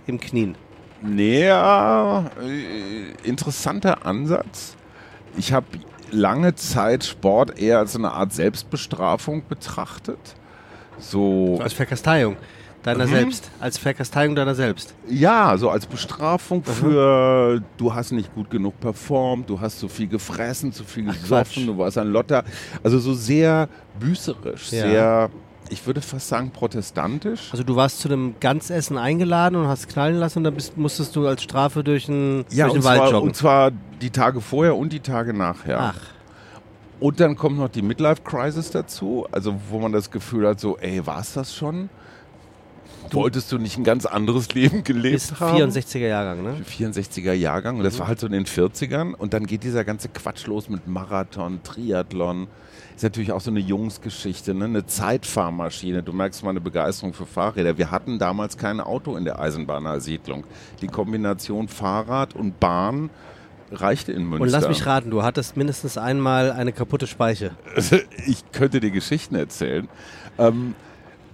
im 0.07 0.21
Knien. 0.21 0.55
Nee, 1.07 1.47
ja, 1.47 2.25
äh, 2.41 3.29
interessanter 3.29 4.07
Ansatz. 4.07 4.77
Ich 5.37 5.53
habe 5.53 5.67
lange 6.11 6.55
Zeit 6.55 7.05
Sport 7.05 7.59
eher 7.59 7.79
als 7.79 7.95
eine 7.95 8.13
Art 8.13 8.33
Selbstbestrafung 8.33 9.43
betrachtet. 9.49 10.19
So. 10.99 11.59
Als 11.61 11.73
Verkasteiung 11.73 12.37
deiner 12.85 13.07
mhm. 13.07 13.11
selbst, 13.11 13.51
als 13.61 13.79
Verkasteiung 13.79 14.35
deiner 14.35 14.55
selbst. 14.55 14.95
Ja, 15.09 15.57
so 15.57 15.71
als 15.71 15.87
Bestrafung 15.87 16.59
mhm. 16.59 16.71
für 16.71 17.63
du 17.77 17.93
hast 17.93 18.13
nicht 18.13 18.33
gut 18.35 18.51
genug 18.51 18.79
performt, 18.79 19.49
du 19.49 19.59
hast 19.59 19.79
zu 19.79 19.89
viel 19.89 20.07
gefressen, 20.07 20.73
zu 20.73 20.85
viel 20.85 21.05
gesoffen, 21.05 21.63
Ach, 21.63 21.67
du 21.67 21.79
warst 21.79 21.99
ein 21.99 22.09
Lotter. 22.09 22.45
Also 22.83 22.99
so 22.99 23.15
sehr 23.15 23.69
büßerisch, 23.99 24.71
ja. 24.71 24.83
sehr 24.83 25.31
ich 25.71 25.87
würde 25.87 26.01
fast 26.01 26.29
sagen 26.29 26.51
protestantisch. 26.51 27.49
Also 27.53 27.65
du 27.65 27.77
warst 27.77 28.01
zu 28.01 28.09
einem 28.09 28.35
Ganzessen 28.41 28.99
eingeladen 28.99 29.57
und 29.57 29.67
hast 29.67 29.89
knallen 29.89 30.17
lassen 30.17 30.39
und 30.39 30.45
dann 30.45 30.55
bist, 30.55 30.77
musstest 30.77 31.17
du 31.17 31.27
als 31.27 31.43
Strafe 31.43 31.83
durch 31.83 32.09
einen, 32.09 32.45
ja, 32.51 32.67
durch 32.67 32.79
den 32.79 32.85
Wald 32.85 33.01
zwar, 33.01 33.11
joggen. 33.11 33.29
und 33.29 33.35
zwar 33.35 33.71
die 34.01 34.11
Tage 34.11 34.41
vorher 34.41 34.77
und 34.77 34.93
die 34.93 35.01
Tage 35.01 35.33
nachher. 35.33 35.81
Ach. 35.81 36.01
Und 37.01 37.21
dann 37.21 37.37
kommt 37.37 37.59
noch 37.59 37.69
die 37.69 37.83
Midlife-Crisis 37.83 38.71
dazu, 38.71 39.27
also 39.33 39.55
wo 39.69 39.79
man 39.79 39.93
das 39.93 40.11
Gefühl 40.11 40.47
hat, 40.47 40.61
so, 40.61 40.79
ey, 40.79 41.05
war 41.07 41.21
es 41.21 41.35
das 41.35 41.55
schon? 41.55 41.91
Du 43.11 43.19
Wolltest 43.19 43.53
du 43.53 43.59
nicht 43.59 43.77
ein 43.77 43.85
ganz 43.85 44.07
anderes 44.07 44.55
Leben 44.55 44.85
gelebt 44.85 45.15
bist 45.15 45.41
haben? 45.41 45.59
64er 45.59 46.07
Jahrgang, 46.07 46.43
ne? 46.43 46.57
64er 46.65 47.33
Jahrgang 47.33 47.79
und 47.79 47.85
das 47.85 47.95
mhm. 47.95 47.99
war 48.01 48.09
halt 48.09 48.21
so 48.21 48.27
in 48.27 48.33
den 48.33 48.47
40ern 48.47 49.15
und 49.15 49.35
dann 49.35 49.47
geht 49.47 49.63
dieser 49.63 49.85
ganze 49.85 50.09
Quatsch 50.09 50.47
los 50.47 50.69
mit 50.69 50.87
Marathon, 50.87 51.63
Triathlon. 51.63 52.49
Ist 52.95 53.03
natürlich 53.03 53.33
auch 53.33 53.41
so 53.41 53.51
eine 53.51 53.61
Jungsgeschichte, 53.61 54.55
ne? 54.55 54.67
eine 54.67 54.87
Zeitfahrmaschine. 54.87 56.05
Du 56.05 56.13
merkst 56.13 56.45
mal 56.45 56.51
eine 56.51 56.61
Begeisterung 56.61 57.13
für 57.13 57.27
Fahrräder. 57.27 57.77
Wir 57.77 57.91
hatten 57.91 58.21
damals 58.21 58.57
kein 58.57 58.81
Auto 58.81 59.17
in 59.17 59.25
der 59.25 59.41
Eisenbahnersiedlung. 59.41 60.45
Die 60.81 60.87
Kombination 60.87 61.67
Fahrrad 61.67 62.35
und 62.37 62.61
Bahn 62.61 63.11
reichte 63.73 64.13
in 64.13 64.25
Münster. 64.25 64.43
Und 64.45 64.49
lass 64.51 64.69
mich 64.69 64.87
raten, 64.87 65.11
du 65.11 65.25
hattest 65.25 65.57
mindestens 65.57 65.99
einmal 65.99 66.53
eine 66.53 66.73
kaputte 66.73 67.09
Speiche. 67.09 67.53
ich 68.27 68.45
könnte 68.53 68.79
dir 68.79 68.93
Geschichten 68.93 69.35
erzählen. 69.35 69.89
Ähm, 70.39 70.75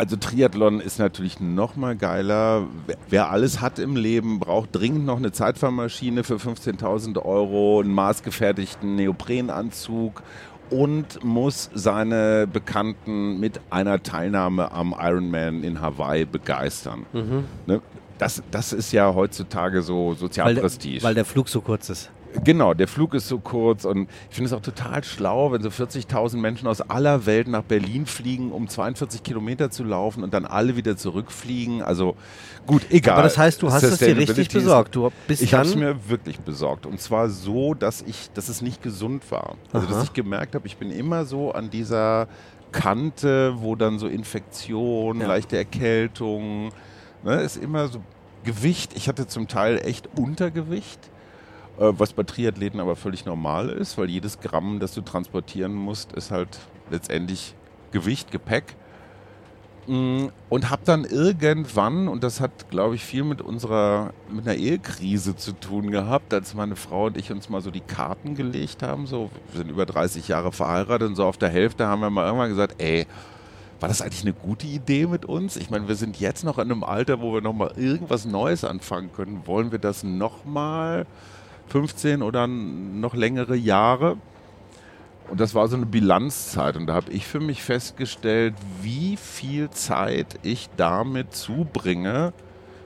also 0.01 0.17
Triathlon 0.17 0.81
ist 0.81 0.99
natürlich 0.99 1.41
noch 1.41 1.77
mal 1.77 1.95
geiler. 1.95 2.67
Wer 3.11 3.31
alles 3.31 3.61
hat 3.61 3.79
im 3.79 3.97
Leben, 3.97 4.41
braucht 4.41 4.71
dringend 4.73 5.05
noch 5.05 5.19
eine 5.19 5.31
Zeitfahrmaschine 5.31 6.25
für 6.25 6.37
15.000 6.37 7.23
Euro, 7.23 7.81
einen 7.81 7.93
maßgefertigten 7.93 8.97
Neoprenanzug 8.97 10.23
und 10.71 11.23
muss 11.23 11.69
seine 11.75 12.49
Bekannten 12.51 13.41
mit 13.41 13.61
einer 13.69 14.03
Teilnahme 14.03 14.73
am 14.73 14.95
Ironman 14.99 15.63
in 15.63 15.83
Hawaii 15.83 16.25
begeistern. 16.25 17.05
Mhm. 17.13 17.45
Ne? 17.67 17.83
Das, 18.17 18.43
das 18.51 18.73
ist 18.73 18.93
ja 18.93 19.15
heutzutage 19.15 19.83
so 19.83 20.15
Sozialprestige. 20.15 21.03
Weil, 21.03 21.09
weil 21.09 21.15
der 21.15 21.27
Flug 21.27 21.51
so 21.51 21.61
kurz 21.61 21.91
ist. 21.91 22.11
Genau, 22.45 22.75
der 22.75 22.89
Flug 22.89 23.15
ist 23.15 23.29
so 23.29 23.39
kurz 23.39 23.85
und 23.85 24.09
ich 24.29 24.37
finde 24.37 24.47
es 24.47 24.53
auch 24.53 24.63
total 24.63 25.03
schlau, 25.05 25.53
wenn 25.53 25.63
so 25.63 25.69
40.000 25.69 26.37
Menschen 26.37 26.69
aus 26.69 26.81
aller 26.81 27.27
Welt 27.27 27.49
nach 27.49 27.63
Berlin 27.63 28.07
fliegen, 28.07 28.53
um 28.53 28.69
42 28.69 29.23
Kilometer 29.23 29.71
zu 29.71 29.85
laufen 29.85 30.23
und 30.23 30.33
dann 30.33 30.45
alle 30.45 30.77
wieder 30.77 30.97
zurückfliegen. 30.97 31.83
Also 31.83 32.17
gut, 32.67 32.83
egal. 32.91 33.15
Aber 33.15 33.23
das 33.25 33.37
heißt, 33.37 33.61
du 33.63 33.73
hast 33.73 33.83
es 33.83 33.99
dir 33.99 34.17
richtig 34.17 34.49
besorgt. 34.49 34.95
Du 34.95 35.11
bist 35.27 35.43
ich 35.43 35.55
habe 35.55 35.67
es 35.67 35.75
mir 35.75 36.09
wirklich 36.09 36.41
besorgt 36.41 36.87
und 36.87 37.01
zwar 37.01 37.31
so, 37.31 37.75
dass 37.75 38.03
ich, 38.03 38.31
dass 38.33 38.49
es 38.49 38.63
nicht 38.63 38.83
gesund 38.83 39.31
war. 39.31 39.57
Also 39.73 39.87
Aha. 39.87 39.95
dass 39.95 40.05
ich 40.05 40.13
gemerkt 40.13 40.55
habe, 40.55 40.67
ich 40.67 40.77
bin 40.77 40.91
immer 40.91 41.25
so 41.25 41.53
an 41.53 41.71
dieser 41.71 42.29
Kante, 42.73 43.55
wo 43.57 43.75
dann 43.75 43.99
so 43.99 44.07
Infektion, 44.07 45.21
ja. 45.21 45.27
leichte 45.27 45.57
Erkältung, 45.57 46.71
ne, 47.25 47.41
ist 47.43 47.57
immer 47.57 47.89
so 47.89 48.01
Gewicht. 48.45 48.93
Ich 48.95 49.09
hatte 49.09 49.27
zum 49.27 49.49
Teil 49.49 49.81
echt 49.85 50.09
Untergewicht 50.17 51.10
was 51.81 52.13
bei 52.13 52.25
Triathleten 52.25 52.79
aber 52.79 52.95
völlig 52.95 53.25
normal 53.25 53.71
ist, 53.71 53.97
weil 53.97 54.11
jedes 54.11 54.41
Gramm, 54.41 54.81
das 54.81 54.93
du 54.93 55.01
transportieren 55.01 55.73
musst, 55.75 56.13
ist 56.13 56.31
halt 56.31 56.59
letztendlich 56.91 57.55
Gewicht, 57.91 58.31
Gepäck. 58.31 58.77
Mm, 59.87 60.27
und 60.51 60.69
habe 60.69 60.83
dann 60.85 61.05
irgendwann, 61.05 62.09
und 62.09 62.23
das 62.23 62.41
hat, 62.41 62.71
glaube 62.71 62.97
ich, 62.97 63.05
viel 63.05 63.25
mit 63.25 63.41
unserer, 63.41 64.13
mit 64.31 64.47
einer 64.47 64.59
Ehekrise 64.59 65.37
zu 65.37 65.53
tun 65.53 65.91
gehabt, 65.91 66.35
als 66.35 66.55
meine 66.55 66.77
Frau 66.77 67.07
und 67.07 67.17
ich 67.17 67.33
uns 67.33 67.49
mal 67.49 67.63
so 67.63 67.71
die 67.71 67.81
Karten 67.81 68.35
gelegt 68.35 68.83
haben, 68.83 69.07
so, 69.07 69.31
wir 69.51 69.59
sind 69.59 69.71
über 69.71 69.87
30 69.87 70.29
Jahre 70.29 70.53
verheiratet 70.53 71.09
und 71.09 71.17
so 71.17 71.25
auf 71.25 71.39
der 71.39 71.49
Hälfte 71.49 71.87
haben 71.87 72.01
wir 72.01 72.11
mal 72.11 72.27
irgendwann 72.27 72.51
gesagt, 72.51 72.75
ey, 72.77 73.07
war 73.81 73.89
das 73.89 74.03
eigentlich 74.03 74.23
eine 74.23 74.35
gute 74.35 74.67
Idee 74.67 75.07
mit 75.07 75.25
uns? 75.25 75.57
Ich 75.57 75.71
meine, 75.71 75.89
wir 75.89 75.95
sind 75.95 76.21
jetzt 76.21 76.45
noch 76.45 76.59
in 76.59 76.71
einem 76.71 76.85
Alter, 76.85 77.23
wo 77.23 77.33
wir 77.33 77.41
nochmal 77.41 77.73
irgendwas 77.77 78.27
Neues 78.27 78.63
anfangen 78.63 79.11
können. 79.15 79.47
Wollen 79.47 79.73
wir 79.73 79.79
das 79.79 80.05
nochmal? 80.05 81.07
15 81.71 82.23
oder 82.23 82.47
noch 82.47 83.15
längere 83.15 83.57
Jahre. 83.57 84.17
Und 85.31 85.39
das 85.39 85.55
war 85.55 85.69
so 85.69 85.77
eine 85.77 85.87
Bilanzzeit. 85.87 86.77
Und 86.77 86.87
da 86.87 86.95
habe 86.95 87.13
ich 87.13 87.27
für 87.27 87.41
mich 87.41 87.63
festgestellt, 87.63 88.55
wie 88.83 89.17
viel 89.17 89.71
Zeit 89.71 90.39
ich 90.43 90.69
damit 90.77 91.35
zubringe, 91.35 92.33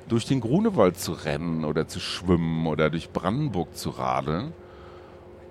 durch 0.09 0.27
den 0.27 0.41
Grunewald 0.41 0.99
zu 0.99 1.13
rennen 1.13 1.65
oder 1.65 1.89
zu 1.89 1.99
schwimmen 1.99 2.67
oder 2.67 2.91
durch 2.91 3.11
Brandenburg 3.11 3.77
zu 3.77 3.91
radeln. 3.91 4.53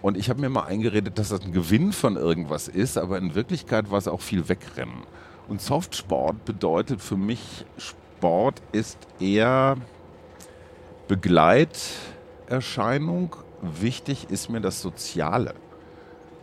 Und 0.04 0.18
ich 0.18 0.30
habe 0.30 0.42
mir 0.42 0.50
mal 0.50 0.66
eingeredet, 0.66 1.18
dass 1.18 1.30
das 1.30 1.42
ein 1.42 1.54
Gewinn 1.54 1.92
von 1.94 2.18
irgendwas 2.18 2.68
ist, 2.68 2.98
aber 2.98 3.18
in 3.18 3.36
Wirklichkeit 3.36 3.90
war 3.90 3.98
es 3.98 4.08
auch 4.08 4.22
viel 4.22 4.48
Wegrennen. 4.50 5.04
Und 5.48 5.62
Softsport 5.62 6.46
bedeutet 6.46 7.02
für 7.02 7.18
mich, 7.18 7.66
Sport 7.78 8.62
ist 8.72 8.98
eher 9.20 9.78
Begleit. 11.08 11.80
Erscheinung. 12.48 13.36
Wichtig 13.62 14.28
ist 14.30 14.50
mir 14.50 14.62
das 14.62 14.82
Soziale. 14.82 15.54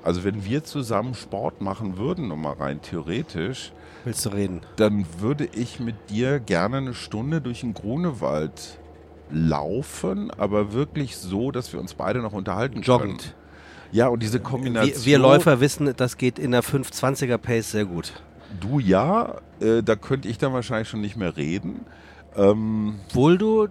Also 0.02 0.24
wenn 0.24 0.44
wir 0.44 0.64
zusammen 0.64 1.14
Sport 1.14 1.60
machen 1.60 1.98
würden, 1.98 2.28
nochmal 2.28 2.54
rein 2.54 2.80
theoretisch, 2.80 3.72
willst 4.04 4.24
du 4.24 4.30
reden? 4.30 4.60
Dann 4.76 5.04
würde 5.18 5.46
ich 5.52 5.78
mit 5.78 6.08
dir 6.08 6.40
gerne 6.40 6.78
eine 6.78 6.94
Stunde 6.94 7.40
durch 7.40 7.60
den 7.60 7.74
Grunewald 7.74 8.78
laufen, 9.30 10.30
aber 10.30 10.72
wirklich 10.72 11.16
so, 11.16 11.50
dass 11.50 11.72
wir 11.72 11.80
uns 11.80 11.94
beide 11.94 12.20
noch 12.20 12.32
unterhalten 12.32 12.80
Joggend. 12.80 13.20
können. 13.20 13.34
Ja, 13.92 14.08
und 14.08 14.22
diese 14.22 14.40
Kombination. 14.40 15.04
Wir, 15.04 15.04
wir, 15.04 15.18
Läufer 15.18 15.60
wissen, 15.60 15.92
das 15.96 16.16
geht 16.16 16.38
in 16.38 16.52
der 16.52 16.62
520er 16.62 17.38
Pace 17.38 17.72
sehr 17.72 17.84
gut. 17.84 18.12
Du 18.60 18.78
ja, 18.78 19.40
äh, 19.60 19.82
da 19.82 19.96
könnte 19.96 20.28
ich 20.28 20.38
dann 20.38 20.52
wahrscheinlich 20.52 20.88
schon 20.88 21.00
nicht 21.00 21.16
mehr 21.16 21.36
reden. 21.36 21.86
Ähm, 22.36 23.00
Obwohl 23.08 23.38
du 23.38 23.68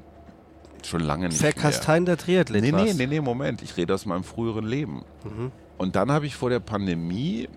schon 0.87 1.01
lange 1.01 1.27
nicht 1.27 1.39
Verkastein 1.39 2.05
der 2.05 2.17
Triathlet 2.17 2.61
Nee, 2.61 2.71
nee, 2.71 2.93
nee, 2.93 3.07
nee, 3.07 3.21
Moment. 3.21 3.61
Ich 3.61 3.77
rede 3.77 3.93
aus 3.93 4.05
meinem 4.05 4.23
früheren 4.23 4.65
Leben. 4.65 5.03
Mhm. 5.23 5.51
Und 5.77 5.95
dann 5.95 6.11
habe 6.11 6.25
ich 6.25 6.35
vor 6.35 6.49
der 6.49 6.59
Pandemie 6.59 7.47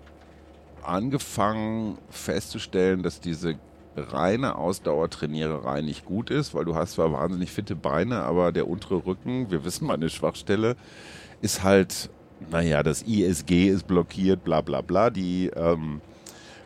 angefangen 0.81 1.97
festzustellen, 2.09 3.03
dass 3.03 3.19
diese 3.19 3.55
reine 3.95 4.55
Ausdauertrainiererei 4.57 5.81
nicht 5.81 6.05
gut 6.05 6.29
ist, 6.29 6.53
weil 6.53 6.65
du 6.65 6.75
hast 6.75 6.93
zwar 6.93 7.11
wahnsinnig 7.11 7.51
fitte 7.51 7.75
Beine, 7.75 8.21
aber 8.21 8.51
der 8.51 8.67
untere 8.67 9.05
Rücken, 9.05 9.51
wir 9.51 9.65
wissen 9.65 9.85
meine 9.87 10.09
Schwachstelle, 10.09 10.75
ist 11.41 11.63
halt, 11.63 12.09
naja, 12.49 12.83
das 12.83 13.03
ISG 13.03 13.67
ist 13.67 13.87
blockiert, 13.87 14.43
bla 14.43 14.61
bla 14.61 14.81
bla. 14.81 15.09
Die 15.09 15.47
ähm, 15.55 16.01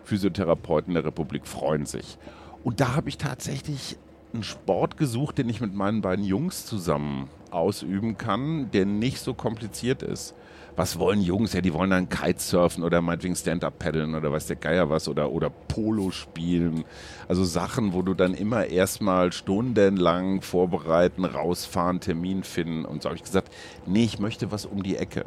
Physiotherapeuten 0.04 0.93
der 0.93 1.06
Republik 1.06 1.46
freuen 1.46 1.86
sich. 1.86 2.17
Und 2.63 2.80
da 2.80 2.96
habe 2.96 3.10
ich 3.10 3.17
tatsächlich 3.17 3.98
einen 4.34 4.44
Sport 4.44 4.98
gesucht, 4.98 5.38
den 5.38 5.50
ich 5.50 5.62
mit 5.62 5.74
meinen 5.74 6.02
beiden 6.02 6.26
Jungs 6.26 6.66
zusammen 6.66 7.30
ausüben 7.52 8.18
kann, 8.18 8.72
der 8.72 8.86
nicht 8.86 9.20
so 9.20 9.34
kompliziert 9.34 10.04
ist. 10.04 10.36
Was 10.76 11.00
wollen 11.00 11.22
Jungs? 11.22 11.54
Ja, 11.54 11.62
die 11.62 11.74
wollen 11.74 11.90
dann 11.90 12.08
Kitesurfen 12.08 12.84
oder 12.84 13.02
meinetwegen 13.02 13.36
Stand-Up 13.36 13.80
paddeln 13.80 14.13
oder 14.13 14.32
weiß 14.32 14.46
der 14.46 14.58
Geier 14.58 14.92
was 14.92 15.08
oder, 15.08 15.32
oder 15.32 15.50
Polo 15.50 16.12
spielen. 16.12 16.84
Also 17.28 17.44
Sachen, 17.46 17.94
wo 17.94 18.04
du 18.04 18.13
dann 18.13 18.36
immer 18.36 18.68
erstmal 18.68 19.32
stundenlang 19.32 20.44
vorbereiten, 20.44 21.26
rausfahren, 21.26 22.00
Termin 22.00 22.44
finden. 22.44 22.86
Und 22.86 23.02
so 23.02 23.10
habe 23.10 23.16
ich 23.16 23.24
gesagt, 23.24 23.52
nee, 23.88 24.04
ich 24.04 24.20
möchte 24.20 24.52
was 24.52 24.68
um 24.68 24.84
die 24.84 24.98
Ecke. 24.98 25.26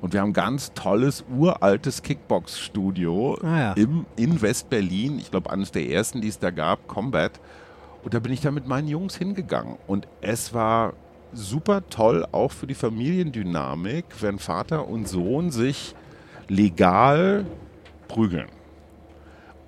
Und 0.00 0.14
wir 0.14 0.22
haben 0.22 0.30
ein 0.30 0.32
ganz 0.32 0.72
tolles, 0.72 1.26
uraltes 1.28 2.02
Kickbox-Studio 2.02 3.36
ah, 3.42 3.74
ja. 3.76 3.86
in 4.16 4.40
West-Berlin. 4.40 5.18
Ich 5.18 5.30
glaube, 5.30 5.50
eines 5.50 5.72
der 5.72 5.90
ersten, 5.90 6.22
die 6.22 6.28
es 6.28 6.38
da 6.38 6.50
gab, 6.50 6.88
Combat. 6.88 7.38
Und 8.02 8.14
da 8.14 8.18
bin 8.20 8.32
ich 8.32 8.40
dann 8.40 8.54
mit 8.54 8.66
meinen 8.66 8.88
Jungs 8.88 9.16
hingegangen. 9.16 9.76
Und 9.86 10.08
es 10.20 10.54
war 10.54 10.94
super 11.32 11.82
toll, 11.88 12.26
auch 12.32 12.52
für 12.52 12.66
die 12.66 12.74
Familiendynamik, 12.74 14.04
wenn 14.20 14.38
Vater 14.38 14.88
und 14.88 15.08
Sohn 15.08 15.50
sich 15.50 15.94
legal 16.48 17.44
prügeln. 18.08 18.48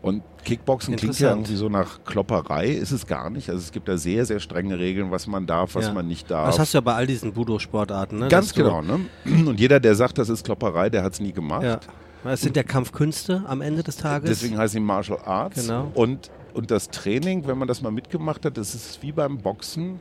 Und 0.00 0.24
Kickboxen 0.44 0.96
klingt 0.96 1.20
ja 1.20 1.30
irgendwie 1.30 1.54
so 1.54 1.68
nach 1.68 2.02
Klopperei, 2.04 2.66
ist 2.66 2.90
es 2.90 3.06
gar 3.06 3.30
nicht. 3.30 3.48
Also 3.48 3.60
es 3.60 3.70
gibt 3.70 3.86
da 3.86 3.96
sehr, 3.96 4.26
sehr 4.26 4.40
strenge 4.40 4.76
Regeln, 4.76 5.12
was 5.12 5.28
man 5.28 5.46
darf, 5.46 5.76
was 5.76 5.86
ja. 5.86 5.92
man 5.92 6.08
nicht 6.08 6.28
darf. 6.28 6.48
Das 6.48 6.58
hast 6.58 6.74
du 6.74 6.78
ja 6.78 6.82
bei 6.82 6.94
all 6.94 7.06
diesen 7.06 7.32
Budo-Sportarten, 7.32 8.18
ne? 8.18 8.28
Ganz 8.28 8.52
genau, 8.52 8.82
ne? 8.82 9.00
Und 9.24 9.60
jeder, 9.60 9.78
der 9.78 9.94
sagt, 9.94 10.18
das 10.18 10.28
ist 10.28 10.44
Klopperei, 10.44 10.90
der 10.90 11.04
hat 11.04 11.12
es 11.12 11.20
nie 11.20 11.32
gemacht. 11.32 11.62
Ja. 11.62 11.78
Es 12.24 12.40
sind 12.40 12.56
ja 12.56 12.64
Kampfkünste 12.64 13.44
am 13.46 13.60
Ende 13.60 13.84
des 13.84 13.96
Tages. 13.96 14.28
Deswegen 14.28 14.58
heißt 14.58 14.72
sie 14.72 14.80
Martial 14.80 15.18
Arts. 15.24 15.66
Genau. 15.66 15.90
Und, 15.94 16.30
und 16.54 16.70
das 16.70 16.88
Training, 16.90 17.46
wenn 17.46 17.58
man 17.58 17.68
das 17.68 17.82
mal 17.82 17.90
mitgemacht 17.90 18.44
hat, 18.44 18.56
das 18.56 18.74
ist 18.74 19.02
wie 19.02 19.12
beim 19.12 19.38
Boxen 19.38 20.00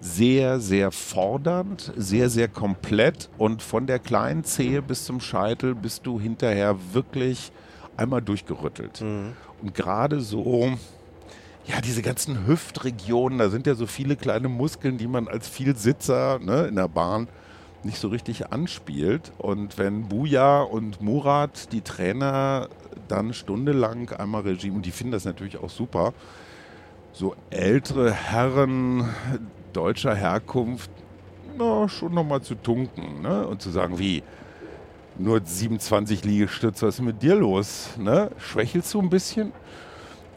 sehr, 0.00 0.58
sehr 0.58 0.90
fordernd, 0.90 1.92
sehr, 1.96 2.28
sehr 2.28 2.48
komplett 2.48 3.30
und 3.38 3.62
von 3.62 3.86
der 3.86 4.00
kleinen 4.00 4.42
Zehe 4.42 4.82
bis 4.82 5.04
zum 5.04 5.20
Scheitel 5.20 5.76
bist 5.76 6.06
du 6.06 6.18
hinterher 6.18 6.76
wirklich 6.92 7.52
einmal 7.96 8.20
durchgerüttelt. 8.20 9.00
Mhm. 9.00 9.34
Und 9.62 9.74
gerade 9.74 10.20
so, 10.20 10.72
ja, 11.66 11.80
diese 11.80 12.02
ganzen 12.02 12.48
Hüftregionen, 12.48 13.38
da 13.38 13.48
sind 13.48 13.66
ja 13.66 13.76
so 13.76 13.86
viele 13.86 14.16
kleine 14.16 14.48
Muskeln, 14.48 14.98
die 14.98 15.06
man 15.06 15.28
als 15.28 15.48
Vielsitzer 15.48 16.40
ne, 16.40 16.64
in 16.64 16.74
der 16.74 16.88
Bahn 16.88 17.28
nicht 17.84 17.98
so 17.98 18.08
richtig 18.08 18.52
anspielt. 18.52 19.32
Und 19.38 19.78
wenn 19.78 20.08
Buja 20.08 20.62
und 20.62 21.00
Murat, 21.00 21.72
die 21.72 21.80
Trainer, 21.80 22.68
dann 23.08 23.34
stundenlang 23.34 24.10
einmal 24.10 24.42
Regime, 24.42 24.76
und 24.76 24.86
die 24.86 24.90
finden 24.90 25.12
das 25.12 25.24
natürlich 25.24 25.58
auch 25.58 25.70
super, 25.70 26.12
so 27.12 27.34
ältere 27.50 28.12
Herren 28.12 29.08
deutscher 29.72 30.14
Herkunft 30.14 30.90
na, 31.58 31.88
schon 31.88 32.14
nochmal 32.14 32.42
zu 32.42 32.54
tunken 32.54 33.22
ne? 33.22 33.46
und 33.46 33.60
zu 33.60 33.70
sagen, 33.70 33.98
wie, 33.98 34.22
nur 35.18 35.40
27 35.44 36.24
Liegestütze, 36.24 36.86
was 36.86 36.96
ist 36.96 37.04
mit 37.04 37.22
dir 37.22 37.34
los? 37.34 37.90
Ne? 37.98 38.30
Schwächelst 38.38 38.94
du 38.94 39.00
ein 39.00 39.10
bisschen? 39.10 39.52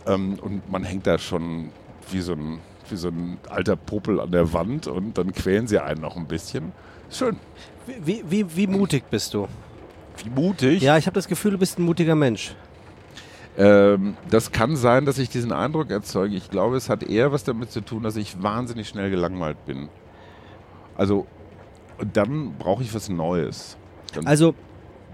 Ähm, 0.05 0.37
und 0.41 0.69
man 0.69 0.83
hängt 0.83 1.07
da 1.07 1.17
schon 1.17 1.69
wie 2.11 2.21
so, 2.21 2.33
ein, 2.33 2.59
wie 2.89 2.97
so 2.97 3.07
ein 3.07 3.37
alter 3.49 3.75
Popel 3.75 4.19
an 4.19 4.31
der 4.31 4.51
Wand 4.53 4.87
und 4.87 5.17
dann 5.17 5.31
quälen 5.31 5.67
sie 5.67 5.79
einen 5.79 6.01
noch 6.01 6.17
ein 6.17 6.27
bisschen. 6.27 6.73
Schön. 7.17 7.37
Wie, 8.03 8.23
wie, 8.27 8.57
wie 8.57 8.67
mutig 8.67 9.05
bist 9.09 9.33
du? 9.33 9.47
Wie 10.21 10.29
mutig? 10.29 10.81
Ja, 10.81 10.97
ich 10.97 11.05
habe 11.05 11.15
das 11.15 11.29
Gefühl, 11.29 11.51
du 11.51 11.57
bist 11.57 11.79
ein 11.79 11.83
mutiger 11.83 12.15
Mensch. 12.15 12.53
Ähm, 13.57 14.17
das 14.29 14.51
kann 14.51 14.75
sein, 14.75 15.05
dass 15.05 15.17
ich 15.17 15.29
diesen 15.29 15.53
Eindruck 15.53 15.91
erzeuge. 15.91 16.35
Ich 16.35 16.49
glaube, 16.49 16.75
es 16.75 16.89
hat 16.89 17.03
eher 17.03 17.31
was 17.31 17.45
damit 17.45 17.71
zu 17.71 17.79
tun, 17.79 18.03
dass 18.03 18.17
ich 18.17 18.43
wahnsinnig 18.43 18.89
schnell 18.89 19.09
gelangweilt 19.09 19.65
bin. 19.65 19.87
Also, 20.97 21.25
dann 22.13 22.57
brauche 22.57 22.83
ich 22.83 22.93
was 22.93 23.07
Neues. 23.07 23.77
Dann 24.13 24.27
also, 24.27 24.53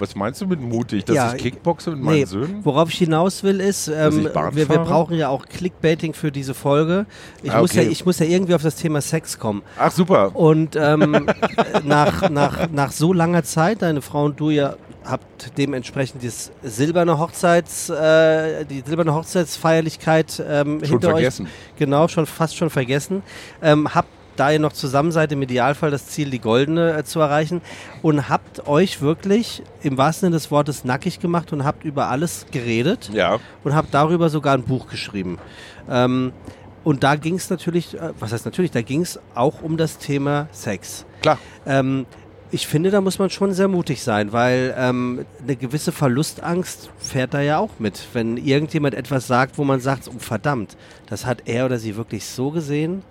was 0.02 0.16
meinst 0.16 0.42
du 0.42 0.48
mit 0.48 0.60
mutig? 0.60 1.06
Dass 1.06 1.16
ja, 1.16 1.34
ich 1.34 1.42
Kickboxe 1.42 1.92
mit 1.92 2.02
meinen 2.02 2.16
nee, 2.16 2.26
Söhnen? 2.26 2.60
Worauf 2.64 2.90
ich 2.90 2.98
hinaus 2.98 3.44
will, 3.44 3.62
ist, 3.62 3.88
ähm, 3.88 4.24
wir, 4.24 4.56
wir, 4.56 4.66
brauchen 4.66 5.16
ja 5.16 5.30
auch 5.30 5.46
Clickbaiting 5.46 6.14
für 6.14 6.32
diese 6.32 6.54
Folge. 6.54 7.06
Ich, 7.44 7.52
ah, 7.52 7.56
okay. 7.56 7.62
muss 7.62 7.74
ja, 7.74 7.82
ich 7.84 8.06
muss 8.06 8.20
ja 8.20 8.26
irgendwie 8.26 8.56
auf 8.56 8.64
das 8.64 8.76
Thema 8.76 9.00
Sex 9.02 9.40
kommen. 9.40 9.62
Ach, 9.78 9.92
super. 9.92 10.36
Und 10.36 10.76
ähm, 10.76 11.28
nach, 11.84 12.30
nach, 12.30 12.70
nach 12.72 12.92
so 12.92 13.14
langer 13.14 13.44
Zeit, 13.44 13.82
deine 13.82 14.02
Frau 14.02 14.26
und 14.26 14.40
du 14.40 14.50
ja 14.50 14.76
habt 15.04 15.58
dementsprechend 15.58 16.24
das 16.24 16.52
silberne 16.62 17.18
Hochzeits, 17.18 17.90
äh, 17.90 18.66
die 18.66 18.84
silberne 18.86 19.14
Hochzeitsfeierlichkeit 19.14 20.44
ähm, 20.48 20.80
schon 20.80 20.90
hinter 20.90 21.12
vergessen. 21.12 21.46
euch. 21.46 21.78
Genau, 21.78 22.08
schon 22.08 22.26
fast 22.26 22.56
schon 22.56 22.70
vergessen. 22.70 23.24
Ähm, 23.62 23.94
habt 23.94 24.10
da 24.36 24.52
ihr 24.52 24.60
noch 24.60 24.74
zusammen 24.74 25.12
seid, 25.12 25.32
im 25.32 25.42
Idealfall 25.42 25.92
das 25.92 26.08
Ziel, 26.08 26.30
die 26.30 26.40
goldene 26.40 26.98
äh, 26.98 27.04
zu 27.04 27.20
erreichen. 27.20 27.62
Und 28.02 28.30
habt 28.30 28.68
euch 28.68 29.02
wirklich 29.02 29.64
im 29.84 29.98
wahrsten 29.98 30.28
Sinne 30.28 30.38
des 30.38 30.52
Wortes 30.52 30.84
nackig 30.84 31.20
gemacht 31.20 31.54
und 31.54 31.64
habt 31.64 31.84
über 31.84 32.10
alles 32.10 32.46
geredet. 32.52 33.10
Ja. 33.14 33.40
Und 33.64 33.76
habt 33.76 33.94
darüber 33.94 34.30
sogar 34.30 34.54
ein 34.54 34.64
Buch 34.64 34.88
geschrieben. 34.88 35.38
Ähm, 35.90 36.34
und 36.84 37.04
da 37.04 37.16
ging 37.16 37.36
es 37.36 37.50
natürlich, 37.50 38.00
äh, 38.00 38.12
was 38.20 38.32
heißt 38.32 38.46
natürlich, 38.46 38.72
da 38.72 38.82
ging 38.82 39.02
es 39.02 39.20
auch 39.36 39.62
um 39.62 39.78
das 39.78 39.98
Thema 39.98 40.48
Sex. 40.52 41.06
Klar. 41.22 41.38
Ähm, 41.66 42.06
ich 42.54 42.68
finde, 42.68 42.92
da 42.92 43.00
muss 43.00 43.18
man 43.18 43.30
schon 43.30 43.54
sehr 43.54 43.70
mutig 43.70 44.04
sein, 44.04 44.34
weil 44.34 44.76
ähm, 44.78 45.26
eine 45.42 45.56
gewisse 45.56 45.94
Verlustangst 45.94 46.90
fährt 46.98 47.34
da 47.34 47.40
ja 47.40 47.60
auch 47.60 47.80
mit. 47.80 48.08
Wenn 48.12 48.36
irgendjemand 48.36 48.94
etwas 48.94 49.26
sagt, 49.28 49.58
wo 49.58 49.64
man 49.64 49.80
sagt, 49.80 50.10
oh, 50.10 50.20
verdammt, 50.20 50.76
das 51.06 51.26
hat 51.26 51.44
er 51.46 51.66
oder 51.66 51.80
sie 51.80 51.96
wirklich 51.96 52.26
so 52.26 52.52
gesehen. 52.52 53.04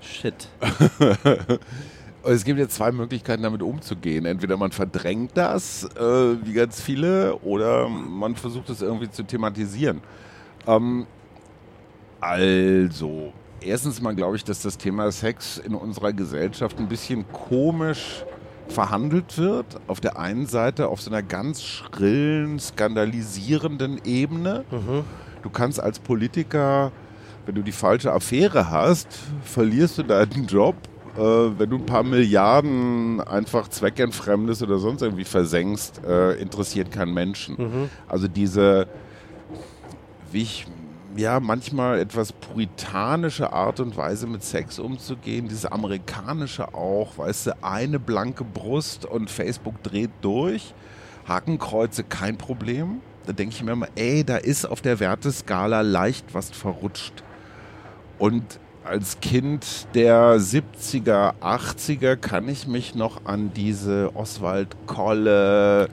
Shit. 0.00 0.48
es 2.24 2.44
gibt 2.44 2.58
jetzt 2.58 2.74
zwei 2.74 2.92
Möglichkeiten, 2.92 3.42
damit 3.42 3.62
umzugehen. 3.62 4.26
Entweder 4.26 4.56
man 4.56 4.72
verdrängt 4.72 5.32
das, 5.34 5.84
äh, 5.96 6.00
wie 6.44 6.52
ganz 6.52 6.80
viele, 6.80 7.36
oder 7.38 7.88
man 7.88 8.36
versucht 8.36 8.70
es 8.70 8.82
irgendwie 8.82 9.10
zu 9.10 9.22
thematisieren. 9.22 10.00
Ähm, 10.66 11.06
also, 12.20 13.32
erstens 13.60 14.00
mal 14.00 14.14
glaube 14.14 14.36
ich, 14.36 14.44
dass 14.44 14.62
das 14.62 14.76
Thema 14.76 15.10
Sex 15.10 15.58
in 15.58 15.74
unserer 15.74 16.12
Gesellschaft 16.12 16.78
ein 16.78 16.88
bisschen 16.88 17.24
komisch 17.32 18.24
verhandelt 18.68 19.36
wird. 19.38 19.66
Auf 19.86 20.00
der 20.00 20.18
einen 20.18 20.46
Seite 20.46 20.88
auf 20.88 21.00
so 21.00 21.10
einer 21.10 21.22
ganz 21.22 21.62
schrillen, 21.62 22.58
skandalisierenden 22.58 24.00
Ebene. 24.04 24.64
Mhm. 24.70 25.04
Du 25.42 25.50
kannst 25.50 25.80
als 25.82 25.98
Politiker, 25.98 26.92
wenn 27.46 27.54
du 27.54 27.62
die 27.62 27.72
falsche 27.72 28.12
Affäre 28.12 28.70
hast, 28.70 29.08
verlierst 29.44 29.98
du 29.98 30.02
deinen 30.02 30.46
Job. 30.46 30.76
Äh, 31.16 31.20
wenn 31.20 31.70
du 31.70 31.76
ein 31.76 31.86
paar 31.86 32.04
Milliarden 32.04 33.20
einfach 33.20 33.68
zweckentfremdest 33.68 34.62
oder 34.62 34.78
sonst 34.78 35.02
irgendwie 35.02 35.24
versenkst, 35.24 36.02
äh, 36.04 36.34
interessiert 36.34 36.92
keinen 36.92 37.12
Menschen. 37.12 37.56
Mhm. 37.58 37.90
Also 38.08 38.28
diese, 38.28 38.86
wie 40.30 40.42
ich 40.42 40.66
ja, 41.16 41.40
manchmal 41.40 41.98
etwas 41.98 42.32
puritanische 42.32 43.52
Art 43.52 43.80
und 43.80 43.96
Weise 43.96 44.26
mit 44.26 44.44
Sex 44.44 44.78
umzugehen, 44.78 45.48
diese 45.48 45.72
amerikanische 45.72 46.72
auch, 46.74 47.18
weißt 47.18 47.48
du, 47.48 47.64
eine 47.64 47.98
blanke 47.98 48.44
Brust 48.44 49.04
und 49.04 49.30
Facebook 49.30 49.82
dreht 49.82 50.10
durch, 50.20 50.72
Hakenkreuze 51.26 52.04
kein 52.04 52.38
Problem. 52.38 53.00
Da 53.26 53.32
denke 53.32 53.54
ich 53.54 53.62
mir 53.62 53.72
immer, 53.72 53.88
ey, 53.96 54.24
da 54.24 54.36
ist 54.36 54.64
auf 54.64 54.80
der 54.80 55.00
Werteskala 55.00 55.82
leicht 55.82 56.32
was 56.32 56.50
verrutscht. 56.50 57.22
Und 58.20 58.60
als 58.84 59.18
Kind 59.20 59.86
der 59.94 60.36
70er, 60.36 61.32
80er 61.40 62.16
kann 62.16 62.48
ich 62.48 62.66
mich 62.66 62.94
noch 62.94 63.24
an 63.24 63.50
diese 63.54 64.14
Oswald 64.14 64.76
Kolle, 64.86 65.88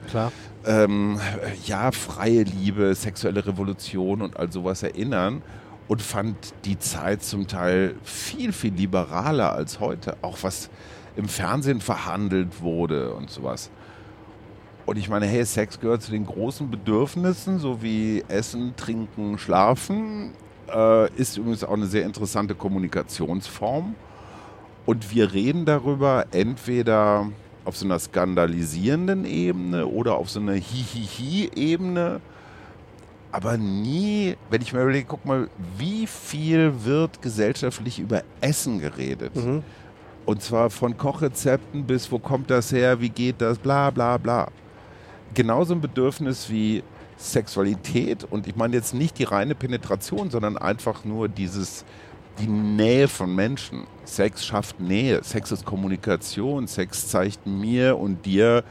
ähm, 0.66 1.18
ja, 1.64 1.90
freie 1.90 2.42
Liebe, 2.42 2.94
sexuelle 2.94 3.46
Revolution 3.46 4.20
und 4.20 4.36
all 4.36 4.52
sowas 4.52 4.82
erinnern 4.82 5.40
und 5.88 6.02
fand 6.02 6.36
die 6.66 6.78
Zeit 6.78 7.22
zum 7.22 7.46
Teil 7.46 7.94
viel, 8.04 8.52
viel 8.52 8.74
liberaler 8.74 9.54
als 9.54 9.80
heute. 9.80 10.18
Auch 10.20 10.36
was 10.42 10.68
im 11.16 11.28
Fernsehen 11.28 11.80
verhandelt 11.80 12.60
wurde 12.60 13.14
und 13.14 13.30
sowas. 13.30 13.70
Und 14.84 14.98
ich 14.98 15.08
meine, 15.08 15.24
hey, 15.24 15.46
Sex 15.46 15.80
gehört 15.80 16.02
zu 16.02 16.10
den 16.10 16.26
großen 16.26 16.70
Bedürfnissen, 16.70 17.58
so 17.58 17.80
wie 17.80 18.22
Essen, 18.28 18.74
Trinken, 18.76 19.38
Schlafen. 19.38 20.32
Äh, 20.74 21.12
ist 21.14 21.36
übrigens 21.36 21.64
auch 21.64 21.74
eine 21.74 21.86
sehr 21.86 22.04
interessante 22.04 22.54
Kommunikationsform. 22.54 23.94
Und 24.86 25.14
wir 25.14 25.32
reden 25.32 25.64
darüber 25.64 26.26
entweder 26.30 27.26
auf 27.64 27.76
so 27.76 27.84
einer 27.84 27.98
skandalisierenden 27.98 29.26
Ebene 29.26 29.86
oder 29.86 30.14
auf 30.14 30.30
so 30.30 30.40
einer 30.40 30.54
Hihihi-Ebene. 30.54 32.20
Aber 33.30 33.58
nie, 33.58 34.36
wenn 34.48 34.62
ich 34.62 34.72
mir 34.72 34.80
überlege, 34.80 35.06
guck 35.06 35.26
mal, 35.26 35.50
wie 35.76 36.06
viel 36.06 36.72
wird 36.84 37.20
gesellschaftlich 37.20 37.98
über 37.98 38.22
Essen 38.40 38.80
geredet? 38.80 39.36
Mhm. 39.36 39.62
Und 40.24 40.42
zwar 40.42 40.70
von 40.70 40.96
Kochrezepten 40.96 41.84
bis 41.84 42.10
wo 42.10 42.18
kommt 42.18 42.50
das 42.50 42.72
her, 42.72 43.00
wie 43.00 43.10
geht 43.10 43.40
das, 43.40 43.58
bla 43.58 43.90
bla 43.90 44.16
bla. 44.16 44.48
Genauso 45.34 45.74
ein 45.74 45.80
Bedürfnis 45.80 46.48
wie 46.48 46.82
Sexualität 47.18 48.24
und 48.24 48.46
ich 48.46 48.56
meine 48.56 48.76
jetzt 48.76 48.94
nicht 48.94 49.18
die 49.18 49.24
reine 49.24 49.54
Penetration, 49.54 50.30
sondern 50.30 50.56
einfach 50.56 51.04
nur 51.04 51.28
dieses 51.28 51.84
die 52.38 52.46
Nähe 52.46 53.08
von 53.08 53.34
Menschen. 53.34 53.84
Sex 54.04 54.46
schafft 54.46 54.78
Nähe, 54.80 55.22
Sex 55.24 55.50
ist 55.50 55.64
Kommunikation, 55.64 56.68
Sex 56.68 57.08
zeigt 57.08 57.46
mir 57.46 57.98
und 57.98 58.24
dir, 58.24 58.62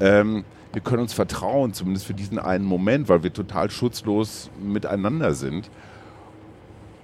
ähm, 0.00 0.44
wir 0.72 0.82
können 0.82 1.02
uns 1.02 1.12
vertrauen, 1.12 1.72
zumindest 1.72 2.06
für 2.06 2.14
diesen 2.14 2.38
einen 2.38 2.64
Moment, 2.64 3.08
weil 3.08 3.22
wir 3.22 3.32
total 3.32 3.70
schutzlos 3.70 4.50
miteinander 4.60 5.34
sind. 5.34 5.70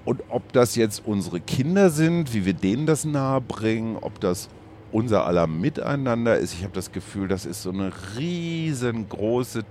Und 0.04 0.22
ob 0.30 0.52
das 0.52 0.74
jetzt 0.74 1.02
unsere 1.06 1.38
Kinder 1.38 1.90
sind, 1.90 2.32
wie 2.32 2.44
wir 2.46 2.54
denen 2.54 2.86
das 2.86 3.04
nahebringen, 3.04 3.96
ob 4.00 4.20
das 4.20 4.48
unser 4.90 5.26
aller 5.26 5.46
Miteinander 5.46 6.38
ist, 6.38 6.54
ich 6.54 6.64
habe 6.64 6.72
das 6.72 6.92
Gefühl, 6.92 7.28
das 7.28 7.44
ist 7.44 7.62
so 7.62 7.70
eine 7.70 7.92
riesengroße 8.16 9.68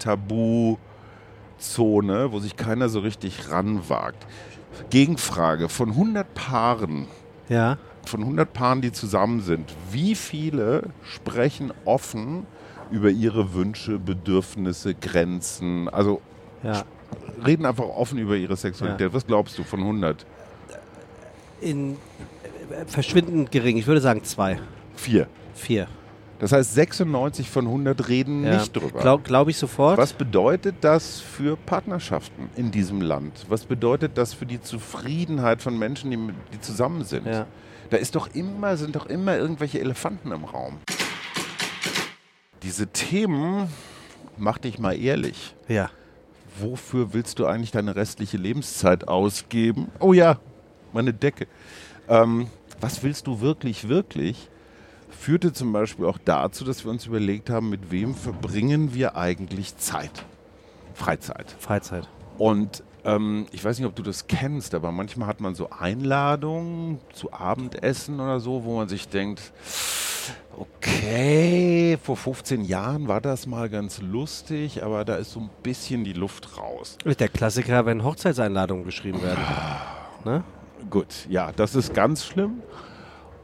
Tabuzone, 1.57 2.31
wo 2.31 2.39
sich 2.39 2.55
keiner 2.55 2.89
so 2.89 2.99
richtig 2.99 3.49
ranwagt. 3.51 4.25
Gegenfrage, 4.89 5.69
von 5.69 5.89
100 5.89 6.33
Paaren, 6.33 7.07
ja. 7.49 7.77
von 8.05 8.21
100 8.21 8.53
Paaren, 8.53 8.81
die 8.81 8.91
zusammen 8.91 9.41
sind, 9.41 9.73
wie 9.91 10.13
viele 10.13 10.83
sprechen 11.03 11.73
offen 11.85 12.45
über 12.91 13.09
ihre 13.09 13.53
Wünsche, 13.53 13.97
Bedürfnisse, 13.97 14.93
Grenzen? 14.93 15.89
Also 15.89 16.21
ja. 16.63 16.83
reden 17.45 17.65
einfach 17.65 17.85
offen 17.85 18.19
über 18.19 18.35
ihre 18.35 18.55
Sexualität. 18.55 19.07
Ja. 19.07 19.13
Was 19.13 19.25
glaubst 19.25 19.57
du 19.57 19.63
von 19.63 19.79
100? 19.79 20.25
In 21.59 21.93
äh, 21.93 22.85
verschwindend 22.85 23.51
gering. 23.51 23.77
Ich 23.77 23.87
würde 23.87 24.01
sagen 24.01 24.23
zwei, 24.23 24.59
Vier. 24.95 25.27
vier. 25.55 25.87
Das 26.39 26.51
heißt, 26.51 26.73
96 26.75 27.49
von 27.49 27.65
100 27.65 28.07
reden 28.09 28.43
Ja. 28.45 28.57
nicht 28.59 28.75
drüber. 28.75 28.99
Glaube 28.99 29.23
glaub 29.23 29.47
ich 29.47 29.57
sofort. 29.57 29.97
Was 29.97 30.13
bedeutet 30.13 30.75
das 30.81 31.19
für 31.19 31.57
Partnerschaften 31.57 32.49
in 32.55 32.69
diesem 32.69 33.01
Land? 33.01 33.45
Was 33.49 33.65
bedeutet 33.65 34.17
das 34.19 34.33
für 34.35 34.45
die 34.45 34.61
Zufriedenheit 34.61 35.61
von 35.63 35.77
Menschen, 35.79 36.11
die, 36.11 36.19
die 36.53 36.61
zusammen 36.61 37.03
sind? 37.03 37.25
Ja. 37.25 37.47
Da 37.89 37.97
ist 37.97 38.15
doch 38.15 38.27
immer, 38.35 38.77
sind 38.77 38.95
doch 38.95 39.07
immer 39.07 39.35
irgendwelche 39.37 39.79
Elefanten 39.79 40.31
im 40.31 40.43
Raum. 40.43 40.77
Diese 42.63 42.87
Themen, 42.87 43.69
mach 44.37 44.57
dich 44.57 44.77
mal 44.79 44.93
ehrlich. 44.99 45.55
Ja. 45.67 45.89
Wofür 46.59 47.13
willst 47.13 47.39
du 47.39 47.45
eigentlich 47.45 47.71
deine 47.71 47.95
restliche 47.95 48.37
Lebenszeit 48.37 49.07
ausgeben? 49.07 49.87
Oh 49.99 50.13
ja, 50.13 50.39
meine 50.91 51.13
Decke. 51.13 51.47
Ähm, 52.09 52.47
was 52.81 53.03
willst 53.03 53.27
du 53.27 53.41
wirklich, 53.41 53.89
wirklich? 53.89 54.49
Führte 55.09 55.53
zum 55.53 55.71
Beispiel 55.71 56.05
auch 56.05 56.17
dazu, 56.23 56.63
dass 56.65 56.83
wir 56.83 56.91
uns 56.91 57.05
überlegt 57.05 57.49
haben, 57.49 57.69
mit 57.69 57.91
wem 57.91 58.15
verbringen 58.15 58.93
wir 58.93 59.15
eigentlich 59.15 59.77
Zeit? 59.77 60.25
Freizeit. 60.93 61.55
Freizeit. 61.59 62.07
Und 62.37 62.83
ähm, 63.03 63.45
ich 63.51 63.63
weiß 63.63 63.77
nicht, 63.79 63.87
ob 63.87 63.95
du 63.95 64.03
das 64.03 64.27
kennst, 64.27 64.75
aber 64.75 64.91
manchmal 64.91 65.27
hat 65.27 65.39
man 65.39 65.55
so 65.55 65.69
Einladungen 65.69 66.99
zu 67.13 67.31
Abendessen 67.31 68.19
oder 68.19 68.39
so, 68.39 68.63
wo 68.63 68.75
man 68.77 68.89
sich 68.89 69.07
denkt, 69.07 69.53
okay, 70.57 71.97
vor 72.03 72.17
15 72.17 72.65
Jahren 72.65 73.07
war 73.07 73.21
das 73.21 73.47
mal 73.47 73.69
ganz 73.69 74.01
lustig, 74.01 74.83
aber 74.83 75.05
da 75.05 75.15
ist 75.15 75.31
so 75.31 75.39
ein 75.39 75.49
bisschen 75.63 76.03
die 76.03 76.13
Luft 76.13 76.57
raus. 76.57 76.97
Ist 77.05 77.19
der 77.19 77.29
Klassiker, 77.29 77.85
wenn 77.85 78.03
Hochzeitseinladungen 78.03 78.83
geschrieben 78.83 79.21
werden. 79.21 79.43
Ne? 80.25 80.43
Gut, 80.89 81.27
ja, 81.29 81.51
das 81.51 81.75
ist 81.75 81.93
ganz 81.93 82.25
schlimm. 82.25 82.61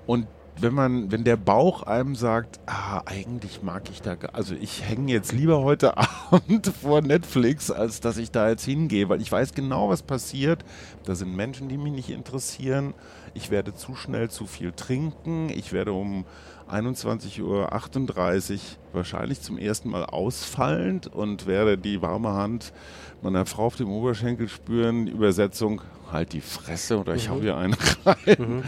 Und 0.06 0.28
wenn 0.60 0.74
man, 0.74 1.12
wenn 1.12 1.24
der 1.24 1.36
Bauch 1.38 1.84
einem 1.84 2.16
sagt, 2.16 2.60
ah, 2.68 3.02
eigentlich 3.06 3.64
mag 3.64 3.90
ich 3.90 4.02
da, 4.02 4.16
gar- 4.16 4.36
also 4.36 4.56
ich 4.56 4.84
hänge 4.88 5.12
jetzt 5.12 5.32
lieber 5.32 5.62
heute 5.64 5.98
Abend 6.32 6.68
vor 6.68 7.02
Netflix, 7.02 7.72
als 7.72 8.00
dass 8.02 8.18
ich 8.18 8.32
da 8.32 8.50
jetzt 8.50 8.64
hingehe, 8.66 9.10
weil 9.10 9.22
ich 9.22 9.32
weiß 9.32 9.54
genau, 9.54 9.90
was 9.90 10.04
passiert. 10.04 10.64
Da 11.06 11.16
sind 11.16 11.36
Menschen, 11.36 11.70
die 11.70 11.78
mich 11.78 11.94
nicht 11.94 12.10
interessieren. 12.10 12.94
Ich 13.34 13.50
werde 13.52 13.74
zu 13.74 13.96
schnell 13.96 14.30
zu 14.30 14.46
viel 14.46 14.72
trinken. 14.74 15.50
Ich 15.50 15.74
werde 15.74 15.92
um 15.94 16.24
21.38 16.72 17.42
Uhr 17.42 18.60
wahrscheinlich 18.94 19.42
zum 19.42 19.58
ersten 19.58 19.90
Mal 19.90 20.06
ausfallend 20.06 21.08
und 21.08 21.46
werde 21.48 21.78
die 21.78 22.02
warme 22.02 22.34
Hand 22.34 22.74
meiner 23.22 23.46
Frau 23.46 23.66
auf 23.66 23.76
dem 23.76 23.90
Oberschenkel 23.90 24.48
spüren. 24.50 25.08
Übersetzung, 25.08 25.82
halt 26.12 26.34
die 26.34 26.42
Fresse 26.42 27.00
oder 27.00 27.16
ich 27.16 27.30
hau 27.30 27.40
hier 27.42 27.58
einen 27.58 27.76
rein. 28.06 28.64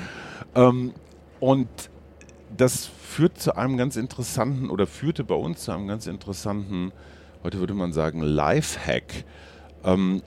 Ähm, 0.55 0.93
und 1.45 1.67
das 2.57 2.87
führt 2.87 3.37
zu 3.39 3.55
einem 3.55 3.77
ganz 3.77 3.97
interessanten 3.97 4.71
oder 4.71 4.87
führte 4.87 5.23
bei 5.23 5.35
uns 5.35 5.61
zu 5.65 5.71
einem 5.71 5.87
ganz 5.87 6.07
interessanten, 6.07 6.91
heute 7.43 7.59
würde 7.59 7.75
man 7.75 7.93
sagen, 7.93 8.21
Lifehack. 8.21 9.25
Ähm, 9.83 10.23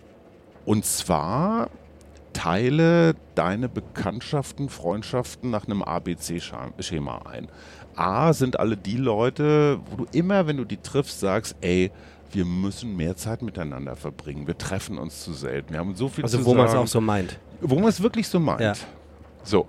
und 0.64 0.84
zwar 0.84 1.70
teile 2.34 3.16
deine 3.34 3.68
Bekanntschaften, 3.68 4.68
Freundschaften 4.68 5.50
nach 5.50 5.66
einem 5.66 5.82
ABC-Schema 5.82 7.22
ein. 7.28 7.48
A 7.96 8.32
sind 8.32 8.60
alle 8.60 8.76
die 8.76 8.96
Leute, 8.96 9.80
wo 9.90 9.96
du 9.96 10.06
immer, 10.12 10.46
wenn 10.46 10.56
du 10.56 10.64
die 10.64 10.76
triffst, 10.76 11.18
sagst, 11.18 11.56
ey, 11.62 11.90
wir 12.30 12.44
müssen 12.44 12.94
mehr 12.96 13.16
Zeit 13.16 13.42
miteinander 13.42 13.96
verbringen. 13.96 14.46
Wir 14.46 14.56
treffen 14.56 14.98
uns 14.98 15.24
zu 15.24 15.32
selten. 15.32 15.72
Wir 15.72 15.80
haben 15.80 15.96
so 15.96 16.08
viel 16.08 16.22
Also 16.22 16.38
zu 16.38 16.44
wo 16.44 16.54
man 16.54 16.66
es 16.68 16.74
auch 16.74 16.86
so 16.86 17.00
meint. 17.00 17.40
wo 17.60 17.74
man 17.74 17.88
es 17.88 18.00
wirklich 18.00 18.28
so 18.28 18.38
meint. 18.38 18.60
Ja. 18.60 18.74
So. 19.42 19.66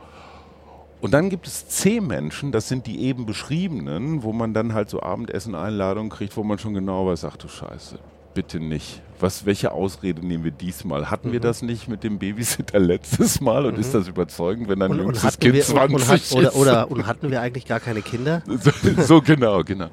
Und 1.01 1.13
dann 1.13 1.29
gibt 1.29 1.47
es 1.47 1.67
C-Menschen, 1.67 2.51
das 2.51 2.67
sind 2.67 2.85
die 2.85 3.01
eben 3.03 3.25
beschriebenen, 3.25 4.21
wo 4.23 4.33
man 4.33 4.53
dann 4.53 4.73
halt 4.73 4.89
so 4.89 5.01
Abendessen-Einladungen 5.01 6.09
kriegt, 6.09 6.35
wo 6.35 6.43
man 6.43 6.57
schon 6.59 6.73
genau 6.73 7.07
weiß, 7.07 7.23
ach 7.25 7.37
du 7.37 7.47
Scheiße, 7.47 7.99
bitte 8.33 8.59
nicht. 8.59 9.01
Was, 9.19 9.45
welche 9.45 9.71
Ausrede 9.71 10.25
nehmen 10.25 10.43
wir 10.43 10.51
diesmal? 10.51 11.09
Hatten 11.09 11.29
Mhm. 11.29 11.33
wir 11.33 11.39
das 11.39 11.61
nicht 11.61 11.87
mit 11.87 12.03
dem 12.03 12.19
Babysitter 12.19 12.79
letztes 12.79 13.39
Mal 13.39 13.65
und 13.65 13.77
ist 13.77 13.93
das 13.93 14.07
überzeugend, 14.09 14.67
wenn 14.67 14.79
dein 14.79 14.91
Und, 14.91 14.99
und, 14.99 15.05
jüngstes 15.07 15.39
Kind 15.39 15.55
wir, 15.55 15.63
20 15.63 15.95
und, 15.95 16.07
hat, 16.09 16.31
oder, 16.35 16.47
ist? 16.49 16.55
oder 16.55 16.91
und 16.91 17.07
hatten 17.07 17.31
wir 17.31 17.41
eigentlich 17.41 17.65
gar 17.65 17.79
keine 17.79 18.01
Kinder? 18.01 18.43
so, 18.47 18.71
so 19.03 19.21
genau, 19.21 19.63
genau. 19.63 19.87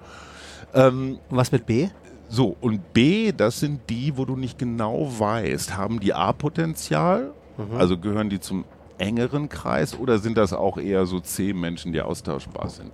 Ähm, 0.75 1.19
Und 1.29 1.37
was 1.37 1.53
mit 1.53 1.67
B? 1.67 1.89
so, 2.29 2.57
und 2.61 2.93
B, 2.93 3.31
das 3.31 3.61
sind 3.61 3.83
die, 3.89 4.17
wo 4.17 4.25
du 4.25 4.35
nicht 4.35 4.59
genau 4.59 5.09
weißt, 5.19 5.77
haben 5.77 6.01
die 6.01 6.13
A-Potenzial, 6.13 7.31
also 7.79 7.97
gehören 7.97 8.29
die 8.29 8.41
zum 8.41 8.65
engeren 8.99 9.49
Kreis 9.49 9.99
oder 9.99 10.19
sind 10.19 10.37
das 10.37 10.53
auch 10.53 10.79
eher 10.79 11.07
so 11.07 11.21
C-Menschen, 11.21 11.93
die 11.93 12.01
austauschbar 12.01 12.69
sind? 12.71 12.93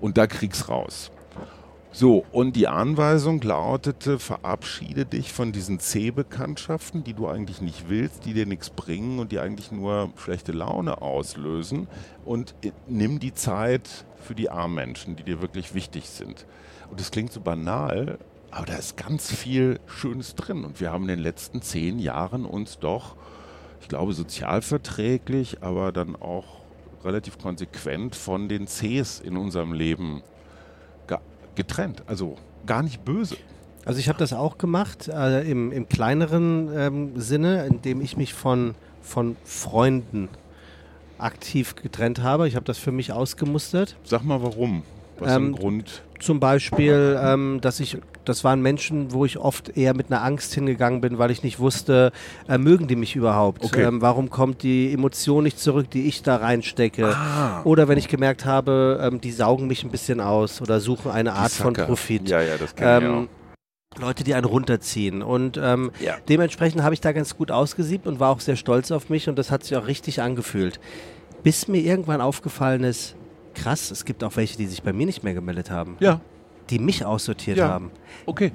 Und 0.00 0.16
da 0.18 0.26
kriegst 0.26 0.68
raus. 0.68 1.10
So, 1.92 2.24
und 2.30 2.54
die 2.54 2.68
Anweisung 2.68 3.40
lautete, 3.40 4.20
verabschiede 4.20 5.04
dich 5.06 5.32
von 5.32 5.50
diesen 5.50 5.80
C-Bekanntschaften, 5.80 7.02
die 7.02 7.14
du 7.14 7.26
eigentlich 7.26 7.60
nicht 7.60 7.88
willst, 7.88 8.24
die 8.26 8.32
dir 8.32 8.46
nichts 8.46 8.70
bringen 8.70 9.18
und 9.18 9.32
die 9.32 9.40
eigentlich 9.40 9.72
nur 9.72 10.10
schlechte 10.16 10.52
Laune 10.52 11.02
auslösen 11.02 11.88
und 12.24 12.54
i- 12.64 12.72
nimm 12.86 13.18
die 13.18 13.34
Zeit 13.34 14.04
für 14.22 14.36
die 14.36 14.50
A-Menschen, 14.50 15.16
die 15.16 15.24
dir 15.24 15.42
wirklich 15.42 15.74
wichtig 15.74 16.08
sind. 16.08 16.46
Und 16.90 17.00
das 17.00 17.10
klingt 17.10 17.32
so 17.32 17.40
banal, 17.40 18.18
aber 18.52 18.66
da 18.66 18.74
ist 18.76 18.96
ganz 18.96 19.32
viel 19.34 19.80
Schönes 19.86 20.36
drin. 20.36 20.64
Und 20.64 20.80
wir 20.80 20.92
haben 20.92 21.02
in 21.02 21.08
den 21.08 21.18
letzten 21.18 21.60
zehn 21.60 21.98
Jahren 21.98 22.44
uns 22.44 22.78
doch, 22.78 23.16
ich 23.80 23.88
glaube, 23.88 24.12
sozialverträglich, 24.12 25.62
aber 25.62 25.92
dann 25.92 26.16
auch 26.16 26.60
relativ 27.04 27.38
konsequent 27.38 28.14
von 28.14 28.48
den 28.48 28.66
Cs 28.66 29.20
in 29.20 29.36
unserem 29.36 29.72
Leben 29.72 30.22
ge- 31.06 31.18
getrennt. 31.54 32.02
Also 32.06 32.36
gar 32.66 32.82
nicht 32.82 33.04
böse. 33.04 33.36
Also 33.86 33.98
ich 33.98 34.08
habe 34.08 34.18
das 34.18 34.32
auch 34.34 34.58
gemacht, 34.58 35.08
äh, 35.08 35.50
im, 35.50 35.72
im 35.72 35.88
kleineren 35.88 36.70
ähm, 36.76 37.20
Sinne, 37.20 37.66
indem 37.66 38.02
ich 38.02 38.16
mich 38.18 38.34
von, 38.34 38.74
von 39.02 39.36
Freunden 39.44 40.28
aktiv 41.16 41.74
getrennt 41.76 42.22
habe. 42.22 42.46
Ich 42.46 42.56
habe 42.56 42.66
das 42.66 42.78
für 42.78 42.92
mich 42.92 43.12
ausgemustert. 43.12 43.96
Sag 44.04 44.22
mal 44.22 44.42
warum. 44.42 44.82
Was 45.20 45.36
Ähm, 45.36 45.52
Grund? 45.54 46.02
Zum 46.18 46.38
Beispiel, 46.40 47.18
ähm, 47.22 47.60
dass 47.62 47.80
ich, 47.80 47.96
das 48.26 48.44
waren 48.44 48.60
Menschen, 48.60 49.12
wo 49.12 49.24
ich 49.24 49.38
oft 49.38 49.76
eher 49.76 49.94
mit 49.94 50.10
einer 50.10 50.22
Angst 50.22 50.52
hingegangen 50.52 51.00
bin, 51.00 51.18
weil 51.18 51.30
ich 51.30 51.42
nicht 51.42 51.58
wusste, 51.58 52.12
äh, 52.48 52.58
mögen 52.58 52.88
die 52.88 52.96
mich 52.96 53.16
überhaupt? 53.16 53.64
Okay. 53.64 53.84
Ähm, 53.84 54.02
warum 54.02 54.28
kommt 54.28 54.62
die 54.62 54.92
Emotion 54.92 55.44
nicht 55.44 55.58
zurück, 55.58 55.90
die 55.90 56.08
ich 56.08 56.22
da 56.22 56.36
reinstecke? 56.36 57.14
Ah. 57.14 57.62
Oder 57.64 57.88
wenn 57.88 57.96
ich 57.96 58.08
gemerkt 58.08 58.44
habe, 58.44 59.00
ähm, 59.02 59.20
die 59.20 59.32
saugen 59.32 59.66
mich 59.66 59.82
ein 59.84 59.90
bisschen 59.90 60.20
aus 60.20 60.60
oder 60.60 60.80
suchen 60.80 61.10
eine 61.10 61.32
Art 61.32 61.52
von. 61.52 61.72
Profit. 61.72 62.28
Ja, 62.28 62.42
ja, 62.42 62.56
das 62.58 62.74
kann 62.74 63.02
Ähm, 63.02 63.28
Leute, 63.98 64.22
die 64.22 64.34
einen 64.34 64.44
runterziehen. 64.44 65.22
Und 65.22 65.58
ähm, 65.60 65.90
Ja. 66.00 66.16
dementsprechend 66.28 66.82
habe 66.82 66.94
ich 66.94 67.00
da 67.00 67.12
ganz 67.12 67.36
gut 67.36 67.50
ausgesiebt 67.50 68.06
und 68.06 68.20
war 68.20 68.30
auch 68.30 68.40
sehr 68.40 68.56
stolz 68.56 68.90
auf 68.90 69.08
mich 69.08 69.28
und 69.28 69.36
das 69.36 69.50
hat 69.50 69.64
sich 69.64 69.76
auch 69.76 69.86
richtig 69.86 70.22
angefühlt. 70.22 70.78
Bis 71.42 71.66
mir 71.66 71.80
irgendwann 71.80 72.20
aufgefallen 72.20 72.84
ist, 72.84 73.16
krass, 73.54 73.90
es 73.90 74.04
gibt 74.04 74.22
auch 74.24 74.36
welche, 74.36 74.56
die 74.56 74.66
sich 74.66 74.82
bei 74.82 74.92
mir 74.92 75.06
nicht 75.06 75.22
mehr 75.24 75.34
gemeldet 75.34 75.70
haben. 75.70 75.96
Ja, 76.00 76.20
die 76.70 76.78
mich 76.78 77.04
aussortiert 77.04 77.58
Ja. 77.58 77.68
haben. 77.68 77.90
okay. 78.26 78.52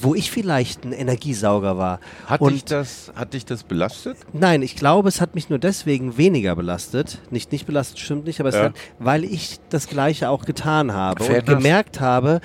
Wo 0.00 0.16
ich 0.16 0.32
vielleicht 0.32 0.84
ein 0.84 0.90
Energiesauger 0.92 1.78
war. 1.78 2.00
Hat, 2.26 2.40
und 2.40 2.52
dich 2.52 2.64
das, 2.64 3.12
hat 3.14 3.32
dich 3.32 3.44
das 3.46 3.62
belastet? 3.62 4.16
Nein, 4.32 4.62
ich 4.62 4.74
glaube, 4.74 5.08
es 5.08 5.20
hat 5.20 5.36
mich 5.36 5.50
nur 5.50 5.60
deswegen 5.60 6.18
weniger 6.18 6.56
belastet. 6.56 7.20
Nicht 7.30 7.52
nicht 7.52 7.64
belastet, 7.64 8.00
stimmt 8.00 8.24
nicht, 8.26 8.40
aber 8.40 8.48
es 8.48 8.56
Ja. 8.56 8.62
hat, 8.64 8.74
weil 8.98 9.22
ich 9.22 9.60
das 9.68 9.86
Gleiche 9.86 10.30
auch 10.30 10.46
getan 10.46 10.92
habe 10.92 11.22
Fair 11.22 11.38
und 11.38 11.48
enough. 11.48 11.58
gemerkt 11.62 12.00
habe, 12.00 12.40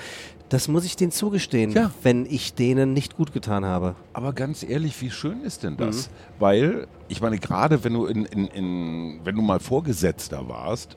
das 0.48 0.68
muss 0.68 0.84
ich 0.84 0.94
denen 0.94 1.10
zugestehen, 1.10 1.72
Ja. 1.72 1.90
wenn 2.04 2.24
ich 2.24 2.54
denen 2.54 2.92
nicht 2.92 3.16
gut 3.16 3.32
getan 3.32 3.64
habe. 3.64 3.96
Aber 4.12 4.32
ganz 4.32 4.62
ehrlich, 4.62 5.00
wie 5.00 5.10
schön 5.10 5.42
ist 5.42 5.64
denn 5.64 5.76
das? 5.76 6.06
Mhm. 6.08 6.12
Weil, 6.38 6.86
ich 7.08 7.20
meine, 7.20 7.38
gerade 7.40 7.82
wenn 7.82 7.94
du 7.94 8.06
in, 8.06 8.26
in, 8.26 8.46
in, 8.46 9.20
wenn 9.24 9.34
du 9.34 9.42
mal 9.42 9.58
Vorgesetzter 9.58 10.48
warst, 10.48 10.96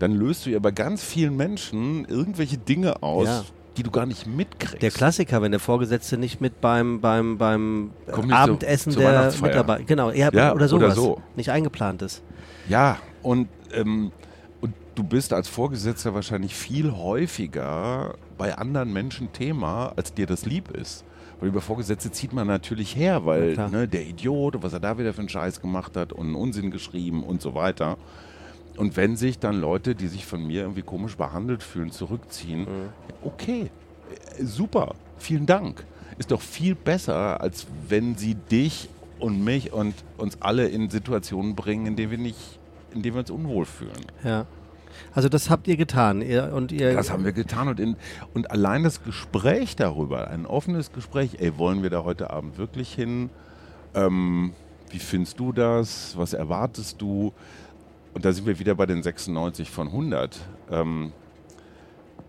dann 0.00 0.12
löst 0.12 0.44
du 0.46 0.50
ja 0.50 0.58
bei 0.58 0.72
ganz 0.72 1.04
vielen 1.04 1.36
Menschen 1.36 2.04
irgendwelche 2.06 2.58
Dinge 2.58 3.02
aus, 3.04 3.28
Ja. 3.28 3.44
die 3.76 3.84
du 3.84 3.90
gar 3.92 4.06
nicht 4.06 4.26
mitkriegst. 4.26 4.82
Der 4.82 4.90
Klassiker, 4.90 5.40
wenn 5.42 5.52
der 5.52 5.60
Vorgesetzte 5.60 6.18
nicht 6.18 6.40
mit 6.40 6.60
beim, 6.60 7.00
beim, 7.00 7.38
beim 7.38 7.90
äh, 8.08 8.32
Abendessen 8.32 8.90
zu- 8.92 8.98
zur 9.00 9.08
der. 9.10 9.32
Mitarbeiter, 9.40 9.84
genau, 9.84 10.10
ja, 10.10 10.30
Ja, 10.32 10.50
oder 10.50 10.52
oder 10.54 10.68
sowas, 10.68 10.94
so. 10.96 11.22
nicht 11.36 11.50
eingeplant 11.50 12.02
ist. 12.02 12.22
Ja, 12.68 12.98
und, 13.22 13.48
ähm, 13.72 14.10
und 14.60 14.74
du 14.96 15.04
bist 15.04 15.32
als 15.32 15.48
Vorgesetzter 15.48 16.12
wahrscheinlich 16.14 16.54
viel 16.54 16.90
häufiger 16.92 18.14
bei 18.38 18.56
anderen 18.56 18.92
Menschen 18.92 19.32
Thema, 19.32 19.92
als 19.96 20.12
dir 20.14 20.26
das 20.26 20.44
lieb 20.46 20.70
ist. 20.70 21.04
Weil 21.40 21.48
über 21.48 21.60
Vorgesetzte 21.62 22.10
zieht 22.10 22.32
man 22.34 22.46
natürlich 22.46 22.94
her, 22.96 23.12
Ja, 23.14 23.24
weil 23.26 23.54
klar. 23.54 23.70
ne, 23.70 23.88
der 23.88 24.06
Idiot, 24.06 24.62
was 24.62 24.72
er 24.74 24.80
da 24.80 24.98
wieder 24.98 25.12
für 25.14 25.20
einen 25.20 25.28
Scheiß 25.30 25.60
gemacht 25.62 25.96
hat 25.96 26.12
und 26.12 26.26
einen 26.26 26.34
Unsinn 26.34 26.70
geschrieben 26.70 27.22
und 27.22 27.40
so 27.40 27.54
weiter. 27.54 27.96
Und 28.80 28.96
wenn 28.96 29.14
sich 29.16 29.38
dann 29.38 29.60
Leute, 29.60 29.94
die 29.94 30.08
sich 30.08 30.24
von 30.24 30.46
mir 30.46 30.62
irgendwie 30.62 30.80
komisch 30.82 31.16
behandelt 31.16 31.62
fühlen, 31.62 31.90
zurückziehen, 31.90 32.60
Mhm. 32.60 32.88
okay, 33.22 33.70
äh, 34.38 34.44
super, 34.44 34.94
vielen 35.18 35.44
Dank. 35.46 35.84
ist 36.18 36.30
doch 36.32 36.40
viel 36.42 36.74
besser, 36.74 37.40
als 37.40 37.66
wenn 37.88 38.14
sie 38.14 38.34
dich 38.34 38.88
und 39.18 39.42
mich 39.44 39.72
und 39.72 39.94
uns 40.18 40.36
alle 40.42 40.68
in 40.68 40.90
Situationen 40.90 41.54
bringen, 41.54 41.86
in 41.86 41.96
denen 41.96 42.10
wir 42.10 42.18
nicht, 42.18 42.58
in 42.94 43.00
denen 43.02 43.14
wir 43.14 43.20
uns 43.20 43.30
unwohl 43.30 43.64
fühlen. 43.64 44.04
Ja. 44.24 44.44
Also 45.14 45.28
das 45.30 45.48
habt 45.48 45.66
ihr 45.68 45.76
getan. 45.78 46.20
Ihr, 46.20 46.52
und 46.54 46.72
ihr 46.72 46.92
Das 46.92 47.10
haben 47.10 47.24
wir 47.24 47.32
getan 47.32 47.68
und, 47.68 47.80
in, 47.80 47.96
und 48.34 48.50
allein 48.50 48.82
das 48.82 49.02
Gespräch 49.02 49.76
darüber, 49.76 50.28
ein 50.28 50.44
offenes 50.46 50.92
Gespräch, 50.92 51.36
ey, 51.38 51.56
wollen 51.56 51.82
wir 51.82 51.88
da 51.90 52.04
heute 52.04 52.28
Abend 52.30 52.58
wirklich 52.58 52.92
hin? 52.92 53.30
Ähm, 53.94 54.52
wie 54.90 54.98
findest 54.98 55.38
du 55.40 55.52
das? 55.52 56.18
Was 56.18 56.32
erwartest 56.34 57.00
du? 57.00 57.32
Und 58.14 58.24
da 58.24 58.32
sind 58.32 58.46
wir 58.46 58.58
wieder 58.58 58.74
bei 58.74 58.86
den 58.86 59.02
96 59.02 59.70
von 59.70 59.88
100. 59.88 60.38
Ähm, 60.70 61.12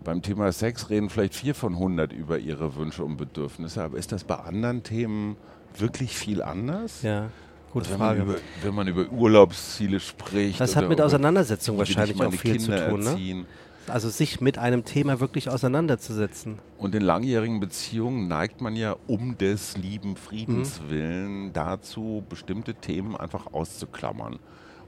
beim 0.04 0.22
Thema 0.22 0.50
Sex 0.52 0.90
reden 0.90 1.10
vielleicht 1.10 1.34
vier 1.34 1.54
von 1.54 1.74
100 1.74 2.12
über 2.12 2.38
ihre 2.38 2.74
Wünsche 2.76 3.04
und 3.04 3.16
Bedürfnisse, 3.16 3.82
aber 3.82 3.98
ist 3.98 4.12
das 4.12 4.24
bei 4.24 4.36
anderen 4.36 4.82
Themen 4.82 5.36
wirklich 5.78 6.16
viel 6.16 6.42
anders? 6.42 7.02
Ja, 7.02 7.28
gute 7.72 7.86
Also 7.86 7.98
Frage. 7.98 8.20
Wenn 8.20 8.26
man, 8.26 8.36
über, 8.36 8.42
wenn 8.62 8.74
man 8.74 8.88
über 8.88 9.12
Urlaubsziele 9.12 10.00
spricht. 10.00 10.60
Das 10.60 10.76
hat 10.76 10.88
mit 10.88 11.00
Auseinandersetzung 11.00 11.78
wahrscheinlich 11.78 12.20
auch 12.20 12.32
viel 12.32 12.58
zu 12.58 12.70
Kinder 12.70 12.88
tun. 12.90 13.00
Ne? 13.00 13.10
erziehen? 13.10 13.46
Also 13.88 14.08
sich 14.10 14.40
mit 14.40 14.58
einem 14.58 14.84
Thema 14.84 15.18
wirklich 15.18 15.48
auseinanderzusetzen. 15.48 16.58
Und 16.78 16.94
in 16.94 17.02
langjährigen 17.02 17.58
Beziehungen 17.58 18.28
neigt 18.28 18.60
man 18.60 18.76
ja 18.76 18.96
um 19.08 19.36
des 19.38 19.76
lieben 19.76 20.14
Friedens 20.16 20.80
Mhm. 20.80 20.90
willen 20.90 21.52
dazu, 21.52 22.22
bestimmte 22.28 22.74
Themen 22.74 23.16
einfach 23.16 23.52
auszuklammern. 23.52 24.38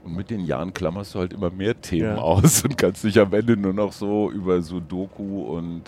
Und 0.05 0.15
mit 0.15 0.29
den 0.29 0.45
Jahren 0.45 0.71
klammerst 0.71 1.15
du 1.15 1.19
halt 1.19 1.33
immer 1.33 1.49
mehr 1.49 1.81
Themen 1.81 2.15
Ja. 2.15 2.21
aus 2.21 2.63
und 2.63 2.77
kannst 2.77 3.03
dich 3.03 3.19
am 3.19 3.33
Ende 3.33 3.57
nur 3.57 3.73
noch 3.73 3.91
so 3.91 4.29
über 4.29 4.61
Sudoku 4.61 5.41
und 5.57 5.81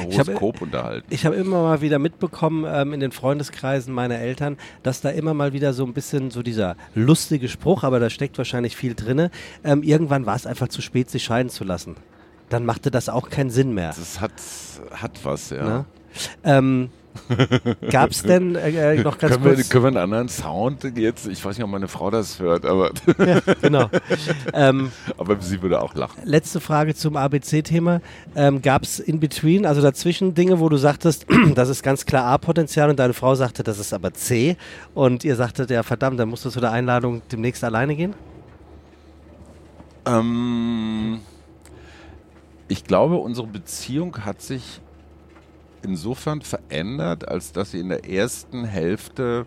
äh, 0.00 0.08
Ich 0.10 0.18
hab- 0.18 0.26
Horoskop 0.26 0.62
unterhalten. 0.62 1.06
Ich 1.10 1.24
habe 1.24 1.36
immer 1.36 1.62
mal 1.62 1.80
wieder 1.80 2.00
mitbekommen 2.00 2.64
ähm, 2.68 2.92
in 2.92 2.98
den 2.98 3.12
Freundeskreisen 3.12 3.94
meiner 3.94 4.18
Eltern, 4.18 4.56
dass 4.82 5.00
da 5.00 5.10
immer 5.10 5.32
mal 5.32 5.52
wieder 5.52 5.72
so 5.74 5.84
ein 5.84 5.92
bisschen 5.92 6.32
so 6.32 6.42
dieser 6.42 6.74
lustige 6.96 7.48
Spruch, 7.48 7.84
aber 7.84 8.00
da 8.00 8.10
steckt 8.10 8.36
wahrscheinlich 8.36 8.74
viel 8.76 8.94
drinne. 8.96 9.30
Ähm, 9.62 9.84
irgendwann 9.84 10.26
war 10.26 10.34
es 10.34 10.44
einfach 10.44 10.66
zu 10.66 10.82
spät, 10.82 11.08
sich 11.08 11.22
scheiden 11.22 11.48
zu 11.48 11.62
lassen. 11.62 11.94
Dann 12.48 12.66
machte 12.66 12.90
das 12.90 13.08
auch 13.08 13.30
keinen 13.30 13.50
Sinn 13.50 13.74
mehr. 13.74 13.90
Das 13.96 14.20
hat, 14.20 14.32
hat 14.90 15.24
was, 15.24 15.50
ja. 15.50 15.64
Ne? 15.64 15.84
Ähm, 16.42 16.90
Gab 17.90 18.10
es 18.10 18.22
denn 18.22 18.56
äh, 18.56 18.94
äh, 18.94 19.02
noch 19.02 19.18
ganz 19.18 19.34
Können 19.34 19.44
wir, 19.44 19.54
kurz? 19.54 19.68
können 19.68 19.84
wir 19.84 19.88
einen 19.88 19.96
anderen 19.98 20.28
Sound 20.28 20.84
jetzt? 20.96 21.26
Ich 21.26 21.44
weiß 21.44 21.56
nicht, 21.56 21.64
ob 21.64 21.70
meine 21.70 21.88
Frau 21.88 22.10
das 22.10 22.40
hört, 22.40 22.64
aber, 22.64 22.90
genau. 23.62 23.88
Ähm, 24.52 24.90
aber 25.18 25.40
sie 25.40 25.60
würde 25.62 25.80
auch 25.82 25.94
lachen. 25.94 26.20
letzte 26.24 26.60
Frage 26.60 26.94
zum 26.94 27.16
ABC-Thema. 27.16 28.00
Ähm, 28.34 28.62
Gab 28.62 28.82
es 28.82 28.98
in 28.98 29.20
between, 29.20 29.66
also 29.66 29.82
dazwischen 29.82 30.34
Dinge, 30.34 30.58
wo 30.60 30.68
du 30.68 30.76
sagtest, 30.76 31.26
das 31.54 31.68
ist 31.68 31.82
ganz 31.82 32.06
klar 32.06 32.24
A-Potenzial 32.26 32.88
und 32.90 32.98
deine 32.98 33.12
Frau 33.14 33.34
sagte, 33.34 33.62
das 33.62 33.78
ist 33.78 33.92
aber 33.92 34.14
C 34.14 34.56
und 34.94 35.24
ihr 35.24 35.36
sagtet, 35.36 35.70
ja 35.70 35.82
verdammt, 35.82 36.18
dann 36.18 36.28
musst 36.28 36.44
du 36.44 36.50
zu 36.50 36.60
der 36.60 36.72
Einladung 36.72 37.22
demnächst 37.30 37.62
alleine 37.64 37.94
gehen? 37.94 38.14
Ähm, 40.06 41.20
ich 42.68 42.84
glaube, 42.84 43.16
unsere 43.16 43.46
Beziehung 43.46 44.24
hat 44.24 44.40
sich 44.42 44.80
insofern 45.84 46.42
verändert, 46.42 47.28
als 47.28 47.52
dass 47.52 47.72
sie 47.72 47.80
in 47.80 47.88
der 47.88 48.08
ersten 48.08 48.64
Hälfte 48.64 49.46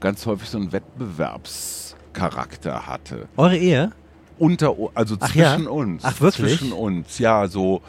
ganz 0.00 0.26
häufig 0.26 0.48
so 0.48 0.58
einen 0.58 0.72
Wettbewerbscharakter 0.72 2.86
hatte. 2.86 3.28
Eure 3.36 3.56
Ehe? 3.56 3.92
Unter, 4.38 4.74
also 4.94 5.16
Ach 5.20 5.34
ja? 5.34 5.54
zwischen 5.54 5.68
uns. 5.68 6.02
Ach, 6.04 6.20
wirklich? 6.20 6.58
Zwischen 6.58 6.72
uns, 6.72 7.18
ja, 7.18 7.46
so. 7.46 7.82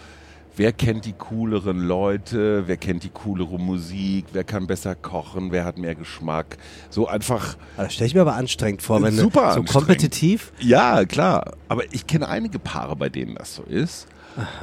Wer 0.56 0.72
kennt 0.72 1.06
die 1.06 1.14
cooleren 1.14 1.80
Leute? 1.80 2.68
Wer 2.68 2.78
kennt 2.78 3.04
die 3.04 3.10
coolere 3.10 3.60
Musik? 3.60 4.26
Wer 4.34 4.44
kann 4.44 4.68
besser 4.68 4.94
kochen? 4.94 5.52
Wer 5.52 5.66
hat 5.66 5.80
mehr 5.80 5.96
Geschmack? 5.96 6.58
So 6.91 7.08
einfach, 7.08 7.58
Das 7.76 7.91
stelle 7.96 8.10
ich 8.10 8.14
mir 8.14 8.22
aber 8.22 8.36
anstrengend 8.36 8.84
vor, 8.84 9.02
wenn 9.02 9.16
Super 9.16 9.56
du 9.56 9.66
so 9.66 9.74
kompetitiv. 9.74 10.54
Ja, 10.60 11.06
klar. 11.06 11.54
Aber 11.70 11.91
ich 11.91 12.06
kenne 12.06 12.28
einige 12.28 12.60
Paare, 12.60 12.96
bei 12.96 13.10
denen 13.10 13.34
das 13.34 13.56
so 13.56 13.64
ist. 13.64 14.06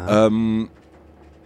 Ähm, 0.09 0.69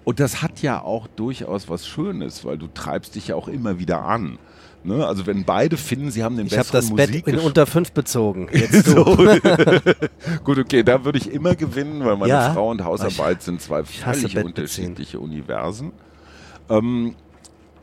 und 0.04 0.20
das 0.20 0.42
hat 0.42 0.62
ja 0.62 0.82
auch 0.82 1.06
durchaus 1.06 1.68
was 1.68 1.86
Schönes, 1.86 2.44
weil 2.44 2.58
du 2.58 2.68
treibst 2.68 3.14
dich 3.14 3.28
ja 3.28 3.36
auch 3.36 3.48
immer 3.48 3.78
wieder 3.78 4.04
an. 4.04 4.38
Ne? 4.84 5.06
Also 5.06 5.26
wenn 5.26 5.44
beide 5.44 5.78
finden, 5.78 6.10
sie 6.10 6.22
haben 6.22 6.36
den 6.36 6.46
Ich 6.46 6.58
habe 6.58 6.70
besseren 6.70 6.96
das 6.96 7.10
Bett 7.10 7.26
in 7.26 7.38
unter 7.38 7.66
fünf 7.66 7.92
bezogen. 7.92 8.48
So. 8.70 9.04
Gut, 10.44 10.58
okay, 10.58 10.82
da 10.82 11.04
würde 11.04 11.18
ich 11.18 11.30
immer 11.30 11.54
gewinnen, 11.54 12.04
weil 12.04 12.16
meine 12.16 12.28
Ja. 12.32 12.52
Frau 12.52 12.70
und 12.70 12.84
Hausarbeit 12.84 13.42
sind 13.42 13.62
zwei 13.62 13.82
völlig 13.84 14.36
unterschiedliche 14.36 15.18
Universen. 15.20 15.92
Ähm, 16.68 17.14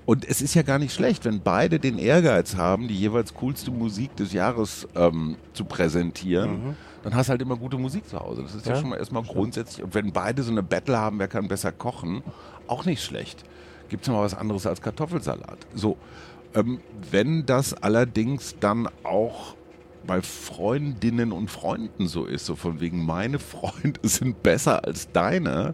und 0.05 0.25
es 0.27 0.41
ist 0.41 0.53
ja 0.53 0.61
gar 0.61 0.77
nicht 0.77 0.93
schlecht, 0.93 1.25
wenn 1.25 1.41
beide 1.41 1.79
den 1.79 1.97
Ehrgeiz 1.97 2.55
haben, 2.55 2.87
die 2.87 2.95
jeweils 2.95 3.33
coolste 3.33 3.71
Musik 3.71 4.15
des 4.15 4.33
Jahres 4.33 4.87
ähm, 4.95 5.37
zu 5.53 5.65
präsentieren. 5.65 6.75
Dann 7.03 7.15
hast 7.15 7.27
du 7.27 7.31
halt 7.31 7.41
immer 7.41 7.55
gute 7.55 7.77
Musik 7.77 8.07
zu 8.07 8.19
Hause. 8.19 8.43
Das 8.43 8.53
ist 8.55 8.65
ja. 8.65 8.73
Ja, 8.75 8.79
schon 8.79 8.89
mal 8.89 8.97
erstmal 8.97 9.23
grundsätzlich. 9.23 9.83
Und 9.83 9.93
wenn 9.95 10.11
beide 10.11 10.43
so 10.43 10.51
eine 10.51 10.61
Battle 10.63 10.97
haben, 10.97 11.17
wer 11.19 11.27
kann 11.27 11.47
besser 11.47 11.71
kochen, 11.71 12.23
auch 12.67 12.85
nicht 12.85 13.03
schlecht. 13.03 13.43
Gibt 13.89 14.03
es 14.03 14.07
noch 14.07 14.17
mal 14.17 14.23
was 14.23 14.35
anderes 14.35 14.65
als 14.67 14.81
Kartoffelsalat. 14.81 15.57
So, 15.73 15.97
ähm, 16.53 16.79
wenn 17.09 17.45
das 17.45 17.73
allerdings 17.73 18.55
dann 18.59 18.87
auch 19.03 19.55
bei 20.05 20.21
Freundinnen 20.21 21.31
und 21.31 21.49
Freunden 21.49 22.07
so 22.07 22.25
ist, 22.25 22.45
so 22.45 22.55
von 22.55 22.79
wegen 22.79 23.05
meine 23.05 23.39
Freunde 23.39 23.99
sind 24.03 24.43
besser 24.43 24.85
als 24.85 25.11
deine, 25.11 25.73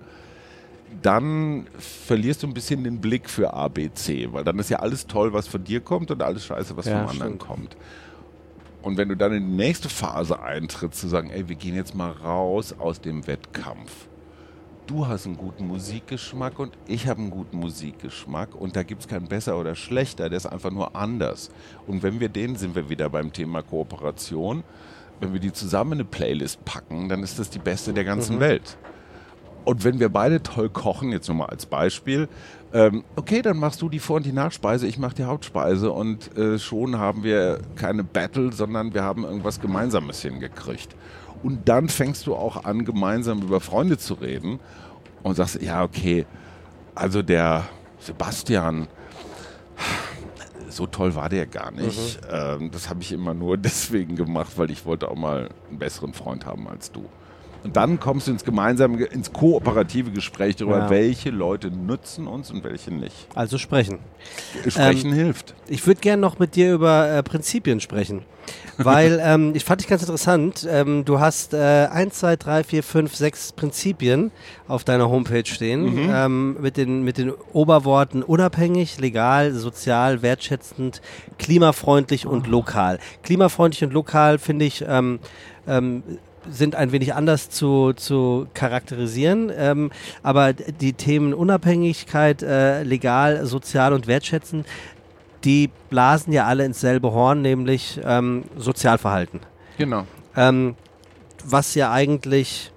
dann 1.01 1.67
verlierst 1.77 2.43
du 2.43 2.47
ein 2.47 2.53
bisschen 2.53 2.83
den 2.83 2.99
Blick 2.99 3.29
für 3.29 3.53
ABC, 3.53 4.29
weil 4.31 4.43
dann 4.43 4.57
ist 4.59 4.69
ja 4.69 4.79
alles 4.79 5.05
toll, 5.07 5.33
was 5.33 5.47
von 5.47 5.63
dir 5.63 5.81
kommt 5.81 6.09
und 6.11 6.21
alles 6.23 6.45
scheiße, 6.45 6.75
was 6.75 6.85
Ja, 6.85 7.01
vom 7.01 7.09
anderen 7.09 7.33
stimmt. 7.33 7.47
kommt. 7.47 7.77
Und 8.81 8.97
wenn 8.97 9.09
du 9.09 9.17
dann 9.17 9.33
in 9.33 9.49
die 9.49 9.55
nächste 9.55 9.89
Phase 9.89 10.41
eintrittst, 10.41 11.01
zu 11.01 11.07
sagen, 11.07 11.29
ey, 11.29 11.49
wir 11.49 11.55
gehen 11.55 11.75
jetzt 11.75 11.95
mal 11.95 12.11
raus 12.11 12.75
aus 12.77 13.01
dem 13.01 13.27
Wettkampf. 13.27 14.07
Du 14.85 15.05
hast 15.07 15.25
einen 15.25 15.35
guten 15.35 15.67
Musikgeschmack 15.67 16.59
und 16.59 16.77
ich 16.87 17.07
habe 17.07 17.19
einen 17.19 17.29
guten 17.29 17.57
Musikgeschmack 17.57 18.55
und 18.55 18.77
da 18.77 18.83
gibt 18.83 19.01
es 19.01 19.07
keinen 19.09 19.27
besser 19.27 19.59
oder 19.59 19.75
schlechter, 19.75 20.29
der 20.29 20.37
ist 20.37 20.45
einfach 20.45 20.71
nur 20.71 20.95
anders. 20.95 21.49
Und 21.87 22.03
wenn 22.03 22.21
wir 22.21 22.29
den, 22.29 22.55
sind 22.55 22.73
wir 22.73 22.87
wieder 22.89 23.09
beim 23.09 23.33
Thema 23.33 23.63
Kooperation, 23.63 24.63
wenn 25.19 25.33
wir 25.33 25.41
die 25.41 25.51
zusammen 25.51 25.93
in 25.93 25.99
eine 25.99 26.05
Playlist 26.05 26.63
packen, 26.63 27.09
dann 27.09 27.21
ist 27.21 27.37
das 27.37 27.49
die 27.49 27.59
beste 27.59 27.91
der 27.93 28.05
ganzen 28.05 28.39
Welt. 28.39 28.77
Und 29.65 29.83
wenn 29.83 29.99
wir 29.99 30.07
beide 30.07 30.41
toll 30.41 30.69
kochen, 30.69 31.11
jetzt 31.11 31.27
nur 31.27 31.35
mal 31.35 31.47
als 31.47 31.65
Beispiel, 31.65 32.29
ähm, 32.73 33.03
okay, 33.15 33.41
dann 33.41 33.57
machst 33.57 33.81
du 33.81 33.89
die 33.89 33.99
Vor- 33.99 34.17
und 34.17 34.25
die 34.25 34.33
Nachspeise, 34.33 34.87
ich 34.87 34.97
mache 34.97 35.15
die 35.15 35.23
Hauptspeise 35.23 35.91
und 35.91 36.35
äh, 36.37 36.59
schon 36.59 36.97
haben 36.97 37.23
wir 37.23 37.59
keine 37.75 38.03
Battle, 38.03 38.51
sondern 38.51 38.93
wir 38.93 39.03
haben 39.03 39.23
irgendwas 39.23 39.61
Gemeinsames 39.61 40.21
hingekriegt. 40.21 40.95
Und 41.43 41.69
dann 41.69 41.87
fängst 41.87 42.27
du 42.27 42.35
auch 42.35 42.65
an, 42.65 42.83
gemeinsam 42.83 43.41
über 43.41 43.61
Freunde 43.61 43.97
zu 43.97 44.15
reden 44.15 44.59
und 45.23 45.35
sagst, 45.35 45.61
ja, 45.61 45.83
okay, 45.83 46.25
also 46.95 47.21
der 47.21 47.65
Sebastian, 47.99 48.87
so 50.69 50.87
toll 50.87 51.15
war 51.15 51.29
der 51.29 51.45
gar 51.45 51.71
nicht. 51.71 52.19
Ähm, 52.29 52.71
das 52.71 52.89
habe 52.89 53.01
ich 53.01 53.11
immer 53.11 53.33
nur 53.33 53.57
deswegen 53.57 54.15
gemacht, 54.15 54.57
weil 54.57 54.71
ich 54.71 54.85
wollte 54.85 55.09
auch 55.09 55.15
mal 55.15 55.49
einen 55.69 55.79
besseren 55.79 56.13
Freund 56.13 56.45
haben 56.45 56.67
als 56.67 56.91
du. 56.91 57.05
Und 57.63 57.75
dann 57.75 57.99
kommst 57.99 58.27
du 58.27 58.31
ins 58.31 58.45
gemeinsame, 58.45 59.03
ins 59.05 59.33
kooperative 59.33 60.11
Gespräch 60.11 60.55
darüber, 60.55 60.79
Ja. 60.79 60.89
welche 60.89 61.29
Leute 61.29 61.69
nutzen 61.71 62.27
uns 62.27 62.51
und 62.51 62.63
welche 62.63 62.93
nicht. 62.93 63.27
Also 63.35 63.57
sprechen. 63.57 63.99
Sprechen 64.67 65.11
hilft. 65.13 65.53
Ich 65.67 65.85
würde 65.85 65.99
gerne 66.01 66.21
noch 66.21 66.39
mit 66.39 66.55
dir 66.55 66.73
über 66.73 67.09
äh, 67.09 67.23
Prinzipien 67.23 67.79
sprechen. 67.79 68.21
Weil 68.77 69.19
ähm, 69.21 69.51
ich 69.55 69.65
fand 69.65 69.81
dich 69.81 69.87
ganz 69.89 70.03
interessant. 70.03 70.65
Ähm, 70.69 71.03
du 71.03 71.19
hast 71.19 71.53
äh, 71.53 71.87
1, 71.91 72.13
2, 72.19 72.35
3, 72.37 72.63
4, 72.63 72.83
5, 72.83 73.15
6 73.15 73.51
Prinzipien 73.53 74.31
auf 74.67 74.83
deiner 74.85 75.09
Homepage 75.09 75.45
stehen. 75.45 76.09
Ähm, 76.09 76.57
mit, 76.61 76.77
den, 76.77 77.03
mit 77.03 77.17
den 77.17 77.31
Oberworten 77.53 78.23
unabhängig, 78.23 78.99
legal, 78.99 79.51
sozial, 79.53 80.21
wertschätzend, 80.21 81.01
klimafreundlich 81.39 82.25
und 82.25 82.47
lokal. 82.47 82.99
Klimafreundlich 83.23 83.83
und 83.83 83.91
lokal 83.93 84.37
finde 84.37 84.65
ich. 84.65 84.85
Ähm, 84.87 85.19
ähm, 85.67 86.03
sind 86.49 86.75
ein 86.75 86.91
wenig 86.91 87.13
anders 87.13 87.49
zu, 87.49 87.93
zu 87.93 88.47
charakterisieren, 88.53 89.51
ähm, 89.55 89.91
aber 90.23 90.53
die 90.53 90.93
Themen 90.93 91.33
Unabhängigkeit, 91.33 92.41
äh, 92.43 92.83
legal, 92.83 93.45
sozial 93.45 93.93
und 93.93 94.07
wertschätzend, 94.07 94.65
die 95.43 95.69
blasen 95.89 96.33
ja 96.33 96.45
alle 96.45 96.65
ins 96.65 96.79
selbe 96.81 97.11
Horn, 97.11 97.41
nämlich 97.41 97.99
ähm, 98.03 98.43
Sozialverhalten. 98.57 99.39
Genau. 99.77 100.05
Ähm, 100.35 100.75
was 101.45 101.75
ja 101.75 101.91
eigentlich, 101.91 102.71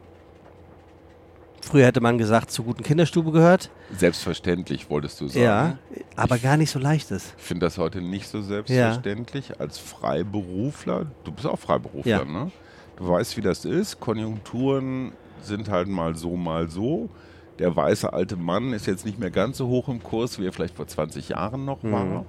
früher 1.63 1.87
hätte 1.87 2.01
man 2.01 2.19
gesagt, 2.19 2.51
zur 2.51 2.65
guten 2.67 2.83
Kinderstube 2.83 3.33
gehört. 3.33 3.71
Selbstverständlich 3.97 4.89
wolltest 4.91 5.21
du 5.21 5.29
sagen. 5.29 5.43
Ja, 5.43 5.77
aber 6.17 6.39
gar 6.39 6.57
nicht 6.57 6.71
so 6.71 6.79
leicht 6.79 7.11
ist. 7.11 7.35
Ich 7.39 7.45
finde 7.45 7.67
das 7.67 7.79
heute 7.79 8.01
nicht 8.03 8.29
so 8.29 8.43
selbstverständlich. 8.43 9.59
Als 9.59 9.79
Freiberufler, 9.79 11.07
du 11.25 11.33
bist 11.33 11.47
auch 11.47 11.59
Freiberufler, 11.59 12.11
Ja. 12.11 12.25
ne? 12.25 12.51
Du 13.01 13.09
weißt, 13.09 13.39
wie 13.39 13.41
das 13.41 13.65
ist. 13.65 13.99
Konjunkturen 13.99 15.13
sind 15.41 15.71
halt 15.71 15.89
mal 15.89 16.15
so, 16.15 16.37
mal 16.37 16.69
so. 16.69 17.09
der 17.59 17.75
weiße 17.75 18.13
alte 18.13 18.37
Mann 18.37 18.73
ist 18.73 18.87
jetzt 18.87 19.05
nicht 19.07 19.19
mehr 19.19 19.31
ganz 19.31 19.57
so 19.57 19.69
hoch 19.69 19.89
im 19.89 20.03
Kurs, 20.03 20.39
wie 20.39 20.47
er 20.47 20.53
vielleicht 20.53 20.77
vor 20.77 20.87
20 20.87 21.31
Jahren 21.31 21.65
noch 21.65 21.83
war. 21.83 22.05
Mhm. 22.05 22.25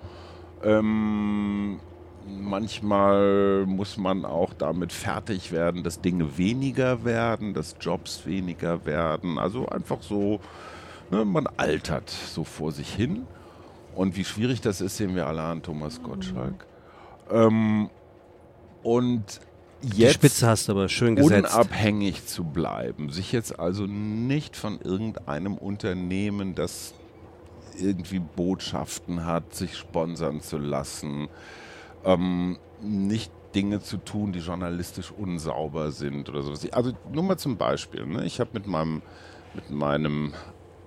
Ähm, 0.63 1.79
manchmal 2.25 3.65
muss 3.65 3.97
man 3.97 4.25
auch 4.25 4.53
damit 4.53 4.93
fertig 4.93 5.51
werden, 5.51 5.83
dass 5.83 6.01
Dinge 6.01 6.37
weniger 6.37 7.03
werden, 7.03 7.53
dass 7.53 7.75
Jobs 7.79 8.25
weniger 8.25 8.85
werden. 8.85 9.37
Also 9.37 9.67
einfach 9.67 10.01
so, 10.01 10.39
ne, 11.11 11.25
man 11.25 11.47
altert 11.57 12.09
so 12.09 12.43
vor 12.45 12.71
sich 12.71 12.93
hin. 12.93 13.27
Und 13.93 14.15
wie 14.15 14.23
schwierig 14.23 14.61
das 14.61 14.79
ist, 14.79 14.97
sehen 14.97 15.15
wir 15.15 15.27
alle 15.27 15.41
an 15.41 15.63
Thomas 15.63 16.01
Gottschalk. 16.01 16.65
Ähm, 17.29 17.89
und 18.83 19.41
Die 19.83 20.01
jetzt 20.01 20.15
Spitze 20.15 20.47
hast 20.47 20.67
du 20.67 20.73
aber 20.73 20.89
schön 20.89 21.15
gesetzt. 21.15 21.55
unabhängig 21.55 22.25
zu 22.25 22.43
bleiben, 22.43 23.09
sich 23.09 23.31
jetzt 23.31 23.59
also 23.59 23.85
nicht 23.87 24.55
von 24.55 24.79
irgendeinem 24.81 25.55
Unternehmen, 25.57 26.55
das 26.55 26.93
irgendwie 27.79 28.19
Botschaften 28.19 29.25
hat, 29.25 29.55
sich 29.55 29.77
sponsern 29.77 30.41
zu 30.41 30.57
lassen, 30.57 31.29
ähm, 32.05 32.57
nicht 32.81 33.31
Dinge 33.55 33.81
zu 33.81 33.97
tun, 33.97 34.31
die 34.31 34.39
journalistisch 34.39 35.11
unsauber 35.11 35.91
sind 35.91 36.29
oder 36.29 36.41
sowas. 36.41 36.65
Also 36.71 36.93
nur 37.11 37.23
mal 37.23 37.37
zum 37.37 37.57
Beispiel, 37.57 38.05
ne? 38.05 38.25
ich 38.25 38.39
habe 38.39 38.51
mit 38.53 38.67
meinem, 38.67 39.01
mit 39.53 39.69
meinem 39.69 40.33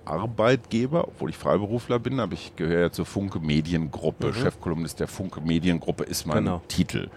Arbeitgeber, 0.05 1.09
obwohl 1.09 1.31
ich 1.31 1.37
Freiberufler 1.37 1.99
bin, 1.99 2.21
aber 2.21 2.35
ich 2.35 2.57
gehöre 2.57 2.81
ja 2.81 2.93
zur 2.93 3.07
Funke 3.07 3.41
Mediengruppe, 3.41 4.33
Chefkolumnist 4.35 5.01
der 5.01 5.09
Funke 5.09 5.41
Mediengruppe 5.41 6.05
ist 6.05 6.27
mein 6.27 6.45
Genau. 6.45 6.63
Titel. 6.69 7.09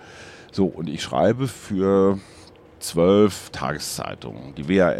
So, 0.51 0.65
und 0.65 0.89
ich 0.89 1.01
schreibe 1.01 1.47
für 1.47 2.19
zwölf 2.79 3.49
Tageszeitungen. 3.49 4.53
Die 4.55 4.69
WA, 4.69 4.91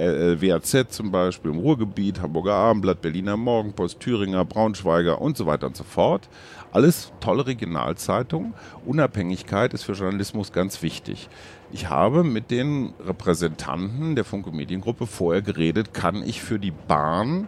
WAZ 0.42 0.90
zum 0.90 1.12
Beispiel 1.12 1.52
im 1.52 1.60
Ruhrgebiet, 1.60 2.22
Hamburger 2.22 2.54
Abendblatt, 2.54 3.02
Berliner 3.02 3.38
Morgenpost, 3.38 4.00
Thüringer, 4.00 4.46
Braunschweiger 4.46 5.22
und 5.22 5.38
so 5.38 5.46
weiter 5.46 5.68
und 5.68 5.78
so 5.78 5.84
fort. 5.84 6.28
Alles 6.72 7.12
tolle 7.20 7.46
Regionalzeitungen. 7.48 8.54
Unabhängigkeit 8.86 9.74
ist 9.74 9.84
für 9.84 9.94
Journalismus 9.94 10.52
ganz 10.52 10.82
wichtig. 10.82 11.30
Ich 11.72 11.90
habe 11.90 12.24
mit 12.24 12.52
den 12.52 12.94
Repräsentanten 13.06 14.16
der 14.16 14.26
Funke 14.26 14.52
Mediengruppe 14.52 15.06
vorher 15.06 15.42
geredet, 15.42 15.94
kann 15.94 16.24
ich 16.24 16.42
für 16.42 16.60
die 16.60 16.72
Bahn 16.72 17.48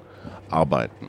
arbeiten? 0.49 1.07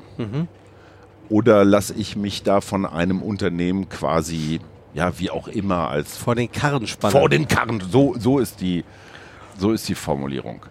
Oder 1.28 1.64
lasse 1.64 1.94
ich 1.94 2.16
mich 2.16 2.42
da 2.42 2.60
von 2.60 2.86
einem 2.86 3.22
Unternehmen 3.22 3.88
quasi, 3.88 4.60
ja, 4.94 5.18
wie 5.18 5.30
auch 5.30 5.48
immer, 5.48 5.88
als 5.88 6.16
Vor 6.16 6.34
den 6.34 6.50
Karren 6.50 6.86
spannen. 6.86 7.16
vor 7.18 7.28
den 7.28 7.48
Karren. 7.48 7.80
So, 7.80 8.14
so, 8.18 8.38
ist, 8.38 8.60
die, 8.60 8.84
so 9.58 9.72
ist 9.72 9.88
die 9.88 9.94
Formulierung. 9.94 10.62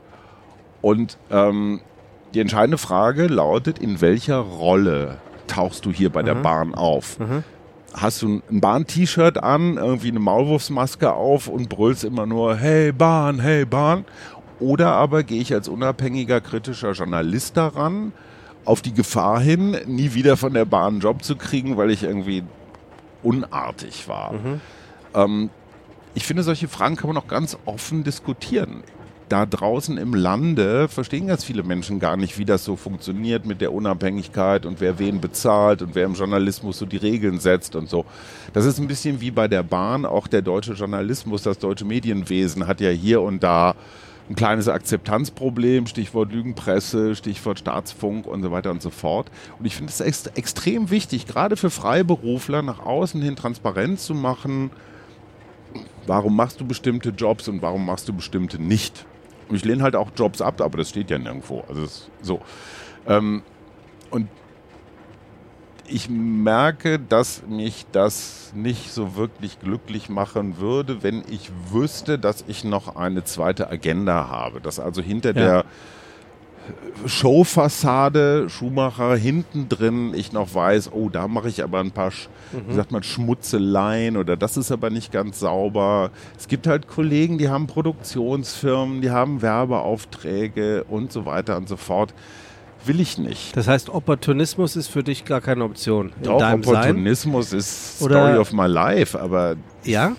Und 0.82 1.18
ähm, 1.32 1.82
die 2.34 2.40
entscheidende 2.40 2.78
Frage 2.78 3.28
lautet, 3.28 3.80
in 3.80 4.02
welcher 4.02 4.38
Rolle 4.38 5.18
tauchst 5.48 5.86
du 5.86 5.92
hier 5.92 6.10
bei 6.12 6.22
der 6.22 6.36
Bahn 6.36 6.76
auf? 6.76 7.18
Hast 7.94 8.22
du 8.22 8.42
ein 8.50 8.62
Bahn-T-Shirt 8.62 9.38
an, 9.42 9.78
irgendwie 9.78 10.10
eine 10.10 10.20
Maulwurfsmaske 10.20 11.12
auf 11.12 11.48
und 11.48 11.70
brüllst 11.70 12.04
immer 12.04 12.26
nur, 12.28 12.56
hey 12.56 12.92
Bahn, 12.92 13.40
hey 13.40 13.66
Bahn? 13.66 14.06
Oder 14.60 14.92
aber 14.92 15.24
gehe 15.24 15.42
ich 15.42 15.54
als 15.54 15.68
unabhängiger, 15.68 16.40
kritischer 16.40 16.92
Journalist 16.92 17.58
daran, 17.58 18.12
auf 18.66 18.82
die 18.82 18.94
Gefahr 18.94 19.40
hin, 19.40 19.76
nie 19.88 20.14
wieder 20.14 20.38
von 20.38 20.54
der 20.54 20.66
Bahn 20.66 20.96
einen 20.96 21.02
Job 21.02 21.24
zu 21.24 21.36
kriegen, 21.36 21.78
weil 21.78 21.90
ich 21.90 22.04
irgendwie 22.04 22.44
unartig 23.24 24.08
war. 24.08 24.34
Ähm, 25.14 25.50
ich 26.16 26.26
finde, 26.26 26.44
solche 26.44 26.68
Fragen 26.68 26.96
kann 26.96 27.08
man 27.08 27.18
auch 27.18 27.28
ganz 27.28 27.58
offen 27.66 28.04
diskutieren. 28.04 28.84
Da 29.30 29.46
draußen 29.46 29.98
im 29.98 30.16
Lande 30.16 30.88
verstehen 30.88 31.28
ganz 31.28 31.44
viele 31.44 31.62
Menschen 31.62 32.00
gar 32.00 32.18
nicht, 32.18 32.40
wie 32.40 32.46
das 32.46 32.66
so 32.66 32.76
funktioniert 32.76 33.46
mit 33.46 33.62
der 33.62 33.72
Unabhängigkeit 33.72 34.66
und 34.66 34.82
wer 34.82 34.98
wen 34.98 35.22
bezahlt 35.22 35.84
und 35.84 35.94
wer 35.94 36.06
im 36.06 36.16
Journalismus 36.16 36.80
so 36.80 36.88
die 36.88 36.98
Regeln 36.98 37.40
setzt 37.40 37.76
und 37.76 37.88
so. 37.90 38.06
Das 38.54 38.66
ist 38.66 38.80
ein 38.80 38.88
bisschen 38.88 39.22
wie 39.22 39.30
bei 39.30 39.48
der 39.48 39.62
Bahn. 39.62 40.06
Auch 40.06 40.28
der 40.28 40.42
deutsche 40.42 40.74
Journalismus, 40.74 41.44
das 41.44 41.60
deutsche 41.60 41.86
Medienwesen 41.86 42.66
hat 42.66 42.82
ja 42.82 42.90
hier 42.90 43.22
und 43.22 43.44
da 43.44 43.76
ein 44.30 44.36
kleines 44.36 44.68
Akzeptanzproblem, 44.68 45.88
Stichwort 45.88 46.32
Lügenpresse, 46.32 47.16
Stichwort 47.16 47.60
Staatsfunk 47.60 48.28
und 48.28 48.44
so 48.44 48.52
weiter 48.52 48.70
und 48.72 48.82
so 48.82 48.92
fort. 48.92 49.32
Und 49.58 49.66
ich 49.66 49.76
finde 49.76 49.92
es 49.92 50.00
ex 50.02 50.28
extrem 50.28 50.92
wichtig, 50.92 51.26
gerade 51.26 51.58
für 51.58 51.70
Freiberufler 51.70 52.62
nach 52.62 52.80
außen 52.80 53.22
hin 53.22 53.36
transparent 53.36 54.00
zu 54.00 54.14
machen, 54.14 54.70
warum 56.06 56.36
machst 56.36 56.60
du 56.60 56.66
bestimmte 56.66 57.10
Jobs 57.10 57.48
und 57.48 57.62
warum 57.62 57.86
machst 57.86 58.08
du 58.08 58.14
bestimmte 58.14 58.62
nicht. 58.62 59.06
Und 59.50 59.56
ich 59.56 59.66
lehne 59.66 59.82
halt 59.82 59.96
auch 59.96 60.10
Jobs 60.16 60.42
ab, 60.42 60.62
aber 60.62 60.78
das 60.78 60.90
steht 60.90 61.10
ja 61.10 61.18
nirgendwo. 61.18 61.64
Also 61.68 61.88
so. 62.22 62.42
Ähm, 63.08 63.42
ich 65.90 66.10
merke, 66.10 67.00
dass 67.00 67.44
mich 67.48 67.86
das 67.92 68.52
nicht 68.56 68.92
so 68.92 69.16
wirklich 69.16 69.60
glücklich 69.60 70.10
machen 70.10 70.58
würde, 70.60 71.04
wenn 71.04 71.24
ich 71.30 71.52
wüsste, 71.72 72.18
dass 72.20 72.44
ich 72.48 72.64
noch 72.64 72.96
eine 72.96 73.24
zweite 73.24 73.70
Agenda 73.70 74.28
habe. 74.30 74.62
Dass 74.62 74.80
also 74.80 75.02
hinter 75.02 75.30
Ja. 75.30 75.34
der 75.34 75.66
Showfassade 77.06 78.50
Schumacher 78.50 79.16
hinten 79.16 79.70
drin 79.70 80.14
ich 80.14 80.32
noch 80.34 80.54
weiß, 80.54 80.92
oh, 80.94 81.10
da 81.10 81.28
mache 81.28 81.50
ich 81.50 81.64
aber 81.64 81.80
ein 81.80 81.92
paar, 81.92 82.12
Sch 82.12 82.30
wie 82.68 82.74
sagt 82.74 82.92
man, 82.92 83.04
Schmutzeleien 83.04 84.18
oder 84.18 84.36
das 84.38 84.58
ist 84.58 84.72
aber 84.72 84.90
nicht 84.90 85.12
ganz 85.12 85.40
sauber. 85.40 86.12
Es 86.38 86.48
gibt 86.48 86.68
halt 86.68 86.88
Kollegen, 86.88 87.38
die 87.38 87.50
haben 87.50 87.68
Produktionsfirmen, 87.68 89.02
die 89.02 89.12
haben 89.12 89.42
Werbeaufträge 89.42 90.84
und 90.84 91.12
so 91.12 91.26
weiter 91.26 91.58
und 91.58 91.68
so 91.70 91.78
fort. 91.78 92.14
Will 92.86 93.00
ich 93.02 93.18
nicht. 93.18 93.56
Das 93.58 93.68
heißt, 93.68 93.90
Opportunismus 93.90 94.76
ist 94.76 94.88
für 94.88 95.04
dich 95.04 95.26
gar 95.26 95.42
keine 95.42 95.64
Option. 95.66 96.14
In 96.18 96.24
Doch, 96.24 96.40
deinem 96.40 96.64
Sein. 96.64 96.76
Opportunismus 96.76 97.54
ist 97.54 98.02
Oder- 98.02 98.26
Story 98.28 98.38
of 98.40 98.54
my 98.54 98.68
life, 98.68 99.20
aber 99.20 99.56
Ja? 99.84 100.14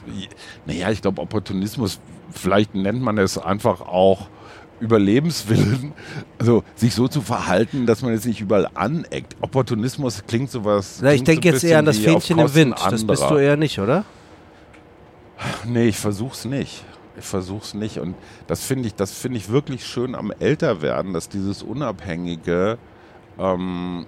naja, 0.67 0.91
ich 0.91 1.01
glaube, 1.03 1.23
Opportunismus, 1.23 2.01
vielleicht 2.31 2.75
nennt 2.75 3.01
man 3.03 3.17
es 3.19 3.39
einfach 3.39 3.81
auch 3.81 4.29
Überlebenswillen, 4.81 5.93
also 6.39 6.63
sich 6.75 6.95
so 6.95 7.07
zu 7.09 7.21
verhalten, 7.23 7.87
dass 7.87 8.03
man 8.03 8.13
jetzt 8.13 8.27
nicht 8.27 8.41
überall 8.41 8.69
aneckt. 8.75 9.37
Opportunismus 9.41 10.23
klingt 10.27 10.51
sowas. 10.51 11.01
Na, 11.03 11.13
ich 11.13 11.23
denke 11.23 11.49
so 11.49 11.55
jetzt 11.55 11.65
eher 11.65 11.79
an 11.79 11.85
das 11.85 11.99
Fähnchen 11.99 12.39
im 12.39 12.55
Wind. 12.55 12.75
Das 12.91 13.07
bist 13.07 13.23
du 13.23 13.27
anderer. 13.27 13.43
eher 13.43 13.57
nicht, 13.57 13.79
oder? 13.79 14.05
Nee, 15.67 15.89
ich 15.89 15.97
versuch's 15.99 16.45
nicht. 16.45 16.85
Ich 17.19 17.25
versuch's 17.25 17.75
nicht. 17.75 17.99
Und 17.99 18.15
das 18.47 18.65
finde 18.65 18.89
ich, 18.89 18.95
das 18.95 19.13
finde 19.13 19.39
ich 19.39 19.51
wirklich 19.51 19.85
schön 19.85 20.15
am 20.15 20.33
Älterwerden, 20.39 21.13
dass 21.13 21.29
dieses 21.29 21.63
Unabhängige 21.63 22.79
ähm, 23.39 24.07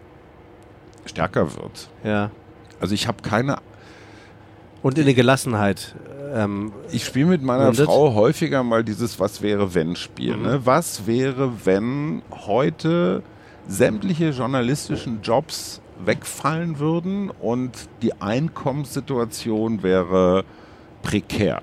stärker 1.07 1.57
wird. 1.57 1.88
Ja. 2.05 2.30
Also 2.80 2.94
ich 2.94 3.07
habe 3.09 3.22
keine 3.22 3.57
Und 4.82 4.98
in 4.98 5.07
die 5.07 5.14
Gelassenheit. 5.14 5.94
Ähm, 6.34 6.72
Ich 6.90 7.05
spiele 7.05 7.26
mit 7.26 7.42
meiner 7.42 7.66
Mündet? 7.66 7.86
Frau 7.86 8.14
häufiger 8.14 8.62
mal 8.62 8.82
dieses 8.84 9.20
Was 9.20 9.42
wäre 9.42 9.74
wenn 9.74 9.96
Spiel. 9.96 10.36
Mhm. 10.36 10.42
Ne? 10.42 10.61
Was 10.66 11.07
wäre, 11.07 11.66
wenn 11.66 12.22
heute 12.46 13.22
sämtliche 13.68 14.30
journalistischen 14.30 15.22
Jobs 15.22 15.80
wegfallen 16.05 16.78
würden 16.78 17.30
und 17.30 17.70
die 18.00 18.20
Einkommenssituation 18.20 19.82
wäre 19.82 20.44
prekär? 21.03 21.62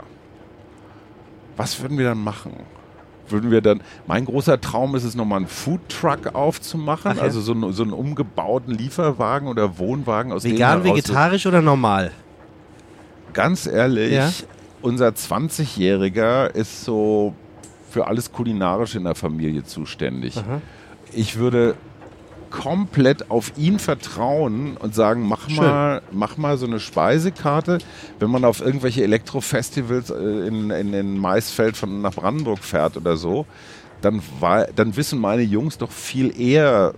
Was 1.59 1.81
würden 1.81 1.97
wir 1.97 2.05
dann 2.05 2.23
machen? 2.23 2.53
Würden 3.27 3.51
wir 3.51 3.59
dann, 3.61 3.81
mein 4.07 4.23
großer 4.25 4.59
Traum 4.61 4.95
ist 4.95 5.03
es, 5.03 5.13
nochmal 5.13 5.37
einen 5.39 5.47
Foodtruck 5.47 6.33
aufzumachen, 6.33 7.11
Ach 7.11 7.17
ja. 7.17 7.21
also 7.21 7.41
so, 7.41 7.51
einen- 7.51 7.73
so 7.73 7.83
einen 7.83 7.91
umgebauten 7.93 8.73
Lieferwagen 8.73 9.47
oder 9.49 9.77
Wohnwagen 9.77 10.31
aus 10.31 10.43
dem 10.43 10.53
vegan, 10.53 10.83
vegetarisch 10.83 11.45
oder 11.45 11.61
normal? 11.61 12.11
ganz 13.33 13.67
ehrlich, 13.67 14.13
Ja? 14.13 14.29
unser 14.81 15.09
20-Jähriger 15.09 16.47
ist 16.55 16.83
so 16.85 17.33
für 17.91 18.07
alles 18.07 18.31
Kulinarische 18.31 18.97
in 18.97 19.03
der 19.03 19.15
Familie 19.15 19.63
zuständig. 19.63 20.37
Aha. 20.37 20.61
Ich 21.13 21.37
würde 21.37 21.75
komplett 22.49 23.29
auf 23.31 23.53
ihn 23.57 23.79
vertrauen 23.79 24.77
und 24.77 24.95
sagen, 24.95 25.27
mach 25.27 25.49
Schön. 25.49 25.57
mal, 25.57 26.01
mach 26.11 26.37
mal 26.37 26.57
so 26.57 26.65
eine 26.65 26.79
Speisekarte, 26.79 27.79
wenn 28.19 28.29
man 28.29 28.45
auf 28.45 28.61
irgendwelche 28.61 29.03
Elektrofestivals 29.03 30.09
äh, 30.09 30.47
in, 30.47 30.69
in, 30.69 30.93
in 30.93 31.17
Maisfeld 31.17 31.77
von 31.77 32.01
nach 32.01 32.13
Brandenburg 32.13 32.59
fährt 32.59 32.97
oder 32.97 33.17
so, 33.17 33.45
dann, 34.01 34.21
war, 34.39 34.67
dann 34.75 34.95
wissen 34.95 35.19
meine 35.19 35.41
Jungs 35.41 35.77
doch 35.77 35.91
viel 35.91 36.39
eher, 36.39 36.93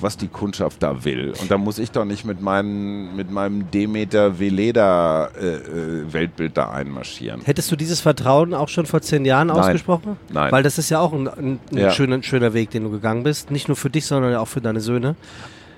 was 0.00 0.16
die 0.16 0.28
Kundschaft 0.28 0.82
da 0.82 1.04
will. 1.04 1.32
Und 1.40 1.50
da 1.50 1.58
muss 1.58 1.78
ich 1.78 1.90
doch 1.90 2.04
nicht 2.04 2.24
mit, 2.24 2.40
meinen, 2.40 3.14
mit 3.16 3.30
meinem 3.30 3.70
Demeter 3.70 4.38
Veleda 4.38 5.26
äh, 5.40 5.46
äh, 5.54 6.12
Weltbild 6.12 6.56
da 6.56 6.70
einmarschieren. 6.70 7.42
Hättest 7.42 7.70
du 7.70 7.76
dieses 7.76 8.00
Vertrauen 8.00 8.54
auch 8.54 8.68
schon 8.68 8.86
vor 8.86 9.00
zehn 9.02 9.24
Jahren 9.24 9.48
Nein. 9.48 9.58
ausgesprochen? 9.58 10.16
Nein. 10.32 10.50
Weil 10.52 10.62
das 10.62 10.78
ist 10.78 10.90
ja 10.90 11.00
auch 11.00 11.12
ein, 11.12 11.28
ein, 11.28 11.60
ein 11.72 11.78
Ja. 11.78 11.90
schöner, 11.90 12.22
schöner 12.22 12.52
Weg, 12.54 12.70
den 12.70 12.84
du 12.84 12.90
gegangen 12.90 13.22
bist. 13.22 13.50
Nicht 13.50 13.68
nur 13.68 13.76
für 13.76 13.90
dich, 13.90 14.06
sondern 14.06 14.34
auch 14.36 14.48
für 14.48 14.60
deine 14.60 14.80
Söhne. 14.80 15.16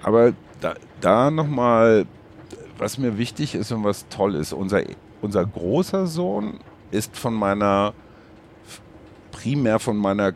Aber 0.02 0.32
da, 0.60 0.74
da 1.00 1.30
nochmal, 1.30 2.06
was 2.78 2.98
mir 2.98 3.18
wichtig 3.18 3.54
ist 3.54 3.70
und 3.72 3.84
was 3.84 4.06
toll 4.08 4.34
ist, 4.34 4.52
unser, 4.52 4.82
unser 5.20 5.44
großer 5.44 6.06
Sohn 6.06 6.54
ist 6.90 7.16
von 7.16 7.34
meiner, 7.34 7.92
primär 9.32 9.78
von 9.78 9.96
meiner 9.96 10.32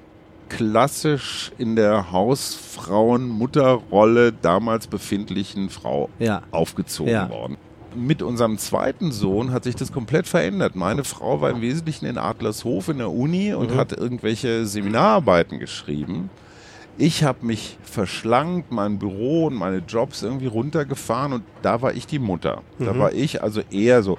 klassisch 0.50 1.50
in 1.56 1.76
der 1.76 2.12
Hausfrauen-Mutterrolle 2.12 4.32
damals 4.32 4.86
befindlichen 4.86 5.70
Frau 5.70 6.10
Ja. 6.18 6.42
aufgezogen 6.50 7.12
Ja. 7.12 7.30
worden. 7.30 7.56
Mit 7.94 8.22
unserem 8.22 8.56
zweiten 8.58 9.10
Sohn 9.10 9.52
hat 9.52 9.64
sich 9.64 9.74
das 9.74 9.90
komplett 9.92 10.28
verändert. 10.28 10.76
Meine 10.76 11.02
Frau 11.02 11.40
war 11.40 11.50
im 11.50 11.60
Wesentlichen 11.60 12.06
in 12.06 12.18
Adlershof 12.18 12.88
in 12.88 12.98
der 12.98 13.10
Uni 13.10 13.52
und 13.52 13.74
hat 13.74 13.92
irgendwelche 13.92 14.64
Seminararbeiten 14.66 15.58
geschrieben. 15.58 16.30
Ich 16.98 17.24
habe 17.24 17.46
mich 17.46 17.78
verschlankt, 17.82 18.70
mein 18.70 18.98
Büro 18.98 19.46
und 19.46 19.54
meine 19.54 19.78
Jobs 19.78 20.22
irgendwie 20.22 20.46
runtergefahren 20.46 21.32
und 21.32 21.42
da 21.62 21.82
war 21.82 21.94
ich 21.94 22.06
die 22.06 22.18
Mutter. 22.18 22.62
Da 22.78 22.96
war 22.98 23.12
ich 23.12 23.42
also 23.42 23.62
eher 23.70 24.02
so, 24.02 24.18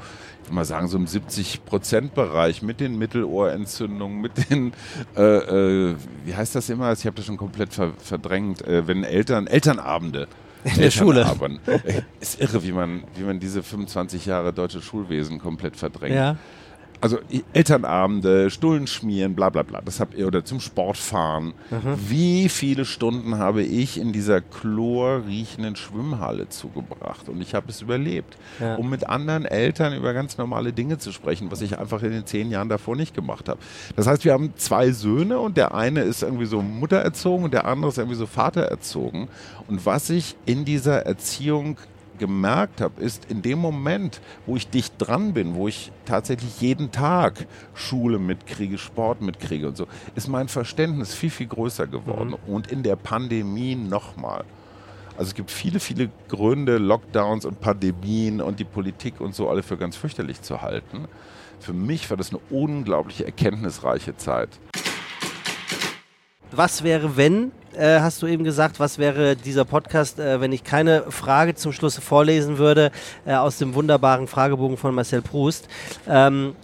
mal 0.50 0.66
sagen, 0.66 0.88
so 0.88 0.98
im 0.98 1.06
70-Prozent-Bereich 1.06 2.62
mit 2.62 2.80
den 2.80 2.98
Mittelohrentzündungen, 2.98 4.22
mit 4.22 4.50
den, 4.50 4.74
äh, 5.16 5.22
äh, 5.22 5.96
wie 6.26 6.36
heißt 6.36 6.56
das 6.56 6.70
immer? 6.70 6.92
Ich 6.94 7.06
habe 7.06 7.16
das 7.16 7.26
schon 7.26 7.38
komplett 7.38 7.74
ver 7.74 7.94
verdrängt, 7.98 8.62
äh, 8.62 8.88
wenn 8.88 9.04
Eltern, 9.04 9.48
Elternabende. 9.48 10.28
In 10.64 10.76
der 10.76 10.92
Schule. 10.92 11.26
Ey, 11.66 12.04
Ist 12.20 12.40
irre, 12.40 12.64
wie 12.64 12.72
man, 12.72 13.04
wie 13.16 13.24
man 13.24 13.40
diese 13.40 13.64
25 13.64 14.28
Jahre 14.28 14.54
deutsche 14.54 14.82
Schulwesen 14.82 15.40
komplett 15.40 15.76
verdrängt 15.76 16.16
Ja. 16.16 16.36
Also 17.02 17.18
Elternabende, 17.54 18.50
Stullen 18.52 18.88
schmieren, 18.88 19.36
bla 19.36 19.50
bla 19.50 19.64
bla, 19.64 19.82
das 19.82 20.00
hab 20.00 20.16
ihr, 20.16 20.28
oder 20.28 20.46
zum 20.46 20.60
Sport 20.60 20.98
fahren. 20.98 21.54
Wie 22.08 22.48
viele 22.48 22.86
Stunden 22.86 23.38
habe 23.40 23.64
ich 23.64 24.00
in 24.00 24.14
dieser 24.14 24.42
chlorriechenden 24.42 25.76
Schwimmhalle 25.76 26.50
zugebracht 26.50 27.28
und 27.30 27.42
ich 27.42 27.54
habe 27.56 27.68
es 27.70 27.82
überlebt, 27.82 28.38
Ja. 28.60 28.76
um 28.76 28.90
mit 28.90 29.10
anderen 29.10 29.46
Eltern 29.46 29.94
über 29.96 30.14
ganz 30.14 30.38
normale 30.38 30.74
Dinge 30.74 30.98
zu 30.98 31.12
sprechen, 31.12 31.52
was 31.52 31.62
ich 31.62 31.78
einfach 31.80 32.04
in 32.04 32.12
den 32.12 32.26
zehn 32.26 32.52
Jahren 32.52 32.70
davor 32.70 32.96
nicht 32.96 33.14
gemacht 33.16 33.50
habe. 33.50 33.60
Das 33.96 34.08
heißt, 34.08 34.24
wir 34.26 34.34
haben 34.34 34.54
zwei 34.58 34.92
Söhne 34.92 35.40
und 35.40 35.58
der 35.58 35.74
eine 35.74 36.02
ist 36.02 36.24
irgendwie 36.24 36.46
so 36.46 36.62
Mutter 36.62 36.98
erzogen 36.98 37.46
und 37.46 37.54
der 37.54 37.66
andere 37.66 37.90
ist 37.90 37.98
irgendwie 37.98 38.18
so 38.18 38.26
Vater 38.28 38.62
erzogen. 38.64 39.28
Und 39.68 39.86
was 39.86 40.10
ich 40.10 40.36
in 40.46 40.66
dieser 40.66 41.06
Erziehung 41.06 41.78
gemerkt 42.22 42.82
habe, 42.82 43.02
ist 43.02 43.26
in 43.26 43.42
dem 43.42 43.58
Moment, 43.58 44.22
wo 44.46 44.56
ich 44.56 44.70
dicht 44.70 44.94
dran 45.00 45.34
bin, 45.34 45.56
wo 45.56 45.68
ich 45.68 45.92
tatsächlich 46.06 46.62
jeden 46.62 46.92
Tag 46.92 47.48
Schule 47.74 48.20
mitkriege, 48.20 48.78
Sport 48.78 49.22
mitkriege 49.22 49.68
und 49.68 49.76
so, 49.76 49.88
ist 50.14 50.28
mein 50.28 50.48
Verständnis 50.48 51.16
viel, 51.16 51.32
viel 51.32 51.48
größer 51.48 51.88
geworden. 51.88 52.36
Und 52.46 52.72
in 52.72 52.84
der 52.84 52.96
Pandemie 52.96 53.74
nochmal. 53.76 54.46
Also 55.18 55.30
es 55.30 55.36
gibt 55.36 55.50
viele, 55.50 55.80
viele 55.80 56.12
Gründe, 56.30 56.78
Lockdowns 56.78 57.44
und 57.44 57.60
Pandemien 57.60 58.40
und 58.40 58.60
die 58.60 58.66
Politik 58.66 59.20
und 59.20 59.34
so 59.34 59.50
alle 59.50 59.64
für 59.64 59.78
ganz 59.78 59.96
fürchterlich 59.96 60.44
zu 60.44 60.62
halten. 60.62 61.08
Für 61.60 61.74
mich 61.74 62.08
war 62.12 62.18
das 62.18 62.30
eine 62.30 62.40
unglaubliche 62.52 63.26
erkenntnisreiche 63.26 64.16
Zeit. 64.16 64.50
Was 66.52 66.84
wäre, 66.84 67.18
wenn, 67.18 67.52
äh, 67.78 68.00
hast 68.00 68.22
du 68.22 68.28
eben 68.28 68.44
gesagt, 68.44 68.80
was 68.80 68.98
wäre 68.98 69.36
dieser 69.36 69.66
Podcast, 69.66 70.20
äh, 70.20 70.40
wenn 70.42 70.52
ich 70.52 70.64
keine 70.64 71.04
Frage 71.10 71.56
zum 71.56 71.72
Schluss 71.74 71.98
vorlesen 71.98 72.58
würde 72.58 72.92
äh, 73.26 73.34
aus 73.34 73.58
dem 73.58 73.74
wunderbaren 73.76 74.28
Fragebogen 74.28 74.78
von 74.78 74.94
Marcel 74.96 75.22
Proust? 75.22 75.68
Ähm, 76.08 76.56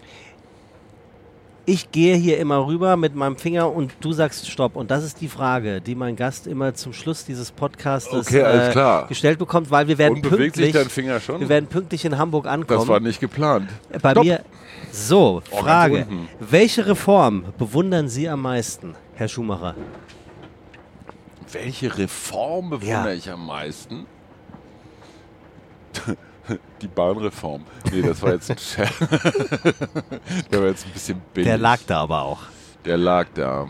ich 1.70 1.92
gehe 1.92 2.16
hier 2.16 2.38
immer 2.38 2.66
rüber 2.66 2.96
mit 2.96 3.14
meinem 3.14 3.36
Finger 3.36 3.70
und 3.70 3.92
du 4.00 4.14
sagst 4.14 4.50
Stopp. 4.50 4.78
Und 4.78 4.90
das 4.90 5.04
ist 5.04 5.20
die 5.20 5.28
Frage, 5.28 5.82
die 5.82 5.96
mein 5.96 6.16
Gast 6.16 6.48
immer 6.48 6.74
zum 6.74 6.94
Schluss 6.94 7.26
dieses 7.26 7.52
Podcastes 7.52 8.28
Okay, 8.28 8.40
äh, 8.40 9.08
gestellt 9.10 9.38
bekommt, 9.38 9.70
weil 9.70 9.90
wir 9.90 9.98
werden 9.98 10.22
bewegt 10.22 10.56
sich 10.56 10.68
pünktlich, 10.68 10.72
dein 10.72 10.90
Finger 10.90 11.20
schon? 11.20 11.42
wir 11.42 11.50
werden 11.50 11.68
pünktlich 11.68 12.06
in 12.06 12.18
Hamburg 12.18 12.46
ankommen. 12.48 12.80
Das 12.80 12.88
war 12.88 13.02
nicht 13.02 13.20
geplant. 13.20 13.70
Bei 14.02 14.12
Stopp. 14.12 14.24
mir. 14.24 14.40
So, 14.94 15.42
Oh, 15.52 15.58
Frage. 15.58 16.06
unten. 16.10 16.30
Welche 16.40 16.86
Reform 16.88 17.44
bewundern 17.58 18.08
Sie 18.08 18.30
am 18.30 18.44
meisten, 18.44 18.96
Herr 19.16 19.28
Schumacher? 19.28 19.76
Welche 21.52 21.98
Reform 21.98 22.70
bewundere 22.72 23.10
Ja. 23.10 23.14
ich 23.14 23.30
am 23.30 23.46
meisten? 23.46 24.06
Die 26.82 26.88
Bahnreform. 26.88 27.64
Nee, 27.92 28.02
das 28.02 28.22
war 28.22 28.32
jetzt 28.34 28.50
ein 28.52 28.58
Scherz. 28.58 28.94
Der 30.52 30.62
war 30.62 30.68
jetzt 30.70 30.86
ein 30.86 30.92
bisschen 30.92 31.22
billig. 31.34 31.48
Der 31.48 31.58
lag 31.58 31.80
da 31.88 32.02
aber 32.02 32.22
auch. 32.22 32.40
Der 32.86 32.98
lag 32.98 33.28
da. 33.34 33.68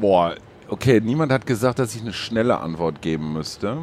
Boah, 0.00 0.34
okay, 0.68 1.00
niemand 1.00 1.32
hat 1.32 1.46
gesagt, 1.46 1.78
dass 1.78 1.94
ich 1.94 2.02
eine 2.02 2.12
schnelle 2.12 2.58
Antwort 2.58 3.00
geben 3.00 3.32
müsste. 3.32 3.78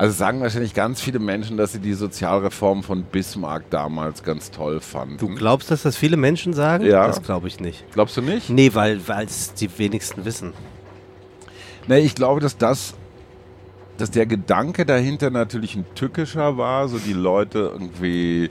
Also 0.00 0.14
sagen 0.16 0.40
wahrscheinlich 0.40 0.72
ganz 0.72 1.02
viele 1.02 1.18
Menschen, 1.18 1.58
dass 1.58 1.72
sie 1.72 1.78
die 1.78 1.92
Sozialreform 1.92 2.82
von 2.82 3.02
Bismarck 3.02 3.68
damals 3.68 4.22
ganz 4.22 4.50
toll 4.50 4.80
fanden. 4.80 5.18
Du 5.18 5.28
glaubst, 5.34 5.70
dass 5.70 5.82
das 5.82 5.94
viele 5.94 6.16
Menschen 6.16 6.54
sagen? 6.54 6.86
Ja. 6.86 7.06
Das 7.06 7.22
glaube 7.22 7.48
ich 7.48 7.60
nicht. 7.60 7.84
Glaubst 7.92 8.16
du 8.16 8.22
nicht? 8.22 8.48
Nee, 8.48 8.72
weil 8.72 9.02
es 9.26 9.52
die 9.52 9.68
wenigsten 9.78 10.24
wissen. 10.24 10.54
Nee, 11.86 11.98
ich 11.98 12.14
glaube, 12.14 12.40
dass 12.40 12.56
das, 12.56 12.94
dass 13.98 14.10
der 14.10 14.24
Gedanke 14.24 14.86
dahinter 14.86 15.28
natürlich 15.28 15.76
ein 15.76 15.84
tückischer 15.94 16.56
war, 16.56 16.88
so 16.88 16.96
die 16.96 17.12
Leute 17.12 17.58
irgendwie 17.58 18.48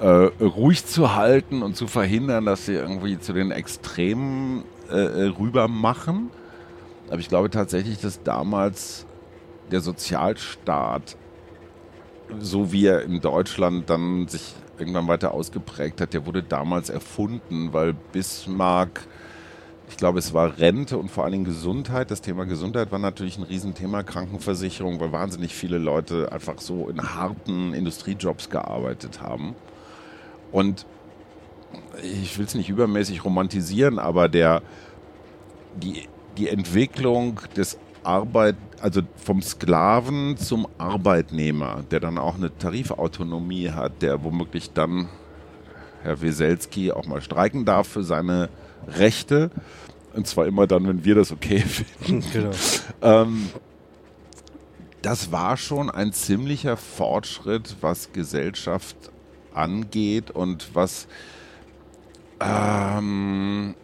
äh, 0.00 0.06
ruhig 0.06 0.86
zu 0.86 1.16
halten 1.16 1.64
und 1.64 1.74
zu 1.74 1.88
verhindern, 1.88 2.44
dass 2.44 2.66
sie 2.66 2.74
irgendwie 2.74 3.18
zu 3.18 3.32
den 3.32 3.50
Extremen 3.50 4.62
äh, 4.88 4.94
rüber 4.94 5.66
machen. 5.66 6.30
Aber 7.08 7.18
ich 7.18 7.28
glaube 7.28 7.50
tatsächlich, 7.50 8.00
dass 8.00 8.22
damals 8.22 9.04
der 9.70 9.80
Sozialstaat, 9.80 11.16
so 12.38 12.72
wie 12.72 12.86
er 12.86 13.02
in 13.02 13.20
Deutschland 13.20 13.88
dann 13.90 14.28
sich 14.28 14.54
irgendwann 14.78 15.08
weiter 15.08 15.32
ausgeprägt 15.32 16.00
hat, 16.00 16.12
der 16.12 16.26
wurde 16.26 16.42
damals 16.42 16.90
erfunden, 16.90 17.72
weil 17.72 17.94
Bismarck 18.12 19.06
ich 19.88 19.96
glaube, 19.96 20.18
es 20.18 20.34
war 20.34 20.58
Rente 20.58 20.98
und 20.98 21.10
vor 21.10 21.24
allen 21.24 21.32
Dingen 21.32 21.44
Gesundheit. 21.44 22.10
Das 22.10 22.20
Thema 22.20 22.44
Gesundheit 22.44 22.90
war 22.90 22.98
natürlich 22.98 23.38
ein 23.38 23.44
Riesenthema. 23.44 24.02
Krankenversicherung, 24.02 24.98
weil 25.00 25.12
wahnsinnig 25.12 25.54
viele 25.54 25.78
Leute 25.78 26.32
einfach 26.32 26.60
so 26.60 26.88
in 26.88 27.00
harten 27.00 27.72
Industriejobs 27.72 28.50
gearbeitet 28.50 29.20
haben. 29.20 29.54
Und 30.50 30.86
ich 32.02 32.36
will 32.38 32.46
es 32.46 32.54
nicht 32.54 32.68
übermäßig 32.68 33.24
romantisieren, 33.24 33.98
aber 33.98 34.28
der, 34.28 34.62
die, 35.76 36.08
die 36.36 36.48
Entwicklung 36.48 37.40
des 37.56 37.78
Arbeit, 38.02 38.56
also 38.86 39.02
vom 39.16 39.42
Sklaven 39.42 40.36
zum 40.36 40.68
Arbeitnehmer, 40.78 41.82
der 41.90 41.98
dann 41.98 42.18
auch 42.18 42.36
eine 42.36 42.56
Tarifautonomie 42.56 43.70
hat, 43.70 44.00
der 44.00 44.22
womöglich 44.22 44.70
dann 44.74 45.08
Herr 46.04 46.22
Weselski 46.22 46.92
auch 46.92 47.04
mal 47.04 47.20
streiken 47.20 47.64
darf 47.64 47.88
für 47.88 48.04
seine 48.04 48.48
Rechte. 48.86 49.50
Und 50.14 50.28
zwar 50.28 50.46
immer 50.46 50.68
dann, 50.68 50.86
wenn 50.86 51.04
wir 51.04 51.16
das 51.16 51.32
okay 51.32 51.58
finden. 52.00 52.24
Genau. 52.32 52.50
Ähm, 53.02 53.48
das 55.02 55.32
war 55.32 55.56
schon 55.56 55.90
ein 55.90 56.12
ziemlicher 56.12 56.76
Fortschritt, 56.76 57.74
was 57.80 58.12
Gesellschaft 58.12 58.96
angeht 59.52 60.30
und 60.30 60.76
was 60.76 61.08
ähm, 62.38 63.74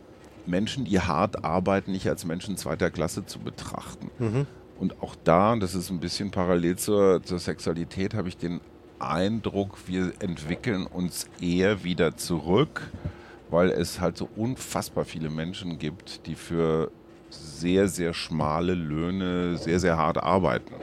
Menschen, 0.46 0.84
die 0.84 1.00
hart 1.00 1.44
arbeiten, 1.44 1.90
nicht 1.90 2.08
als 2.08 2.24
Menschen 2.24 2.56
zweiter 2.56 2.92
Klasse 2.92 3.26
zu 3.26 3.40
betrachten. 3.40 4.12
Und 4.78 5.02
auch 5.02 5.14
da, 5.22 5.54
das 5.56 5.74
ist 5.74 5.90
ein 5.90 6.00
bisschen 6.00 6.30
parallel 6.30 6.76
zur, 6.76 7.22
zur 7.22 7.38
Sexualität, 7.38 8.14
habe 8.14 8.28
ich 8.28 8.36
den 8.36 8.60
Eindruck, 8.98 9.78
wir 9.86 10.12
entwickeln 10.20 10.86
uns 10.86 11.26
eher 11.40 11.84
wieder 11.84 12.16
zurück, 12.16 12.90
weil 13.50 13.70
es 13.70 14.00
halt 14.00 14.16
so 14.16 14.28
unfassbar 14.36 15.04
viele 15.04 15.28
Menschen 15.28 15.78
gibt, 15.78 16.26
die 16.26 16.34
für 16.34 16.90
sehr, 17.30 17.88
sehr 17.88 18.14
schmale 18.14 18.74
Löhne 18.74 19.56
sehr, 19.56 19.80
sehr 19.80 19.96
hart 19.96 20.22
arbeiten. 20.22 20.74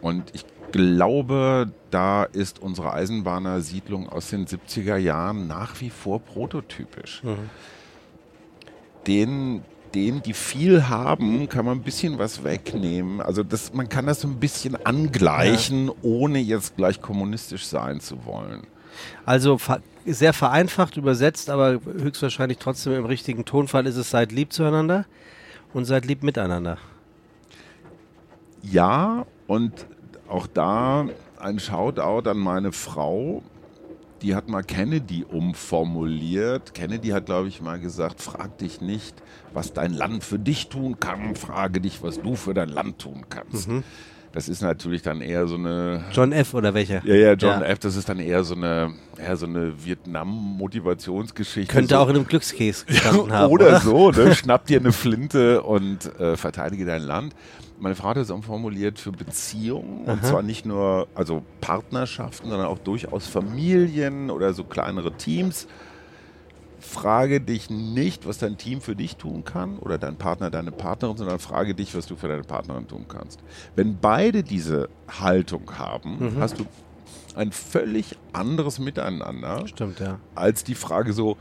Und 0.00 0.34
ich 0.34 0.44
glaube, 0.72 1.70
da 1.90 2.24
ist 2.24 2.60
unsere 2.60 2.92
Eisenbahnersiedlung 2.92 4.08
aus 4.08 4.30
den 4.30 4.46
70er 4.46 4.96
Jahren 4.96 5.46
nach 5.46 5.80
wie 5.80 5.90
vor 5.90 6.20
prototypisch. 6.20 7.22
Den, 9.06 9.62
denen, 9.94 10.22
die 10.22 10.32
viel 10.32 10.88
haben, 10.88 11.48
kann 11.48 11.64
man 11.64 11.78
ein 11.78 11.82
bisschen 11.82 12.18
was 12.18 12.44
wegnehmen. 12.44 13.20
Also 13.20 13.42
das, 13.42 13.72
man 13.72 13.88
kann 13.88 14.06
das 14.06 14.20
so 14.20 14.28
ein 14.28 14.40
bisschen 14.40 14.76
angleichen, 14.84 15.90
ohne 16.02 16.38
jetzt 16.38 16.76
gleich 16.76 17.00
kommunistisch 17.00 17.66
sein 17.66 18.00
zu 18.00 18.24
wollen. 18.24 18.62
Also 19.24 19.58
sehr 20.04 20.32
vereinfacht 20.32 20.96
übersetzt, 20.96 21.50
aber 21.50 21.80
höchstwahrscheinlich 21.84 22.58
trotzdem 22.58 22.94
im 22.94 23.04
richtigen 23.04 23.44
Tonfall 23.44 23.86
ist 23.86 23.96
es 23.96 24.10
seid 24.10 24.32
lieb 24.32 24.52
zueinander 24.52 25.06
und 25.72 25.84
seid 25.84 26.04
lieb 26.04 26.22
miteinander. 26.22 26.78
Ja, 28.62 29.26
und 29.46 29.86
auch 30.28 30.46
da 30.46 31.06
ein 31.40 31.58
Shoutout 31.58 32.28
an 32.28 32.38
meine 32.38 32.72
Frau. 32.72 33.42
Die 34.22 34.34
hat 34.34 34.48
mal 34.48 34.62
Kennedy 34.62 35.24
umformuliert. 35.24 36.74
Kennedy 36.74 37.08
hat, 37.08 37.26
glaube 37.26 37.48
ich, 37.48 37.60
mal 37.60 37.80
gesagt, 37.80 38.20
frag 38.20 38.56
dich 38.58 38.80
nicht, 38.80 39.14
was 39.52 39.72
dein 39.72 39.92
Land 39.92 40.22
für 40.24 40.38
dich 40.38 40.68
tun 40.68 41.00
kann, 41.00 41.34
frage 41.34 41.80
dich, 41.80 42.02
was 42.02 42.20
du 42.20 42.36
für 42.36 42.54
dein 42.54 42.68
Land 42.68 43.00
tun 43.00 43.24
kannst. 43.28 43.68
Das 44.32 44.48
ist 44.48 44.62
natürlich 44.62 45.02
dann 45.02 45.20
eher 45.20 45.46
so 45.46 45.56
eine. 45.56 46.04
John 46.12 46.32
F. 46.32 46.54
oder 46.54 46.72
welche? 46.72 47.02
Ja, 47.04 47.14
ja, 47.14 47.32
John 47.34 47.60
ja. 47.60 47.66
F. 47.66 47.80
Das 47.80 47.96
ist 47.96 48.08
dann 48.08 48.18
eher 48.18 48.44
so 48.44 48.54
eine, 48.54 48.94
eher 49.18 49.36
so 49.36 49.44
eine 49.44 49.84
Vietnam-Motivationsgeschichte. 49.84 51.70
Könnte 51.72 51.96
so. 51.96 52.00
auch 52.00 52.08
in 52.08 52.16
einem 52.16 52.26
Glückskäse 52.26 52.86
gestanden 52.86 53.30
haben. 53.32 53.52
oder, 53.52 53.66
oder 53.66 53.80
so, 53.80 54.10
ne? 54.10 54.34
Schnapp 54.34 54.66
dir 54.66 54.80
eine 54.80 54.92
Flinte 54.92 55.62
und 55.62 56.18
äh, 56.18 56.38
verteidige 56.38 56.86
dein 56.86 57.02
Land. 57.02 57.34
Meine 57.82 57.96
Frau 57.96 58.10
hat 58.10 58.16
es 58.16 58.30
auch 58.30 58.44
formuliert 58.44 59.00
für 59.00 59.10
Beziehungen 59.10 60.04
Aha. 60.06 60.12
und 60.12 60.24
zwar 60.24 60.42
nicht 60.42 60.64
nur 60.64 61.08
also 61.16 61.42
Partnerschaften, 61.60 62.48
sondern 62.48 62.68
auch 62.68 62.78
durchaus 62.78 63.26
Familien 63.26 64.30
oder 64.30 64.54
so 64.54 64.62
kleinere 64.62 65.12
Teams 65.16 65.66
frage 66.78 67.40
dich 67.40 67.70
nicht, 67.70 68.26
was 68.26 68.38
dein 68.38 68.56
Team 68.56 68.80
für 68.80 68.94
dich 68.94 69.16
tun 69.16 69.44
kann 69.44 69.78
oder 69.78 69.98
dein 69.98 70.16
Partner, 70.16 70.50
deine 70.50 70.72
Partnerin, 70.72 71.16
sondern 71.16 71.38
frage 71.38 71.74
dich, 71.74 71.94
was 71.96 72.06
du 72.06 72.16
für 72.16 72.28
deine 72.28 72.42
Partnerin 72.42 72.86
tun 72.86 73.06
kannst. 73.08 73.40
Wenn 73.76 73.98
beide 73.98 74.42
diese 74.42 74.88
Haltung 75.08 75.78
haben, 75.78 76.18
mhm. 76.18 76.40
hast 76.40 76.58
du 76.58 76.66
ein 77.34 77.50
völlig 77.50 78.16
anderes 78.32 78.78
Miteinander. 78.78 79.66
Stimmt, 79.66 80.00
ja. 80.00 80.18
Als 80.34 80.64
die 80.64 80.74
Frage 80.74 81.12
so, 81.12 81.36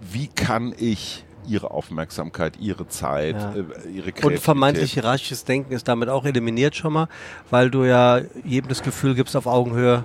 wie 0.00 0.28
kann 0.28 0.74
ich 0.78 1.25
ihre 1.48 1.70
Aufmerksamkeit, 1.70 2.58
ihre 2.60 2.88
Zeit, 2.88 3.36
ja. 3.36 3.52
äh, 3.52 3.88
ihre 3.88 4.12
Kreativität. 4.12 4.24
Und 4.24 4.38
vermeintlich 4.40 4.92
hierarchisches 4.92 5.44
Denken 5.44 5.72
ist 5.72 5.88
damit 5.88 6.08
auch 6.08 6.24
eliminiert 6.24 6.76
schon 6.76 6.92
mal, 6.92 7.08
weil 7.50 7.70
du 7.70 7.84
ja 7.84 8.20
jedem 8.44 8.68
das 8.68 8.82
Gefühl 8.82 9.14
gibst, 9.14 9.36
auf 9.36 9.46
Augenhöhe 9.46 10.04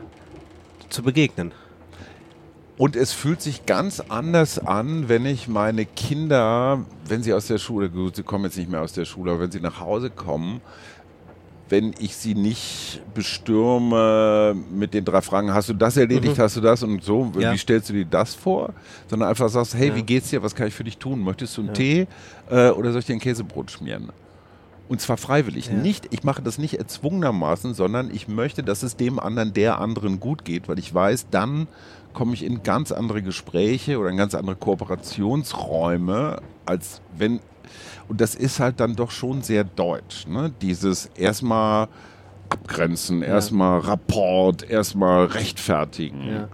zu 0.89 1.03
begegnen. 1.03 1.51
Und 2.77 2.95
es 2.95 3.13
fühlt 3.13 3.41
sich 3.41 3.67
ganz 3.67 3.99
anders 3.99 4.57
an, 4.57 5.07
wenn 5.07 5.25
ich 5.25 5.47
meine 5.47 5.85
Kinder, 5.85 6.83
wenn 7.05 7.21
sie 7.21 7.33
aus 7.33 7.45
der 7.45 7.59
Schule, 7.59 7.91
gut, 7.91 8.15
sie 8.15 8.23
kommen 8.23 8.45
jetzt 8.45 8.57
nicht 8.57 8.71
mehr 8.71 8.81
aus 8.81 8.93
der 8.93 9.05
Schule, 9.05 9.31
aber 9.31 9.41
wenn 9.41 9.51
sie 9.51 9.59
nach 9.59 9.79
Hause 9.79 10.09
kommen, 10.09 10.61
wenn 11.71 11.93
ich 11.99 12.15
sie 12.17 12.35
nicht 12.35 13.01
bestürme 13.13 14.55
mit 14.71 14.93
den 14.93 15.05
drei 15.05 15.21
Fragen, 15.21 15.53
hast 15.53 15.69
du 15.69 15.73
das 15.73 15.95
erledigt, 15.95 16.37
mhm. 16.37 16.41
hast 16.41 16.57
du 16.57 16.61
das 16.61 16.83
und 16.83 17.01
so, 17.03 17.31
ja. 17.39 17.53
wie 17.53 17.57
stellst 17.57 17.89
du 17.89 17.93
dir 17.93 18.05
das 18.05 18.35
vor? 18.35 18.73
Sondern 19.07 19.29
einfach 19.29 19.49
sagst, 19.49 19.73
hey, 19.73 19.87
ja. 19.87 19.95
wie 19.95 20.03
geht's 20.03 20.29
dir, 20.29 20.43
was 20.43 20.53
kann 20.53 20.67
ich 20.67 20.73
für 20.73 20.83
dich 20.83 20.97
tun? 20.97 21.23
Möchtest 21.23 21.55
du 21.57 21.61
einen 21.61 21.69
ja. 21.69 21.73
Tee 21.73 22.07
äh, 22.49 22.69
oder 22.71 22.91
soll 22.91 22.99
ich 22.99 23.05
dir 23.05 23.13
ein 23.13 23.19
Käsebrot 23.19 23.71
schmieren? 23.71 24.11
Und 24.89 24.99
zwar 24.99 25.15
freiwillig. 25.15 25.71
Nicht, 25.71 26.09
ich 26.11 26.25
mache 26.25 26.41
das 26.41 26.57
nicht 26.57 26.73
erzwungenermaßen, 26.73 27.73
sondern 27.73 28.13
ich 28.13 28.27
möchte, 28.27 28.61
dass 28.61 28.83
es 28.83 28.97
dem 28.97 29.19
anderen, 29.19 29.53
der 29.53 29.79
anderen 29.79 30.19
gut 30.19 30.43
geht, 30.43 30.67
weil 30.67 30.77
ich 30.77 30.93
weiß, 30.93 31.27
dann 31.31 31.69
komme 32.11 32.33
ich 32.33 32.43
in 32.43 32.63
ganz 32.63 32.91
andere 32.91 33.21
Gespräche 33.21 33.97
oder 33.97 34.09
in 34.09 34.17
ganz 34.17 34.35
andere 34.35 34.57
Kooperationsräume, 34.57 36.41
als 36.65 36.99
wenn. 37.17 37.39
Und 38.07 38.21
das 38.21 38.35
ist 38.35 38.59
halt 38.59 38.79
dann 38.79 38.95
doch 38.95 39.11
schon 39.11 39.41
sehr 39.41 39.63
deutsch. 39.63 40.27
Ne? 40.27 40.51
Dieses 40.61 41.07
erstmal 41.15 41.87
abgrenzen, 42.49 43.21
erstmal 43.21 43.79
Rapport, 43.79 44.69
erstmal 44.69 45.25
rechtfertigen. 45.25 46.27
Ja. 46.27 46.47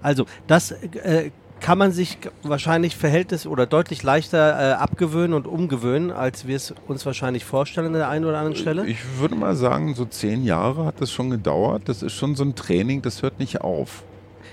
Also, 0.00 0.26
das 0.46 0.70
äh, 0.70 1.30
kann 1.60 1.78
man 1.78 1.92
sich 1.92 2.18
wahrscheinlich 2.42 2.96
verhältnis 2.96 3.46
oder 3.46 3.66
deutlich 3.66 4.02
leichter 4.02 4.70
äh, 4.70 4.72
abgewöhnen 4.74 5.34
und 5.34 5.46
umgewöhnen, 5.46 6.10
als 6.10 6.46
wir 6.46 6.56
es 6.56 6.74
uns 6.88 7.04
wahrscheinlich 7.04 7.44
vorstellen 7.44 7.88
an 7.88 7.92
der 7.92 8.08
einen 8.08 8.24
oder 8.24 8.38
anderen 8.38 8.56
Stelle? 8.56 8.86
Ich 8.86 8.98
würde 9.18 9.34
mal 9.34 9.54
sagen, 9.54 9.94
so 9.94 10.04
zehn 10.04 10.44
Jahre 10.44 10.86
hat 10.86 11.00
das 11.00 11.12
schon 11.12 11.30
gedauert. 11.30 11.82
Das 11.86 12.02
ist 12.02 12.14
schon 12.14 12.34
so 12.34 12.44
ein 12.44 12.54
Training, 12.54 13.02
das 13.02 13.22
hört 13.22 13.38
nicht 13.38 13.60
auf. 13.60 14.04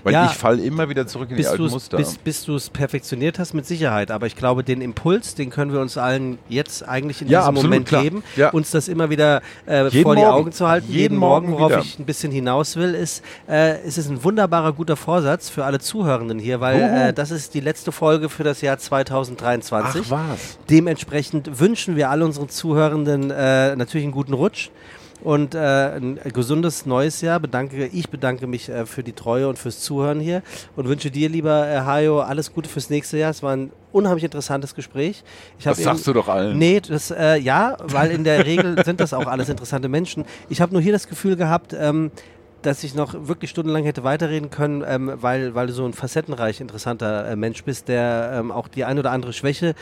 Weil 0.04 0.14
ja, 0.14 0.26
ich 0.26 0.34
falle 0.34 0.64
immer 0.64 0.90
wieder 0.90 1.08
zurück 1.08 1.30
in 1.32 1.38
die 1.38 1.48
alten 1.48 1.68
Muster. 1.68 1.98
Bis, 1.98 2.18
bis 2.18 2.46
du 2.46 2.56
es 2.56 2.70
perfektioniert 2.70 3.40
hast, 3.40 3.54
mit 3.54 3.66
Sicherheit. 3.66 4.12
Aber 4.12 4.28
ich 4.28 4.36
glaube, 4.36 4.64
den 4.64 4.82
Impuls, 4.82 5.36
den 5.36 5.50
können 5.50 5.74
wir 5.74 5.80
uns 5.80 5.98
allen 5.98 6.38
jetzt 6.50 6.88
eigentlich 6.88 7.22
in 7.22 7.28
ja, 7.28 7.40
diesem 7.40 7.50
absolut, 7.50 7.64
Moment 7.64 7.88
klar. 7.88 8.04
geben, 8.04 8.24
ja. 8.36 8.50
uns 8.50 8.72
das 8.72 8.88
immer 8.88 9.10
wieder 9.10 9.42
äh, 9.66 9.90
vor 10.02 10.16
die 10.16 10.24
Augen 10.24 10.52
zu 10.52 10.68
halten. 10.68 10.88
Jeden, 10.88 11.00
jeden 11.00 11.18
Morgen, 11.18 11.52
worauf 11.52 11.72
wieder. 11.72 11.82
ich 11.82 12.00
ein 12.00 12.06
bisschen 12.06 12.32
hinaus 12.32 12.76
will, 12.76 12.94
ist, 12.94 13.24
äh, 13.48 13.80
es 13.86 13.98
ist 13.98 14.10
ein 14.10 14.24
wunderbarer, 14.24 14.74
guter 14.74 14.96
Vorsatz 14.96 15.50
für 15.50 15.66
alle 15.66 15.80
Zuhörenden 15.80 16.40
hier, 16.40 16.60
weil 16.60 16.82
äh, 16.82 17.14
das 17.14 17.32
ist 17.32 17.54
die 17.54 17.60
letzte 17.60 17.92
Folge 17.92 18.30
für 18.30 18.44
das 18.44 18.62
Jahr 18.62 18.78
2023. 18.78 20.02
Ach 20.06 20.12
was. 20.12 20.58
Dementsprechend 20.70 21.60
wünschen 21.60 21.96
wir 21.96 22.10
all 22.10 22.24
unseren 22.24 22.50
Zuhörenden 22.50 23.32
äh, 23.32 23.76
natürlich 23.76 24.06
einen 24.06 24.14
guten 24.14 24.34
Rutsch 24.34 24.70
und 25.28 25.56
äh, 25.56 25.60
ein 25.60 26.20
gesundes 26.34 26.86
neues 26.86 27.20
Jahr. 27.20 27.42
Bedanke, 27.42 27.88
ich 27.88 28.10
bedanke 28.10 28.48
mich 28.48 28.70
äh, 28.70 28.86
für 28.86 29.04
die 29.04 29.12
Treue 29.12 29.50
und 29.50 29.60
fürs 29.60 29.82
Zuhören 29.82 30.22
hier 30.22 30.42
und 30.78 30.88
wünsche 30.88 31.12
dir, 31.12 31.28
lieber 31.28 31.68
äh, 31.68 31.82
Hajo, 31.82 32.22
alles 32.22 32.54
Gute 32.54 32.70
fürs 32.70 32.90
nächste 32.90 33.18
Jahr. 33.18 33.32
Es 33.32 33.44
war 33.44 33.54
ein 33.54 33.74
unheimlich 33.92 34.24
interessantes 34.24 34.74
Gespräch. 34.74 35.26
Ich 35.60 35.66
das 35.66 35.80
sagst 35.80 36.08
du 36.08 36.14
doch 36.14 36.30
allen. 36.30 36.58
Nee, 36.58 36.80
das, 36.80 37.12
äh, 37.12 37.36
ja, 37.40 37.76
weil 37.84 38.12
in 38.12 38.24
der 38.24 38.46
Regel 38.46 38.82
sind 38.86 39.02
das 39.02 39.14
auch 39.14 39.28
alles 39.28 39.50
interessante 39.50 39.90
Menschen. 39.90 40.24
Ich 40.48 40.62
habe 40.62 40.72
nur 40.72 40.82
hier 40.82 40.94
das 40.94 41.10
Gefühl 41.10 41.36
gehabt, 41.36 41.76
ähm, 41.78 42.10
dass 42.62 42.86
ich 42.86 42.96
noch 42.96 43.28
wirklich 43.28 43.50
stundenlang 43.50 43.84
hätte 43.84 44.06
weiterreden 44.06 44.50
können, 44.50 44.82
ähm, 44.88 45.12
weil, 45.16 45.54
weil 45.56 45.68
du 45.68 45.74
so 45.74 45.86
ein 45.86 45.92
facettenreich 45.92 46.62
interessanter 46.62 47.28
äh, 47.28 47.36
Mensch 47.36 47.66
bist, 47.66 47.90
der 47.90 48.32
ähm, 48.34 48.52
auch 48.52 48.70
die 48.70 48.86
ein 48.86 48.98
oder 48.98 49.12
andere 49.12 49.34
Schwäche 49.34 49.76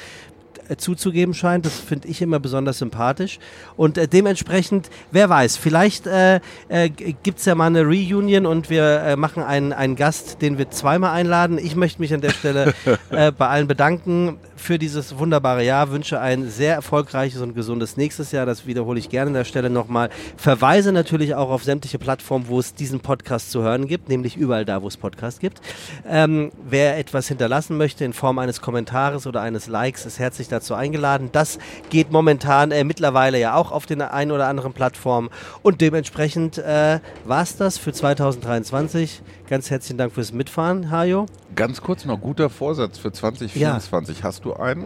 zuzugeben 0.78 1.34
scheint. 1.34 1.66
Das 1.66 1.80
finde 1.80 2.08
ich 2.08 2.22
immer 2.22 2.40
besonders 2.40 2.80
sympathisch. 2.80 3.40
Und 3.78 3.98
äh, 3.98 4.08
dementsprechend, 4.08 4.90
wer 5.12 5.30
weiß, 5.30 5.58
vielleicht 5.58 6.08
äh, 6.08 6.40
äh, 6.68 6.90
gibt 6.90 7.40
es 7.40 7.46
ja 7.46 7.56
mal 7.56 7.68
eine 7.68 7.84
Reunion 7.84 8.46
und 8.46 8.70
wir 8.70 8.84
äh, 8.84 9.16
machen 9.16 9.44
einen, 9.44 9.74
einen 9.74 9.96
Gast, 9.96 10.42
den 10.42 10.58
wir 10.58 10.70
zweimal 10.72 11.12
einladen. 11.12 11.58
Ich 11.58 11.76
möchte 11.76 12.02
mich 12.02 12.14
an 12.14 12.22
der 12.22 12.32
Stelle 12.32 12.74
äh, 13.10 13.32
bei 13.32 13.48
allen 13.48 13.68
bedanken 13.68 14.38
für 14.56 14.80
dieses 14.80 15.18
wunderbare 15.18 15.64
Jahr. 15.64 15.92
Wünsche 15.92 16.20
ein 16.20 16.50
sehr 16.50 16.74
erfolgreiches 16.74 17.42
und 17.42 17.54
gesundes 17.54 17.98
nächstes 17.98 18.32
Jahr. 18.32 18.46
Das 18.46 18.66
wiederhole 18.66 19.00
ich 19.00 19.10
gerne 19.10 19.30
an 19.30 19.34
der 19.34 19.44
Stelle 19.44 19.70
nochmal. 19.70 20.10
Verweise 20.38 20.92
natürlich 20.92 21.36
auch 21.36 21.50
auf 21.50 21.64
sämtliche 21.64 22.00
Plattformen, 22.00 22.48
wo 22.48 22.60
es 22.60 22.74
diesen 22.74 23.00
Podcast 23.00 23.52
zu 23.52 23.62
hören 23.62 23.88
gibt, 23.88 24.10
nämlich 24.10 24.38
überall 24.38 24.66
da, 24.66 24.82
wo 24.82 24.88
es 24.88 24.98
Podcasts 24.98 25.40
gibt. 25.40 25.62
Ähm, 26.08 26.52
wer 26.68 26.98
etwas 26.98 27.28
hinterlassen 27.28 27.78
möchte 27.78 28.06
in 28.06 28.14
Form 28.14 28.40
eines 28.40 28.62
Kommentares 28.62 29.28
oder 29.28 29.42
eines 29.42 29.68
Likes, 29.68 30.06
ist 30.06 30.20
herzlich 30.20 30.48
dazu 30.56 30.74
eingeladen. 30.74 31.30
Das 31.32 31.60
geht 31.90 32.12
momentan 32.12 32.72
äh, 32.72 32.84
mittlerweile 32.84 33.40
ja 33.40 33.56
auch 33.56 33.72
auf 33.72 33.86
den 33.86 34.02
ein 34.02 34.32
oder 34.32 34.48
anderen 34.48 34.74
Plattformen 34.74 35.30
und 35.62 35.82
dementsprechend 35.82 36.58
äh, 36.58 37.00
war 37.26 37.44
es 37.44 37.58
das 37.58 37.78
für 37.78 37.94
2023. 37.94 39.22
Ganz 39.50 39.70
herzlichen 39.70 39.98
Dank 39.98 40.14
fürs 40.14 40.32
Mitfahren, 40.32 40.92
Hajo. 40.92 41.26
Ganz 41.56 41.82
kurz 41.82 42.06
noch, 42.06 42.20
guter 42.20 42.50
Vorsatz 42.50 42.98
für 42.98 43.12
2024. 43.12 44.18
Ja. 44.18 44.24
Hast 44.24 44.46
du 44.46 44.54
einen? 44.54 44.86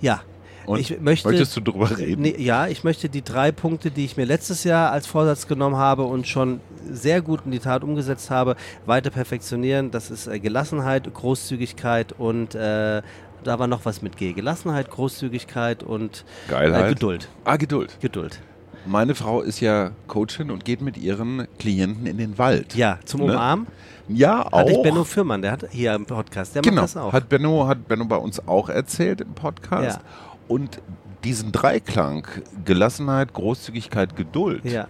Ja. 0.00 0.22
Und 0.66 0.80
ich 0.80 1.00
möchte, 1.00 1.28
möchtest 1.28 1.56
du 1.56 1.60
darüber 1.60 1.96
reden? 1.96 2.22
Ne, 2.22 2.40
ja, 2.40 2.66
ich 2.66 2.82
möchte 2.82 3.08
die 3.08 3.22
drei 3.22 3.52
Punkte, 3.52 3.90
die 3.90 4.04
ich 4.04 4.16
mir 4.16 4.24
letztes 4.24 4.64
Jahr 4.64 4.90
als 4.90 5.06
Vorsatz 5.06 5.46
genommen 5.46 5.76
habe 5.76 6.02
und 6.02 6.26
schon 6.26 6.60
sehr 6.90 7.22
gut 7.22 7.42
in 7.44 7.52
die 7.52 7.60
Tat 7.60 7.84
umgesetzt 7.84 8.30
habe, 8.30 8.56
weiter 8.84 9.10
perfektionieren. 9.10 9.90
Das 9.90 10.10
ist 10.10 10.26
äh, 10.26 10.40
Gelassenheit, 10.40 11.12
Großzügigkeit 11.12 12.12
und 12.12 12.54
äh, 12.54 13.02
da 13.46 13.58
war 13.58 13.66
noch 13.66 13.84
was 13.84 14.02
mit 14.02 14.16
G. 14.16 14.32
Gelassenheit, 14.32 14.90
Großzügigkeit 14.90 15.82
und. 15.82 16.24
Äh, 16.48 16.88
Geduld. 16.88 17.28
Ah, 17.44 17.56
Geduld. 17.56 17.98
Geduld. 18.00 18.40
Meine 18.86 19.14
Frau 19.14 19.40
ist 19.40 19.60
ja 19.60 19.90
Coachin 20.06 20.50
und 20.50 20.64
geht 20.64 20.80
mit 20.80 20.96
ihren 20.96 21.48
Klienten 21.58 22.06
in 22.06 22.18
den 22.18 22.38
Wald. 22.38 22.74
Ja, 22.74 22.98
zum 23.04 23.20
ne? 23.20 23.32
Umarmen. 23.32 23.66
Ja, 24.08 24.46
auch. 24.46 24.60
Hatte 24.60 24.72
ich 24.72 24.82
Benno 24.82 25.02
Fürmann, 25.02 25.42
der 25.42 25.52
hat 25.52 25.66
hier 25.70 25.94
im 25.94 26.06
Podcast, 26.06 26.54
der 26.54 26.62
genau, 26.62 26.82
macht 26.82 26.94
das 26.94 26.96
auch. 26.96 27.12
Hat 27.12 27.28
Benno, 27.28 27.66
hat 27.66 27.88
Benno 27.88 28.04
bei 28.04 28.16
uns 28.16 28.46
auch 28.46 28.68
erzählt 28.68 29.20
im 29.20 29.34
Podcast. 29.34 29.98
Ja. 29.98 30.04
Und 30.46 30.80
diesen 31.24 31.50
Dreiklang, 31.50 32.28
Gelassenheit, 32.64 33.32
Großzügigkeit, 33.32 34.14
Geduld, 34.14 34.64
ja. 34.64 34.86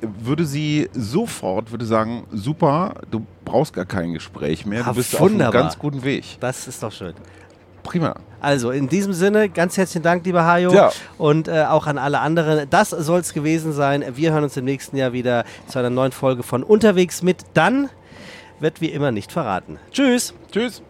würde 0.00 0.44
sie 0.44 0.88
sofort, 0.92 1.72
würde 1.72 1.84
sagen, 1.84 2.26
super, 2.30 2.94
du 3.10 3.26
brauchst 3.44 3.72
gar 3.72 3.86
kein 3.86 4.12
Gespräch 4.12 4.64
mehr, 4.64 4.84
du 4.84 4.90
ah, 4.90 4.92
bist 4.92 5.18
wunderbar. 5.18 5.48
auf 5.48 5.54
einem 5.54 5.62
ganz 5.64 5.78
guten 5.78 6.04
Weg. 6.04 6.24
Das 6.38 6.68
ist 6.68 6.80
doch 6.80 6.92
schön. 6.92 7.14
Prima. 7.82 8.14
Also 8.40 8.70
in 8.70 8.88
diesem 8.88 9.12
Sinne, 9.12 9.48
ganz 9.48 9.76
herzlichen 9.76 10.02
Dank, 10.02 10.24
lieber 10.24 10.44
Hajo. 10.46 10.72
Ja. 10.72 10.90
Und 11.18 11.48
äh, 11.48 11.64
auch 11.64 11.86
an 11.86 11.98
alle 11.98 12.20
anderen. 12.20 12.68
Das 12.70 12.90
soll 12.90 13.20
es 13.20 13.34
gewesen 13.34 13.72
sein. 13.72 14.04
Wir 14.14 14.32
hören 14.32 14.44
uns 14.44 14.56
im 14.56 14.64
nächsten 14.64 14.96
Jahr 14.96 15.12
wieder 15.12 15.44
zu 15.66 15.78
einer 15.78 15.90
neuen 15.90 16.12
Folge 16.12 16.42
von 16.42 16.62
Unterwegs 16.62 17.22
mit. 17.22 17.44
Dann 17.54 17.90
wird 18.58 18.80
wie 18.80 18.88
immer 18.88 19.12
nicht 19.12 19.32
verraten. 19.32 19.78
Tschüss. 19.92 20.34
Tschüss. 20.50 20.82